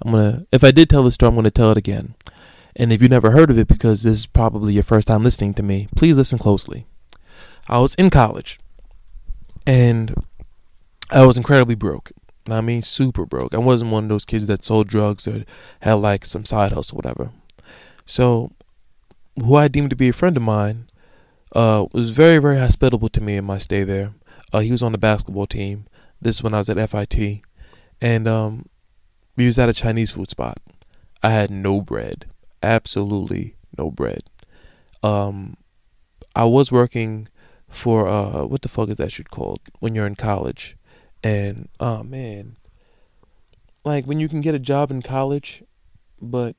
I'm 0.01 0.11
gonna 0.11 0.45
if 0.51 0.63
I 0.63 0.71
did 0.71 0.89
tell 0.89 1.03
this 1.03 1.15
story, 1.15 1.29
I'm 1.29 1.35
gonna 1.35 1.51
tell 1.51 1.71
it 1.71 1.77
again. 1.77 2.15
And 2.75 2.93
if 2.93 3.01
you 3.01 3.09
never 3.09 3.31
heard 3.31 3.49
of 3.49 3.57
it 3.57 3.67
because 3.67 4.03
this 4.03 4.19
is 4.19 4.25
probably 4.27 4.73
your 4.73 4.83
first 4.83 5.07
time 5.07 5.23
listening 5.23 5.55
to 5.55 5.63
me, 5.63 5.87
please 5.95 6.17
listen 6.17 6.37
closely. 6.37 6.85
I 7.67 7.79
was 7.79 7.95
in 7.95 8.09
college 8.09 8.59
and 9.65 10.13
I 11.09 11.25
was 11.25 11.37
incredibly 11.37 11.75
broke. 11.75 12.11
I 12.47 12.61
mean, 12.61 12.81
super 12.81 13.25
broke. 13.25 13.53
I 13.53 13.57
wasn't 13.57 13.91
one 13.91 14.03
of 14.05 14.09
those 14.09 14.25
kids 14.25 14.47
that 14.47 14.63
sold 14.63 14.87
drugs 14.87 15.27
or 15.27 15.43
had 15.81 15.93
like 15.93 16.25
some 16.25 16.45
side 16.45 16.71
hustle 16.71 16.95
whatever. 16.95 17.31
So, 18.05 18.51
who 19.35 19.55
I 19.55 19.67
deemed 19.67 19.89
to 19.89 19.95
be 19.95 20.09
a 20.09 20.13
friend 20.13 20.37
of 20.37 20.43
mine 20.43 20.86
uh, 21.53 21.85
was 21.91 22.09
very, 22.11 22.39
very 22.39 22.57
hospitable 22.57 23.09
to 23.09 23.21
me 23.21 23.37
in 23.37 23.45
my 23.45 23.57
stay 23.57 23.83
there. 23.83 24.13
Uh, 24.53 24.59
he 24.59 24.71
was 24.71 24.83
on 24.83 24.91
the 24.91 24.97
basketball 24.97 25.47
team. 25.47 25.85
This 26.21 26.37
is 26.37 26.43
when 26.43 26.53
I 26.53 26.59
was 26.59 26.69
at 26.69 26.89
FIT. 26.89 27.41
And 28.01 28.27
um, 28.27 28.67
we 29.35 29.45
was 29.45 29.57
at 29.59 29.69
a 29.69 29.73
Chinese 29.73 30.11
food 30.11 30.29
spot. 30.29 30.59
I 31.23 31.29
had 31.29 31.49
no 31.49 31.81
bread. 31.81 32.25
Absolutely 32.61 33.55
no 33.77 33.91
bread. 33.91 34.23
Um, 35.03 35.57
I 36.35 36.45
was 36.45 36.71
working 36.71 37.27
for, 37.69 38.07
uh, 38.07 38.45
what 38.45 38.61
the 38.61 38.69
fuck 38.69 38.89
is 38.89 38.97
that 38.97 39.11
shit 39.11 39.29
called? 39.29 39.59
When 39.79 39.95
you're 39.95 40.07
in 40.07 40.15
college. 40.15 40.77
And, 41.23 41.69
oh 41.79 42.03
man. 42.03 42.57
Like 43.83 44.05
when 44.05 44.19
you 44.19 44.29
can 44.29 44.41
get 44.41 44.55
a 44.55 44.59
job 44.59 44.91
in 44.91 45.01
college, 45.01 45.63
but 46.21 46.55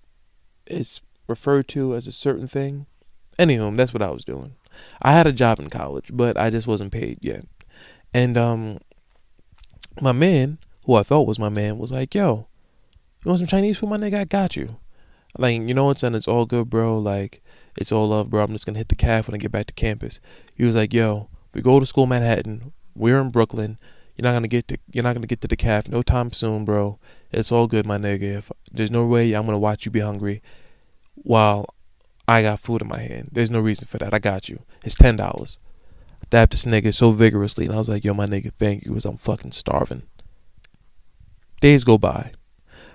it's 0.66 1.00
referred 1.26 1.68
to 1.68 1.94
as 1.94 2.06
a 2.06 2.12
certain 2.12 2.48
thing. 2.48 2.86
Anywho, 3.38 3.76
that's 3.76 3.94
what 3.94 4.02
I 4.02 4.10
was 4.10 4.24
doing. 4.24 4.54
I 5.02 5.12
had 5.12 5.26
a 5.26 5.32
job 5.32 5.60
in 5.60 5.70
college, 5.70 6.10
but 6.12 6.36
I 6.36 6.50
just 6.50 6.66
wasn't 6.66 6.92
paid 6.92 7.18
yet. 7.22 7.44
And 8.12 8.36
um 8.36 8.78
my 10.00 10.12
man, 10.12 10.58
who 10.86 10.94
I 10.94 11.02
thought 11.02 11.26
was 11.26 11.38
my 11.38 11.48
man, 11.48 11.78
was 11.78 11.92
like, 11.92 12.14
"Yo, 12.14 12.46
you 13.24 13.28
want 13.28 13.40
some 13.40 13.48
Chinese 13.48 13.78
food, 13.78 13.90
my 13.90 13.96
nigga? 13.96 14.18
I 14.20 14.24
got 14.24 14.56
you." 14.56 14.76
Like, 15.36 15.60
you 15.60 15.74
know 15.74 15.84
what, 15.84 15.98
son? 15.98 16.14
It's 16.14 16.28
all 16.28 16.46
good, 16.46 16.70
bro. 16.70 16.98
Like, 16.98 17.42
it's 17.76 17.92
all 17.92 18.08
love, 18.08 18.30
bro. 18.30 18.42
I'm 18.42 18.52
just 18.52 18.66
gonna 18.66 18.78
hit 18.78 18.88
the 18.88 18.96
caf 18.96 19.28
when 19.28 19.34
I 19.34 19.38
get 19.38 19.52
back 19.52 19.66
to 19.66 19.74
campus. 19.74 20.20
He 20.54 20.64
was 20.64 20.76
like, 20.76 20.92
"Yo, 20.94 21.28
we 21.52 21.62
go 21.62 21.80
to 21.80 21.86
school, 21.86 22.04
in 22.04 22.10
Manhattan. 22.10 22.72
We're 22.94 23.20
in 23.20 23.30
Brooklyn. 23.30 23.78
You're 24.16 24.24
not 24.24 24.32
gonna 24.32 24.48
get 24.48 24.66
to 24.68 24.78
you're 24.90 25.04
not 25.04 25.14
gonna 25.14 25.28
get 25.28 25.40
to 25.42 25.48
the 25.48 25.56
caf 25.56 25.88
no 25.88 26.02
time 26.02 26.32
soon, 26.32 26.64
bro. 26.64 26.98
It's 27.30 27.52
all 27.52 27.68
good, 27.68 27.86
my 27.86 27.98
nigga. 27.98 28.38
If 28.38 28.52
there's 28.72 28.90
no 28.90 29.06
way 29.06 29.32
I'm 29.32 29.46
gonna 29.46 29.58
watch 29.58 29.84
you 29.84 29.92
be 29.92 30.00
hungry 30.00 30.42
while 31.14 31.66
I 32.28 32.42
got 32.42 32.60
food 32.60 32.82
in 32.82 32.88
my 32.88 33.00
hand. 33.00 33.30
There's 33.32 33.50
no 33.50 33.58
reason 33.58 33.88
for 33.88 33.96
that. 33.98 34.12
I 34.12 34.18
got 34.18 34.50
you. 34.50 34.60
It's 34.84 34.94
ten 34.94 35.16
dollars. 35.16 35.58
Dapped 36.30 36.50
this 36.50 36.66
nigga 36.66 36.92
so 36.92 37.10
vigorously, 37.10 37.64
and 37.64 37.74
I 37.74 37.78
was 37.78 37.88
like, 37.88 38.04
"Yo, 38.04 38.12
my 38.12 38.26
nigga, 38.26 38.52
thank 38.58 38.84
you," 38.84 38.90
because 38.90 39.06
I'm 39.06 39.16
fucking 39.16 39.52
starving. 39.52 40.02
Days 41.62 41.84
go 41.84 41.96
by. 41.96 42.32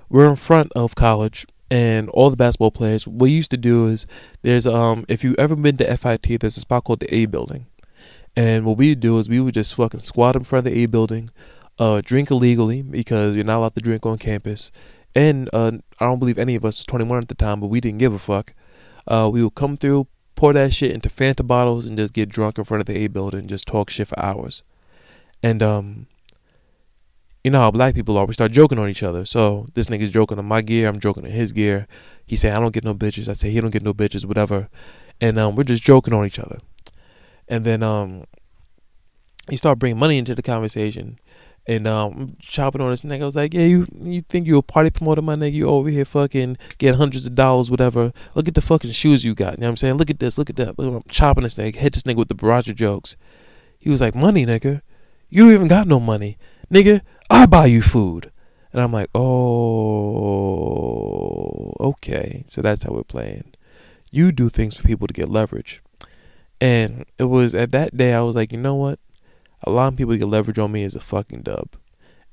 We're 0.08 0.30
in 0.30 0.36
front 0.36 0.72
of 0.76 0.94
college, 0.94 1.48
and 1.72 2.10
all 2.10 2.30
the 2.30 2.38
basketball 2.38 2.70
players. 2.70 3.08
What 3.08 3.24
we 3.24 3.32
used 3.32 3.50
to 3.50 3.58
do 3.58 3.88
is 3.88 4.06
there's 4.44 4.68
um 4.68 5.04
if 5.10 5.24
you 5.24 5.34
ever 5.40 5.56
been 5.56 5.78
to 5.78 5.98
FIT, 5.98 6.40
there's 6.40 6.58
a 6.58 6.62
spot 6.62 6.84
called 6.84 7.00
the 7.00 7.14
A 7.14 7.26
building, 7.26 7.66
and 8.36 8.66
what 8.66 8.78
we 8.78 8.94
do 8.94 9.18
is 9.18 9.28
we 9.28 9.40
would 9.40 9.56
just 9.56 9.74
fucking 9.74 10.02
squat 10.02 10.36
in 10.36 10.44
front 10.44 10.68
of 10.68 10.72
the 10.72 10.84
A 10.84 10.86
building, 10.86 11.32
uh, 11.80 12.02
drink 12.06 12.30
illegally 12.30 12.84
because 12.84 13.36
you're 13.36 13.44
not 13.44 13.58
allowed 13.58 13.74
to 13.74 13.82
drink 13.82 14.06
on 14.06 14.20
campus, 14.20 14.72
and 15.16 15.50
uh, 15.54 15.72
I 16.00 16.06
don't 16.06 16.20
believe 16.20 16.38
any 16.38 16.54
of 16.54 16.64
us 16.64 16.78
was 16.78 16.86
21 16.86 17.18
at 17.18 17.28
the 17.30 17.36
time, 17.36 17.60
but 17.62 17.68
we 17.68 17.82
didn't 17.82 17.98
give 17.98 18.14
a 18.14 18.20
fuck. 18.20 18.54
Uh, 19.08 19.30
we 19.32 19.44
would 19.44 19.56
come 19.56 19.78
through, 19.78 20.08
pour 20.36 20.54
that 20.54 20.74
shit 20.74 20.92
into 20.92 21.10
Fanta 21.10 21.46
bottles, 21.46 21.86
and 21.86 21.98
just 21.98 22.14
get 22.14 22.30
drunk 22.30 22.58
in 22.58 22.64
front 22.64 22.82
of 22.82 22.88
the 22.88 22.98
A 22.98 23.08
building 23.08 23.42
and 23.42 23.50
just 23.50 23.68
talk 23.68 23.90
shit 23.90 24.08
for 24.08 24.20
hours. 24.20 24.64
And 25.42 25.62
um, 25.62 26.08
you 27.44 27.52
know 27.52 27.60
how 27.60 27.72
black 27.72 27.94
people 27.94 28.18
are. 28.18 28.26
We 28.26 28.34
start 28.34 28.52
joking 28.52 28.80
on 28.80 28.90
each 28.90 29.04
other. 29.04 29.26
So 29.26 29.68
this 29.74 29.88
nigga's 29.88 30.12
joking 30.12 30.40
on 30.40 30.46
my 30.46 30.62
gear. 30.62 30.88
I'm 30.88 31.00
joking 31.00 31.26
on 31.26 31.32
his 31.32 31.52
gear. 31.52 31.88
He 32.26 32.36
say 32.36 32.52
I 32.52 32.60
don't 32.60 32.74
get 32.74 32.86
no 32.86 32.96
bitches. 32.96 33.28
I 33.28 33.34
say 33.34 33.52
he 33.52 33.60
don't 33.60 33.72
get 33.72 33.84
no 33.84 33.94
bitches. 33.94 34.26
Whatever. 34.26 34.70
And 35.20 35.38
um, 35.38 35.56
we're 35.56 35.64
just 35.64 35.84
joking 35.84 36.14
on 36.14 36.26
each 36.26 36.40
other. 36.40 36.60
And 37.50 37.66
then 37.66 37.84
um, 37.84 38.24
he 39.50 39.58
start 39.58 39.80
bringing 39.80 40.00
money 40.00 40.18
into 40.18 40.34
the 40.34 40.42
conversation 40.42 41.20
and 41.66 41.88
um 41.88 42.36
chopping 42.40 42.82
on 42.82 42.92
this 42.92 43.04
nigga. 43.04 43.22
I 43.22 43.26
was 43.26 43.36
like, 43.36 43.54
yeah, 43.54 43.66
you 43.66 43.88
you 44.02 44.22
think 44.22 44.48
you 44.48 44.58
a 44.58 44.62
party 44.62 44.90
promoter, 44.90 45.22
my 45.22 45.36
nigga? 45.36 45.54
You 45.54 45.70
over 45.70 45.90
here 45.90 46.06
fucking 46.06 46.58
get 46.78 46.96
hundreds 46.96 47.26
of 47.26 47.36
dollars, 47.36 47.72
whatever. 47.72 48.12
Look 48.36 48.48
at 48.48 48.56
the 48.56 48.62
fucking 48.62 48.92
shoes 48.92 49.24
you 49.24 49.34
got. 49.34 49.54
You 49.54 49.62
know 49.62 49.68
what 49.68 49.72
I'm 49.72 49.78
saying? 49.78 49.96
Look 49.96 50.10
at 50.10 50.20
this, 50.20 50.38
look 50.38 50.50
at 50.50 50.58
that. 50.58 50.78
Look, 50.78 50.94
I'm 50.94 51.10
chopping 51.10 51.44
this 51.44 51.56
nigga, 51.56 51.76
hit 51.76 51.94
this 51.94 52.04
nigga 52.04 52.18
with 52.18 52.28
the 52.28 52.36
barrage 52.36 52.70
of 52.70 52.76
jokes. 52.76 53.16
He 53.80 53.90
was 53.90 54.02
like, 54.02 54.16
money, 54.16 54.46
nigga. 54.46 54.82
You 55.30 55.52
even 55.52 55.68
got 55.68 55.88
no 55.88 56.00
money, 56.00 56.38
nigga. 56.72 57.02
I 57.30 57.46
buy 57.46 57.66
you 57.66 57.82
food. 57.82 58.32
And 58.72 58.82
I'm 58.82 58.92
like, 58.92 59.10
oh, 59.14 59.24
okay. 61.80 62.44
So 62.48 62.62
that's 62.62 62.84
how 62.84 62.92
we're 62.92 63.04
playing. 63.04 63.54
You 64.12 64.32
do 64.32 64.50
things 64.50 64.76
for 64.78 64.84
people 64.84 65.08
to 65.08 65.14
get 65.14 65.30
leverage. 65.30 65.82
And 66.62 67.06
it 67.18 67.26
was 67.26 67.54
at 67.54 67.72
that 67.72 67.98
day 67.98 68.14
I 68.14 68.22
was 68.22 68.36
like, 68.36 68.52
you 68.52 68.58
know 68.58 68.76
what? 68.76 69.00
Allowing 69.64 69.96
people 69.96 70.14
to 70.14 70.18
get 70.18 70.28
leverage 70.28 70.60
on 70.60 70.72
me 70.72 70.84
is 70.84 70.96
a 70.96 71.00
fucking 71.00 71.42
dub. 71.42 71.76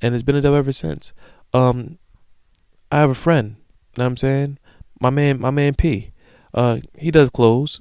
And 0.01 0.14
it's 0.14 0.22
been 0.22 0.37
a 0.37 0.41
dub 0.41 0.55
ever 0.55 0.72
since. 0.72 1.12
Um 1.53 1.99
I 2.93 2.99
have 2.99 3.11
a 3.11 3.14
friend, 3.14 3.57
you 3.59 3.99
know 3.99 4.05
what 4.05 4.11
I'm 4.11 4.16
saying? 4.16 4.59
My 5.01 5.11
man 5.11 5.41
my 5.41 5.51
man 5.51 5.74
P. 5.74 6.12
Uh 6.55 6.81
he 6.97 7.11
does 7.11 7.31
clothes. 7.31 7.81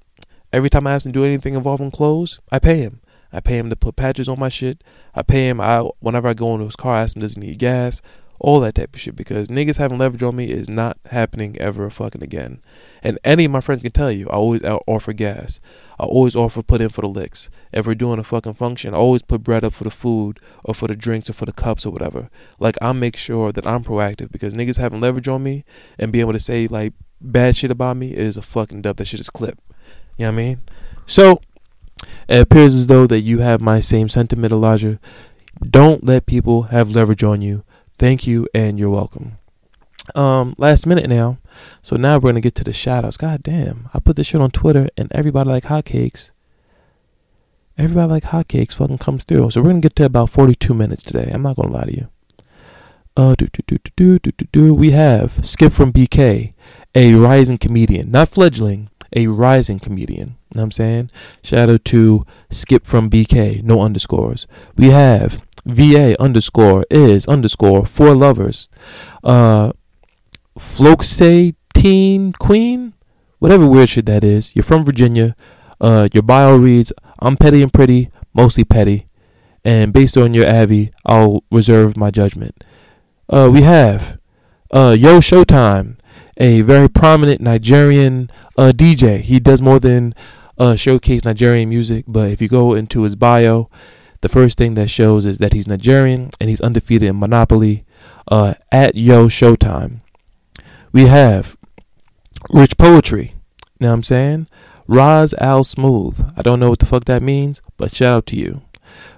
Every 0.52 0.70
time 0.70 0.88
I 0.88 0.93
ask 0.93 1.06
him 1.06 1.14
to 1.14 1.20
do 1.20 1.26
anything 1.26 1.54
involving 1.54 1.91
clothes, 1.91 2.39
I 2.52 2.60
pay 2.60 2.78
him. 2.78 3.02
I 3.32 3.39
pay 3.39 3.58
him 3.58 3.70
to 3.70 3.76
put 3.76 3.95
patches 3.95 4.28
on 4.28 4.39
my 4.39 4.50
shit. 4.50 4.84
I 5.14 5.22
pay 5.22 5.47
him 5.47 5.62
I 5.62 5.82
whenever 6.00 6.28
I 6.28 6.34
go 6.34 6.54
into 6.54 6.66
his 6.66 6.76
car, 6.76 6.95
I 6.95 7.02
ask 7.02 7.16
him 7.16 7.22
does 7.22 7.36
he 7.36 7.41
need 7.41 7.60
gas 7.60 8.02
all 8.40 8.60
that 8.62 8.76
type 8.76 8.96
of 8.96 9.02
shit 9.02 9.16
because 9.16 9.50
niggas 9.50 9.78
having 9.78 9.98
leverage 9.98 10.24
on 10.24 10.36
me 10.36 10.50
is 10.50 10.70
not 10.70 10.98
happening 11.08 11.58
ever 11.60 11.90
fucking 11.90 12.24
again. 12.24 12.62
And 13.04 13.20
any 13.24 13.46
of 13.46 13.52
my 13.52 13.62
friends 13.62 13.82
can 13.82 13.92
tell 13.92 14.12
you, 14.12 14.28
I 14.30 14.34
always 14.34 14.64
offer 14.64 15.14
gas. 15.14 15.60
I 16.00 16.06
always 16.06 16.36
offer 16.36 16.64
put 16.64 16.82
in 16.82 16.90
for 16.90 17.02
the 17.02 17.10
licks. 17.10 17.50
If 17.74 17.86
we're 17.86 17.96
doing 17.96 18.20
a 18.20 18.24
fucking 18.24 18.54
function, 18.54 18.94
I 18.94 18.98
always 18.98 19.22
put 19.22 19.44
bread 19.44 19.64
up 19.64 19.74
for 19.74 19.84
the 19.84 19.92
food 19.92 20.40
or 20.64 20.74
for 20.74 20.88
the 20.88 20.96
drinks 20.96 21.30
or 21.30 21.34
for 21.34 21.46
the 21.46 21.54
cups 21.54 21.86
or 21.86 21.92
whatever. 21.92 22.30
Like 22.60 22.78
I 22.82 22.94
make 22.94 23.18
sure 23.18 23.52
that 23.52 23.68
I'm 23.68 23.84
proactive 23.84 24.32
because 24.32 24.54
niggas 24.54 24.78
having 24.78 25.02
leverage 25.02 25.28
on 25.28 25.44
me 25.44 25.66
and 25.98 26.12
being 26.12 26.22
able 26.22 26.34
to 26.34 26.40
say 26.40 26.68
like 26.68 26.94
bad 27.20 27.58
shit 27.58 27.72
about 27.72 27.98
me 27.98 28.14
is 28.14 28.38
a 28.38 28.42
fucking 28.42 28.82
dub. 28.82 28.98
That 28.98 29.06
shit 29.06 29.20
is 29.20 29.30
clip. 29.30 29.60
You 30.18 30.26
know 30.26 30.32
what 30.32 30.34
I 30.34 30.44
mean? 30.44 30.62
So 31.06 31.42
it 32.30 32.42
appears 32.42 32.76
as 32.76 32.88
though 32.88 33.08
that 33.08 33.22
you 33.22 33.40
have 33.40 33.60
my 33.60 33.82
same 33.82 34.08
sentiment, 34.08 34.54
Elijah. 34.54 35.00
Don't 35.62 36.06
let 36.06 36.26
people 36.26 36.64
have 36.64 36.90
leverage 36.90 37.24
on 37.24 37.42
you 37.42 37.66
Thank 38.00 38.26
you 38.26 38.47
and 38.54 38.80
you're 38.80 38.89
welcome. 38.89 39.38
Um, 40.16 40.56
last 40.58 40.88
minute 40.88 41.10
now. 41.10 41.38
So 41.82 41.97
now 41.97 42.16
we're 42.16 42.30
gonna 42.30 42.39
get 42.39 42.56
to 42.56 42.64
the 42.64 42.72
shout 42.72 43.04
outs. 43.04 43.18
God 43.18 43.43
damn. 43.43 43.89
I 43.93 44.00
put 44.00 44.16
this 44.16 44.28
shit 44.28 44.39
on 44.39 44.52
Twitter 44.52 44.88
and 44.97 45.12
everybody 45.12 45.50
like 45.50 45.66
hotcakes. 45.66 46.32
Everybody 47.78 48.10
like 48.10 48.24
hotcakes 48.24 48.74
fucking 48.74 49.00
comes 49.00 49.26
through. 49.26 49.52
So 49.52 49.62
we're 49.62 49.72
gonna 49.72 49.82
get 49.82 49.97
to 49.97 50.06
about 50.06 50.30
forty 50.30 50.56
two 50.56 50.74
minutes 50.74 51.04
today. 51.04 51.30
I'm 51.34 51.41
not 51.41 51.58
gonna 51.58 51.74
lie 51.74 51.84
to 51.86 51.93
you. 51.93 52.08
Uh 53.18 53.36
do 53.36 53.47
do 53.47 53.64
do 53.68 53.78
do 53.97 54.20
do 54.20 54.32
do 54.32 54.47
do 54.50 54.74
we 54.74 54.91
have 54.91 55.45
Skip 55.45 55.74
from 55.74 55.91
BK, 55.91 56.54
a 56.95 57.16
rising 57.16 57.58
comedian. 57.58 58.12
Not 58.12 58.30
fledgling, 58.30 58.89
a 59.14 59.28
rising 59.28 59.80
comedian. 59.80 60.30
You 60.30 60.56
know 60.56 60.62
what 60.62 60.64
I'm 60.64 60.72
saying? 60.72 61.12
Shout 61.43 61.70
out 61.70 61.84
to 61.86 62.26
Skip 62.50 62.86
from 62.86 63.10
BK, 63.10 63.62
no 63.62 63.82
underscores. 63.82 64.47
We 64.78 64.88
have 64.91 65.41
VA 65.66 66.16
underscore 66.22 66.86
is 66.89 67.28
underscore 67.28 67.86
for 67.86 68.16
lovers. 68.16 68.70
Uh, 69.24 69.72
Flokesay 70.57 71.55
teen 71.74 72.34
queen, 72.34 72.93
whatever 73.39 73.68
weird 73.68 73.89
shit 73.89 74.05
that 74.05 74.24
is. 74.24 74.55
You're 74.55 74.64
from 74.64 74.84
Virginia. 74.84 75.36
Uh, 75.80 76.10
your 76.14 76.24
bio 76.24 76.55
reads, 76.57 76.91
"I'm 77.20 77.38
petty 77.38 77.62
and 77.62 77.72
pretty, 77.72 78.10
mostly 78.34 78.64
petty," 78.64 79.05
and 79.64 79.93
based 79.93 80.18
on 80.18 80.34
your 80.34 80.47
Avi, 80.47 80.91
I'll 81.05 81.43
reserve 81.51 81.95
my 81.95 82.12
judgment. 82.12 82.64
Uh, 83.30 83.49
we 83.51 83.62
have 83.62 84.18
uh, 84.72 84.95
Yo 84.97 85.20
Showtime, 85.20 85.97
a 86.38 86.62
very 86.62 86.89
prominent 86.89 87.41
Nigerian 87.41 88.30
uh, 88.57 88.72
DJ. 88.76 89.22
He 89.22 89.39
does 89.39 89.62
more 89.62 89.80
than 89.80 90.14
uh, 90.57 90.76
showcase 90.76 91.24
Nigerian 91.24 91.70
music, 91.70 92.05
but 92.07 92.32
if 92.32 92.41
you 92.41 92.47
go 92.47 92.74
into 92.74 93.03
his 93.03 93.16
bio, 93.16 93.70
the 94.22 94.30
first 94.30 94.57
thing 94.57 94.74
that 94.76 94.89
shows 94.89 95.26
is 95.26 95.38
that 95.38 95.53
he's 95.53 95.67
Nigerian 95.67 96.30
and 96.39 96.49
he's 96.49 96.61
undefeated 96.61 97.09
in 97.09 97.20
Monopoly 97.20 97.86
uh, 98.28 98.55
at 98.72 98.95
Yo 98.95 99.28
Showtime. 99.28 100.01
We 100.91 101.05
have 101.05 101.57
Rich 102.49 102.78
Poetry. 102.78 103.36
You 103.80 103.86
know 103.86 103.89
what 103.89 103.93
I'm 103.95 104.03
saying? 104.03 104.47
Roz 104.88 105.34
Al 105.36 105.63
Smooth. 105.63 106.34
I 106.36 106.41
don't 106.41 106.59
know 106.59 106.70
what 106.70 106.80
the 106.80 106.86
fuck 106.86 107.05
that 107.05 107.22
means, 107.22 107.61
but 107.78 107.93
shout 107.93 108.17
out 108.17 108.26
to 108.28 108.36
you. 108.36 108.61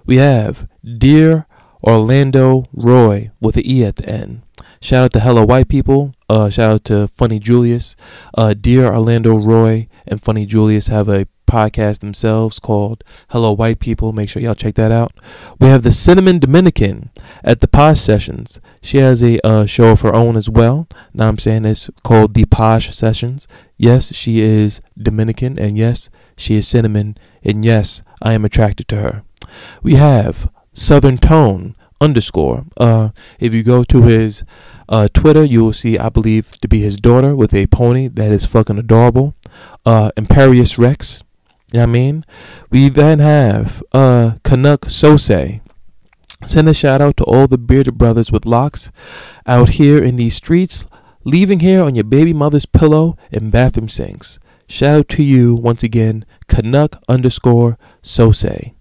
We 0.06 0.18
have 0.18 0.68
Dear 0.84 1.48
Orlando 1.84 2.68
Roy 2.74 3.32
with 3.40 3.58
an 3.58 3.66
E 3.66 3.84
at 3.84 3.96
the 3.96 4.10
end. 4.10 4.42
Shout 4.82 5.06
out 5.06 5.14
to 5.14 5.20
Hello 5.22 5.46
White 5.46 5.70
People. 5.70 6.14
Uh, 6.30 6.50
shout 6.50 6.72
out 6.72 6.86
to 6.86 7.08
Funny 7.10 7.40
Julius. 7.40 7.96
Uh, 8.36 8.54
Dear 8.54 8.94
Orlando 8.94 9.38
Roy 9.38 9.88
and 10.06 10.22
Funny 10.22 10.46
Julius 10.46 10.88
have 10.88 11.08
a 11.08 11.28
podcast 11.52 12.00
themselves 12.00 12.60
called 12.60 13.04
Hello 13.30 13.52
White 13.52 13.80
People. 13.80 14.14
Make 14.14 14.30
sure 14.30 14.42
y'all 14.42 14.56
check 14.56 14.76
that 14.76 14.92
out. 14.92 15.12
We 15.60 15.68
have 15.68 15.84
the 15.84 15.92
Cinnamon 15.92 16.40
Dominican 16.40 17.10
at 17.44 17.60
the 17.60 17.68
Posh 17.68 18.00
Sessions. 18.00 18.62
She 18.82 19.00
has 19.00 19.22
a 19.22 19.46
uh, 19.46 19.66
show 19.66 19.90
of 19.90 20.00
her 20.00 20.16
own 20.16 20.38
as 20.38 20.50
well. 20.50 20.88
Now 21.14 21.28
I'm 21.28 21.38
saying 21.38 21.66
it's 21.66 21.90
called 22.04 22.34
the 22.34 22.46
Posh 22.46 22.96
Sessions. 22.96 23.50
Yes, 23.78 24.16
she 24.16 24.40
is 24.40 24.80
Dominican, 24.98 25.60
and 25.60 25.78
yes, 25.78 26.10
she 26.38 26.56
is 26.56 26.68
cinnamon, 26.70 27.18
and 27.44 27.66
yes, 27.66 28.02
I 28.22 28.32
am 28.32 28.46
attracted 28.46 28.88
to 28.90 29.02
her. 29.02 29.24
We 29.84 29.96
have 29.96 30.50
Southern 30.72 31.18
Tone 31.18 31.76
underscore. 32.00 32.66
Uh, 32.78 33.10
if 33.40 33.54
you 33.54 33.62
go 33.62 33.84
to 33.84 34.04
his 34.04 34.44
uh, 34.88 35.10
Twitter, 35.14 35.44
you 35.44 35.66
will 35.66 35.74
see, 35.74 35.98
I 35.98 36.08
believe, 36.08 36.52
to 36.62 36.68
be 36.68 36.82
his 36.82 36.96
daughter 36.96 37.36
with 37.36 37.54
a 37.54 37.68
pony 37.68 38.08
that 38.08 38.32
is 38.32 38.46
fucking 38.46 38.78
adorable. 38.78 39.36
Uh, 39.86 40.12
Imperious 40.16 40.78
Rex. 40.78 41.24
You 41.72 41.78
know 41.78 41.84
I 41.84 41.86
mean? 41.88 42.26
We 42.70 42.90
then 42.90 43.20
have 43.20 43.82
uh, 43.94 44.34
Canuck 44.44 44.82
Sose. 44.88 45.62
Send 46.46 46.68
a 46.68 46.74
shout 46.74 47.02
out 47.02 47.18
to 47.18 47.24
all 47.24 47.48
the 47.48 47.58
bearded 47.58 47.98
brothers 47.98 48.32
with 48.32 48.46
locks 48.46 48.92
out 49.46 49.70
here 49.70 50.04
in 50.04 50.16
these 50.16 50.36
streets, 50.36 50.86
leaving 51.24 51.60
hair 51.60 51.84
on 51.84 51.96
your 51.96 52.04
baby 52.04 52.34
mother's 52.34 52.66
pillow 52.66 53.16
and 53.32 53.52
bathroom 53.52 53.88
sinks. 53.90 54.40
Shout 54.68 55.00
out 55.00 55.10
to 55.10 55.24
you 55.24 55.54
once 55.54 55.84
again, 55.84 56.26
Canuck 56.48 57.02
underscore 57.08 57.78
Sose. 58.02 58.74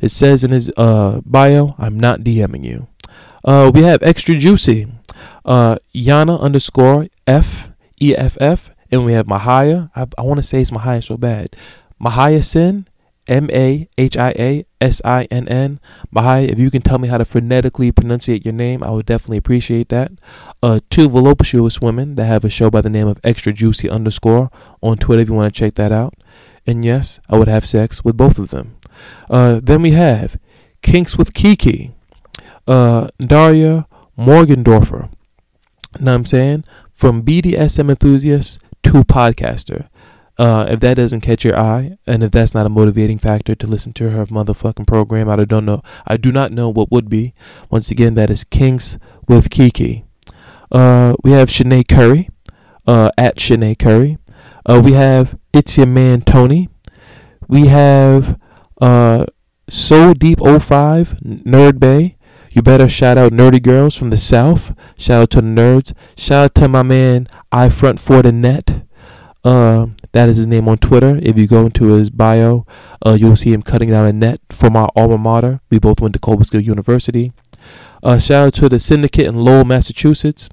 It 0.00 0.10
says 0.10 0.44
in 0.44 0.52
his 0.52 0.70
uh, 0.76 1.20
bio, 1.24 1.74
I'm 1.76 1.98
not 1.98 2.20
DMing 2.20 2.64
you. 2.64 2.86
Uh, 3.44 3.70
we 3.74 3.82
have 3.82 4.02
extra 4.02 4.36
juicy, 4.36 4.86
uh, 5.44 5.76
Yana 5.94 6.40
underscore 6.40 7.06
F 7.26 7.70
E 8.00 8.14
F 8.14 8.36
F, 8.40 8.70
and 8.90 9.04
we 9.04 9.12
have 9.12 9.26
Mahaya. 9.26 9.90
I, 9.96 10.06
I 10.16 10.22
want 10.22 10.38
to 10.38 10.42
say 10.44 10.60
it's 10.60 10.70
Mahaya 10.70 11.02
so 11.02 11.16
bad. 11.16 11.56
Mahia 12.02 12.44
Sin, 12.44 12.86
M 13.26 13.50
A 13.52 13.88
H 13.98 14.16
I 14.16 14.30
A 14.38 14.64
S 14.80 15.02
I 15.04 15.24
N 15.30 15.48
N. 15.48 15.80
Mahia, 16.14 16.48
if 16.48 16.58
you 16.58 16.70
can 16.70 16.82
tell 16.82 16.98
me 16.98 17.08
how 17.08 17.18
to 17.18 17.24
phonetically 17.24 17.92
pronunciate 17.92 18.44
your 18.44 18.54
name, 18.54 18.82
I 18.82 18.90
would 18.90 19.06
definitely 19.06 19.36
appreciate 19.36 19.88
that. 19.90 20.12
Uh, 20.62 20.80
two 20.90 21.08
voluptuous 21.08 21.80
women 21.80 22.14
that 22.14 22.24
have 22.24 22.44
a 22.44 22.50
show 22.50 22.70
by 22.70 22.80
the 22.80 22.90
name 22.90 23.06
of 23.06 23.20
Extra 23.22 23.52
Juicy 23.52 23.88
underscore 23.88 24.50
on 24.82 24.96
Twitter 24.96 25.22
if 25.22 25.28
you 25.28 25.34
want 25.34 25.52
to 25.54 25.58
check 25.58 25.74
that 25.74 25.92
out. 25.92 26.14
And 26.66 26.84
yes, 26.84 27.20
I 27.28 27.38
would 27.38 27.48
have 27.48 27.66
sex 27.66 28.04
with 28.04 28.16
both 28.16 28.38
of 28.38 28.50
them. 28.50 28.76
Uh, 29.30 29.60
then 29.62 29.82
we 29.82 29.92
have 29.92 30.38
Kinks 30.82 31.16
with 31.16 31.34
Kiki, 31.34 31.94
uh, 32.66 33.08
Daria 33.18 33.86
Morgendorffer. 34.18 35.10
Know 36.00 36.12
what 36.12 36.14
I'm 36.14 36.24
saying? 36.26 36.64
From 36.92 37.22
BDSM 37.22 37.90
enthusiast 37.90 38.58
to 38.84 39.04
podcaster. 39.04 39.88
Uh, 40.38 40.66
if 40.68 40.78
that 40.80 40.94
doesn't 40.94 41.20
catch 41.20 41.44
your 41.44 41.58
eye, 41.58 41.98
and 42.06 42.22
if 42.22 42.30
that's 42.30 42.54
not 42.54 42.64
a 42.64 42.70
motivating 42.70 43.18
factor 43.18 43.56
to 43.56 43.66
listen 43.66 43.92
to 43.92 44.10
her 44.10 44.26
motherfucking 44.26 44.86
program, 44.86 45.28
I 45.28 45.44
don't 45.44 45.64
know. 45.64 45.82
I 46.06 46.16
do 46.16 46.30
not 46.30 46.52
know 46.52 46.68
what 46.68 46.92
would 46.92 47.10
be. 47.10 47.34
Once 47.70 47.90
again, 47.90 48.14
that 48.14 48.30
is 48.30 48.44
Kinks 48.44 48.98
with 49.26 49.50
Kiki. 49.50 50.04
Uh, 50.70 51.14
we 51.24 51.32
have 51.32 51.48
Shanae 51.48 51.88
Curry, 51.88 52.30
uh, 52.86 53.10
at 53.18 53.36
Shanae 53.36 53.78
Curry. 53.78 54.18
Uh, 54.64 54.80
we 54.84 54.92
have 54.92 55.36
It's 55.52 55.76
Your 55.76 55.86
Man 55.86 56.20
Tony. 56.20 56.68
We 57.48 57.66
have 57.66 58.38
uh, 58.80 59.26
Soul 59.68 60.14
Deep 60.14 60.38
05, 60.40 61.18
Nerd 61.24 61.80
Bay. 61.80 62.16
You 62.52 62.62
better 62.62 62.88
shout 62.88 63.18
out 63.18 63.32
Nerdy 63.32 63.62
Girls 63.62 63.94
from 63.94 64.10
the 64.10 64.16
South. 64.16 64.74
Shout 64.96 65.22
out 65.22 65.30
to 65.30 65.40
the 65.40 65.46
nerds. 65.46 65.92
Shout 66.16 66.44
out 66.44 66.54
to 66.56 66.68
my 66.68 66.82
man 66.82 67.28
I 67.52 67.68
Front 67.68 68.00
for 68.00 68.22
the 68.22 68.32
Net. 68.32 68.84
Uh, 69.44 69.88
that 70.12 70.28
is 70.28 70.36
his 70.36 70.46
name 70.46 70.68
on 70.68 70.78
Twitter. 70.78 71.18
If 71.22 71.38
you 71.38 71.46
go 71.46 71.66
into 71.66 71.88
his 71.88 72.10
bio, 72.10 72.66
uh, 73.04 73.16
you'll 73.18 73.36
see 73.36 73.52
him 73.52 73.62
cutting 73.62 73.90
down 73.90 74.06
a 74.06 74.12
net 74.12 74.40
from 74.50 74.76
our 74.76 74.90
alma 74.96 75.18
mater. 75.18 75.60
We 75.70 75.78
both 75.78 76.00
went 76.00 76.14
to 76.14 76.20
Cobleskill 76.20 76.64
University. 76.64 77.32
Uh, 78.02 78.18
shout 78.18 78.46
out 78.46 78.54
to 78.54 78.68
the 78.68 78.78
Syndicate 78.78 79.26
in 79.26 79.34
Lowell, 79.34 79.64
Massachusetts. 79.64 80.48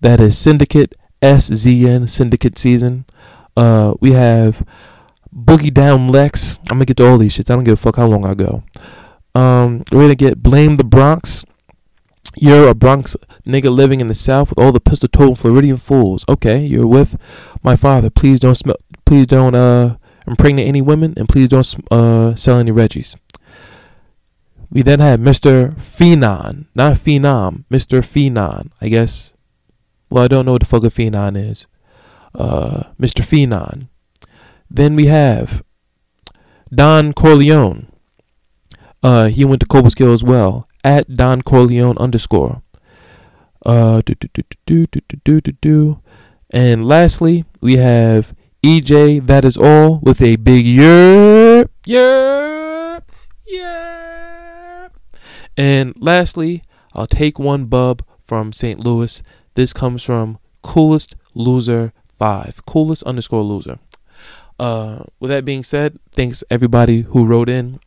That 0.00 0.20
is 0.20 0.36
Syndicate 0.36 0.94
SZN 1.22 2.08
Syndicate 2.08 2.58
season. 2.58 3.04
Uh, 3.56 3.94
we 4.00 4.12
have 4.12 4.66
Boogie 5.34 5.72
Down 5.72 6.08
Lex. 6.08 6.58
I'm 6.70 6.78
gonna 6.78 6.86
get 6.86 6.96
to 6.98 7.06
all 7.06 7.18
these 7.18 7.36
shits. 7.36 7.50
I 7.50 7.54
don't 7.54 7.64
give 7.64 7.74
a 7.74 7.76
fuck 7.76 7.96
how 7.96 8.06
long 8.06 8.24
I 8.24 8.34
go. 8.34 8.62
Um, 9.34 9.84
we're 9.92 10.02
gonna 10.02 10.14
get 10.14 10.42
Blame 10.42 10.76
the 10.76 10.84
Bronx. 10.84 11.44
You're 12.36 12.68
a 12.68 12.74
Bronx 12.74 13.16
nigga 13.46 13.74
living 13.74 14.00
in 14.00 14.06
the 14.06 14.14
South 14.14 14.50
with 14.50 14.58
all 14.58 14.72
the 14.72 14.80
pistol 14.80 15.08
toting 15.08 15.34
Floridian 15.34 15.76
fools. 15.76 16.24
Okay, 16.28 16.64
you're 16.64 16.86
with 16.86 17.18
my 17.62 17.76
father. 17.76 18.08
Please 18.08 18.40
don't 18.40 18.54
smell. 18.54 18.76
Please 19.10 19.26
don't 19.26 19.56
uh 19.56 19.96
impregnate 20.24 20.68
any 20.68 20.80
women, 20.80 21.14
and 21.16 21.28
please 21.28 21.48
don't 21.48 21.74
uh 21.90 22.32
sell 22.36 22.58
any 22.58 22.70
Reggies. 22.70 23.16
We 24.70 24.82
then 24.82 25.00
had 25.00 25.18
Mr. 25.18 25.76
Phenon, 25.80 26.66
not 26.76 26.94
Phenom, 26.98 27.64
Mr. 27.68 28.04
Phenon, 28.04 28.70
I 28.80 28.88
guess. 28.88 29.32
Well, 30.10 30.22
I 30.22 30.28
don't 30.28 30.46
know 30.46 30.52
what 30.52 30.60
the 30.60 30.66
fuck 30.66 30.84
a 30.84 30.90
Phenon 30.90 31.34
is. 31.34 31.66
Uh, 32.36 32.84
Mr. 33.00 33.24
Phenon. 33.24 33.88
Then 34.70 34.94
we 34.94 35.06
have 35.06 35.64
Don 36.72 37.12
Corleone. 37.12 37.88
Uh, 39.02 39.26
he 39.26 39.44
went 39.44 39.58
to 39.58 39.66
Cobleskill 39.66 40.14
as 40.14 40.22
well. 40.22 40.68
At 40.84 41.16
Don 41.16 41.42
Corleone 41.42 41.98
underscore. 41.98 42.62
Uh, 43.66 44.02
do, 44.06 44.14
do, 44.14 44.28
do, 44.32 44.42
do, 44.66 44.86
do, 44.86 45.00
do, 45.24 45.40
do, 45.40 45.52
do. 45.60 46.00
And 46.50 46.86
lastly, 46.86 47.44
we 47.60 47.74
have 47.74 48.34
EJ 48.62 49.26
That 49.26 49.46
Is 49.46 49.56
All 49.56 50.00
with 50.02 50.20
a 50.20 50.36
big 50.36 50.66
yerp, 50.66 51.68
yerp, 51.86 53.02
yerp. 53.50 54.90
And 55.56 55.94
lastly, 55.98 56.62
I'll 56.92 57.06
take 57.06 57.38
one 57.38 57.64
bub 57.64 58.04
from 58.22 58.52
St. 58.52 58.78
Louis. 58.78 59.22
This 59.54 59.72
comes 59.72 60.02
from 60.02 60.38
Coolest 60.62 61.16
Loser 61.34 61.94
5. 62.18 62.66
Coolest 62.66 63.02
underscore 63.04 63.42
loser. 63.42 63.78
Uh, 64.58 65.04
with 65.20 65.30
that 65.30 65.46
being 65.46 65.64
said, 65.64 65.98
thanks 66.12 66.44
everybody 66.50 67.02
who 67.02 67.24
wrote 67.24 67.48
in. 67.48 67.80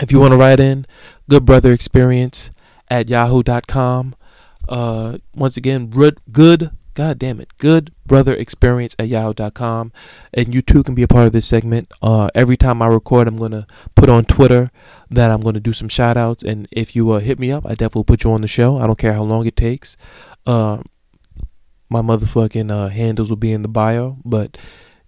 If 0.00 0.10
you 0.10 0.20
want 0.20 0.32
to 0.32 0.38
write 0.38 0.58
in, 0.58 0.86
good 1.28 1.44
brother 1.44 1.70
experience 1.70 2.50
at 2.90 3.10
yahoo.com. 3.10 4.14
Uh, 4.66 5.18
once 5.34 5.58
again, 5.58 5.88
good, 5.88 6.18
good, 6.32 6.70
god 6.94 7.18
damn 7.18 7.40
it, 7.40 7.50
good 7.58 7.92
brother 8.08 8.34
experience 8.34 8.96
at 8.98 9.06
yahoo.com. 9.08 9.92
And 10.34 10.52
you 10.52 10.62
too 10.62 10.82
can 10.82 10.96
be 10.96 11.04
a 11.04 11.08
part 11.08 11.26
of 11.26 11.32
this 11.32 11.46
segment. 11.46 11.92
Uh, 12.02 12.28
every 12.34 12.56
time 12.56 12.82
I 12.82 12.88
record, 12.88 13.28
I'm 13.28 13.36
going 13.36 13.52
to 13.52 13.66
put 13.94 14.08
on 14.08 14.24
Twitter 14.24 14.72
that 15.10 15.30
I'm 15.30 15.40
going 15.40 15.54
to 15.54 15.60
do 15.60 15.72
some 15.72 15.88
shout 15.88 16.16
outs. 16.16 16.42
And 16.42 16.66
if 16.72 16.96
you 16.96 17.10
uh, 17.12 17.20
hit 17.20 17.38
me 17.38 17.52
up, 17.52 17.64
I 17.66 17.70
definitely 17.70 18.04
put 18.04 18.24
you 18.24 18.32
on 18.32 18.40
the 18.40 18.48
show. 18.48 18.78
I 18.78 18.86
don't 18.86 18.98
care 18.98 19.12
how 19.12 19.22
long 19.22 19.46
it 19.46 19.56
takes. 19.56 19.96
Uh, 20.44 20.82
my 21.88 22.02
motherfucking 22.02 22.70
uh, 22.70 22.88
handles 22.88 23.30
will 23.30 23.36
be 23.36 23.52
in 23.52 23.62
the 23.62 23.68
bio. 23.68 24.18
But 24.24 24.58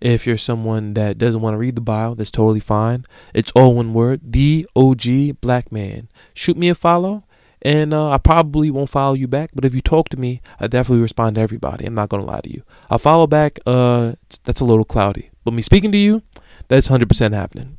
if 0.00 0.26
you're 0.26 0.38
someone 0.38 0.94
that 0.94 1.18
doesn't 1.18 1.40
want 1.40 1.54
to 1.54 1.58
read 1.58 1.76
the 1.76 1.82
bio, 1.82 2.14
that's 2.14 2.30
totally 2.30 2.60
fine. 2.60 3.04
It's 3.34 3.52
all 3.52 3.74
one 3.74 3.92
word. 3.92 4.32
The 4.32 4.66
OG 4.76 5.40
Black 5.40 5.70
Man. 5.70 6.08
Shoot 6.34 6.56
me 6.56 6.68
a 6.68 6.74
follow, 6.74 7.24
and 7.62 7.92
uh, 7.92 8.10
I 8.10 8.18
probably 8.18 8.70
won't 8.70 8.90
follow 8.90 9.14
you 9.14 9.28
back. 9.28 9.50
But 9.54 9.64
if 9.64 9.74
you 9.74 9.80
talk 9.80 10.08
to 10.10 10.18
me, 10.18 10.40
I 10.58 10.66
definitely 10.66 11.02
respond 11.02 11.34
to 11.34 11.40
everybody. 11.40 11.86
I'm 11.86 11.94
not 11.94 12.08
gonna 12.08 12.24
lie 12.24 12.40
to 12.40 12.52
you. 12.52 12.62
I'll 12.88 12.98
follow 12.98 13.26
back. 13.26 13.58
Uh, 13.66 14.12
that's 14.44 14.60
a 14.60 14.64
little 14.64 14.84
cloudy. 14.84 15.30
But 15.44 15.54
me 15.54 15.62
speaking 15.62 15.92
to 15.92 15.98
you, 15.98 16.22
that's 16.68 16.88
100% 16.88 17.32
happening. 17.34 17.78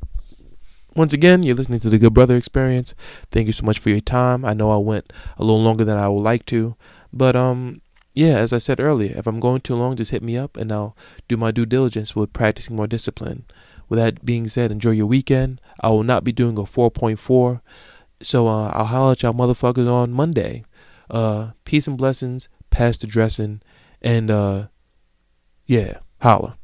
Once 0.93 1.13
again, 1.13 1.41
you're 1.43 1.55
listening 1.55 1.79
to 1.79 1.89
the 1.89 1.97
Good 1.97 2.13
Brother 2.13 2.35
Experience. 2.35 2.93
Thank 3.31 3.47
you 3.47 3.53
so 3.53 3.65
much 3.65 3.79
for 3.79 3.89
your 3.89 4.01
time. 4.01 4.43
I 4.43 4.53
know 4.53 4.71
I 4.71 4.77
went 4.77 5.13
a 5.37 5.43
little 5.43 5.61
longer 5.61 5.85
than 5.85 5.97
I 5.97 6.09
would 6.09 6.21
like 6.21 6.45
to, 6.47 6.75
but 7.13 7.33
um, 7.33 7.81
yeah, 8.13 8.37
as 8.37 8.51
I 8.51 8.57
said 8.57 8.81
earlier, 8.81 9.17
if 9.17 9.25
I'm 9.25 9.39
going 9.39 9.61
too 9.61 9.75
long, 9.75 9.95
just 9.95 10.11
hit 10.11 10.21
me 10.21 10.37
up 10.37 10.57
and 10.57 10.69
I'll 10.69 10.97
do 11.29 11.37
my 11.37 11.51
due 11.51 11.65
diligence 11.65 12.13
with 12.13 12.33
practicing 12.33 12.75
more 12.75 12.87
discipline. 12.87 13.45
With 13.87 13.99
that 13.99 14.25
being 14.25 14.47
said, 14.49 14.71
enjoy 14.71 14.91
your 14.91 15.05
weekend. 15.05 15.61
I 15.79 15.89
will 15.89 16.03
not 16.03 16.25
be 16.25 16.33
doing 16.33 16.57
a 16.57 16.63
4.4. 16.63 17.61
So 18.21 18.47
uh, 18.47 18.71
I'll 18.73 18.85
holler 18.85 19.11
at 19.13 19.23
y'all 19.23 19.33
motherfuckers 19.33 19.91
on 19.91 20.11
Monday. 20.11 20.63
Uh, 21.09 21.51
peace 21.65 21.87
and 21.87 21.97
blessings. 21.97 22.47
Pass 22.69 22.97
the 22.97 23.07
dressing. 23.07 23.61
And 24.01 24.31
uh, 24.31 24.67
yeah, 25.65 25.99
holla. 26.21 26.57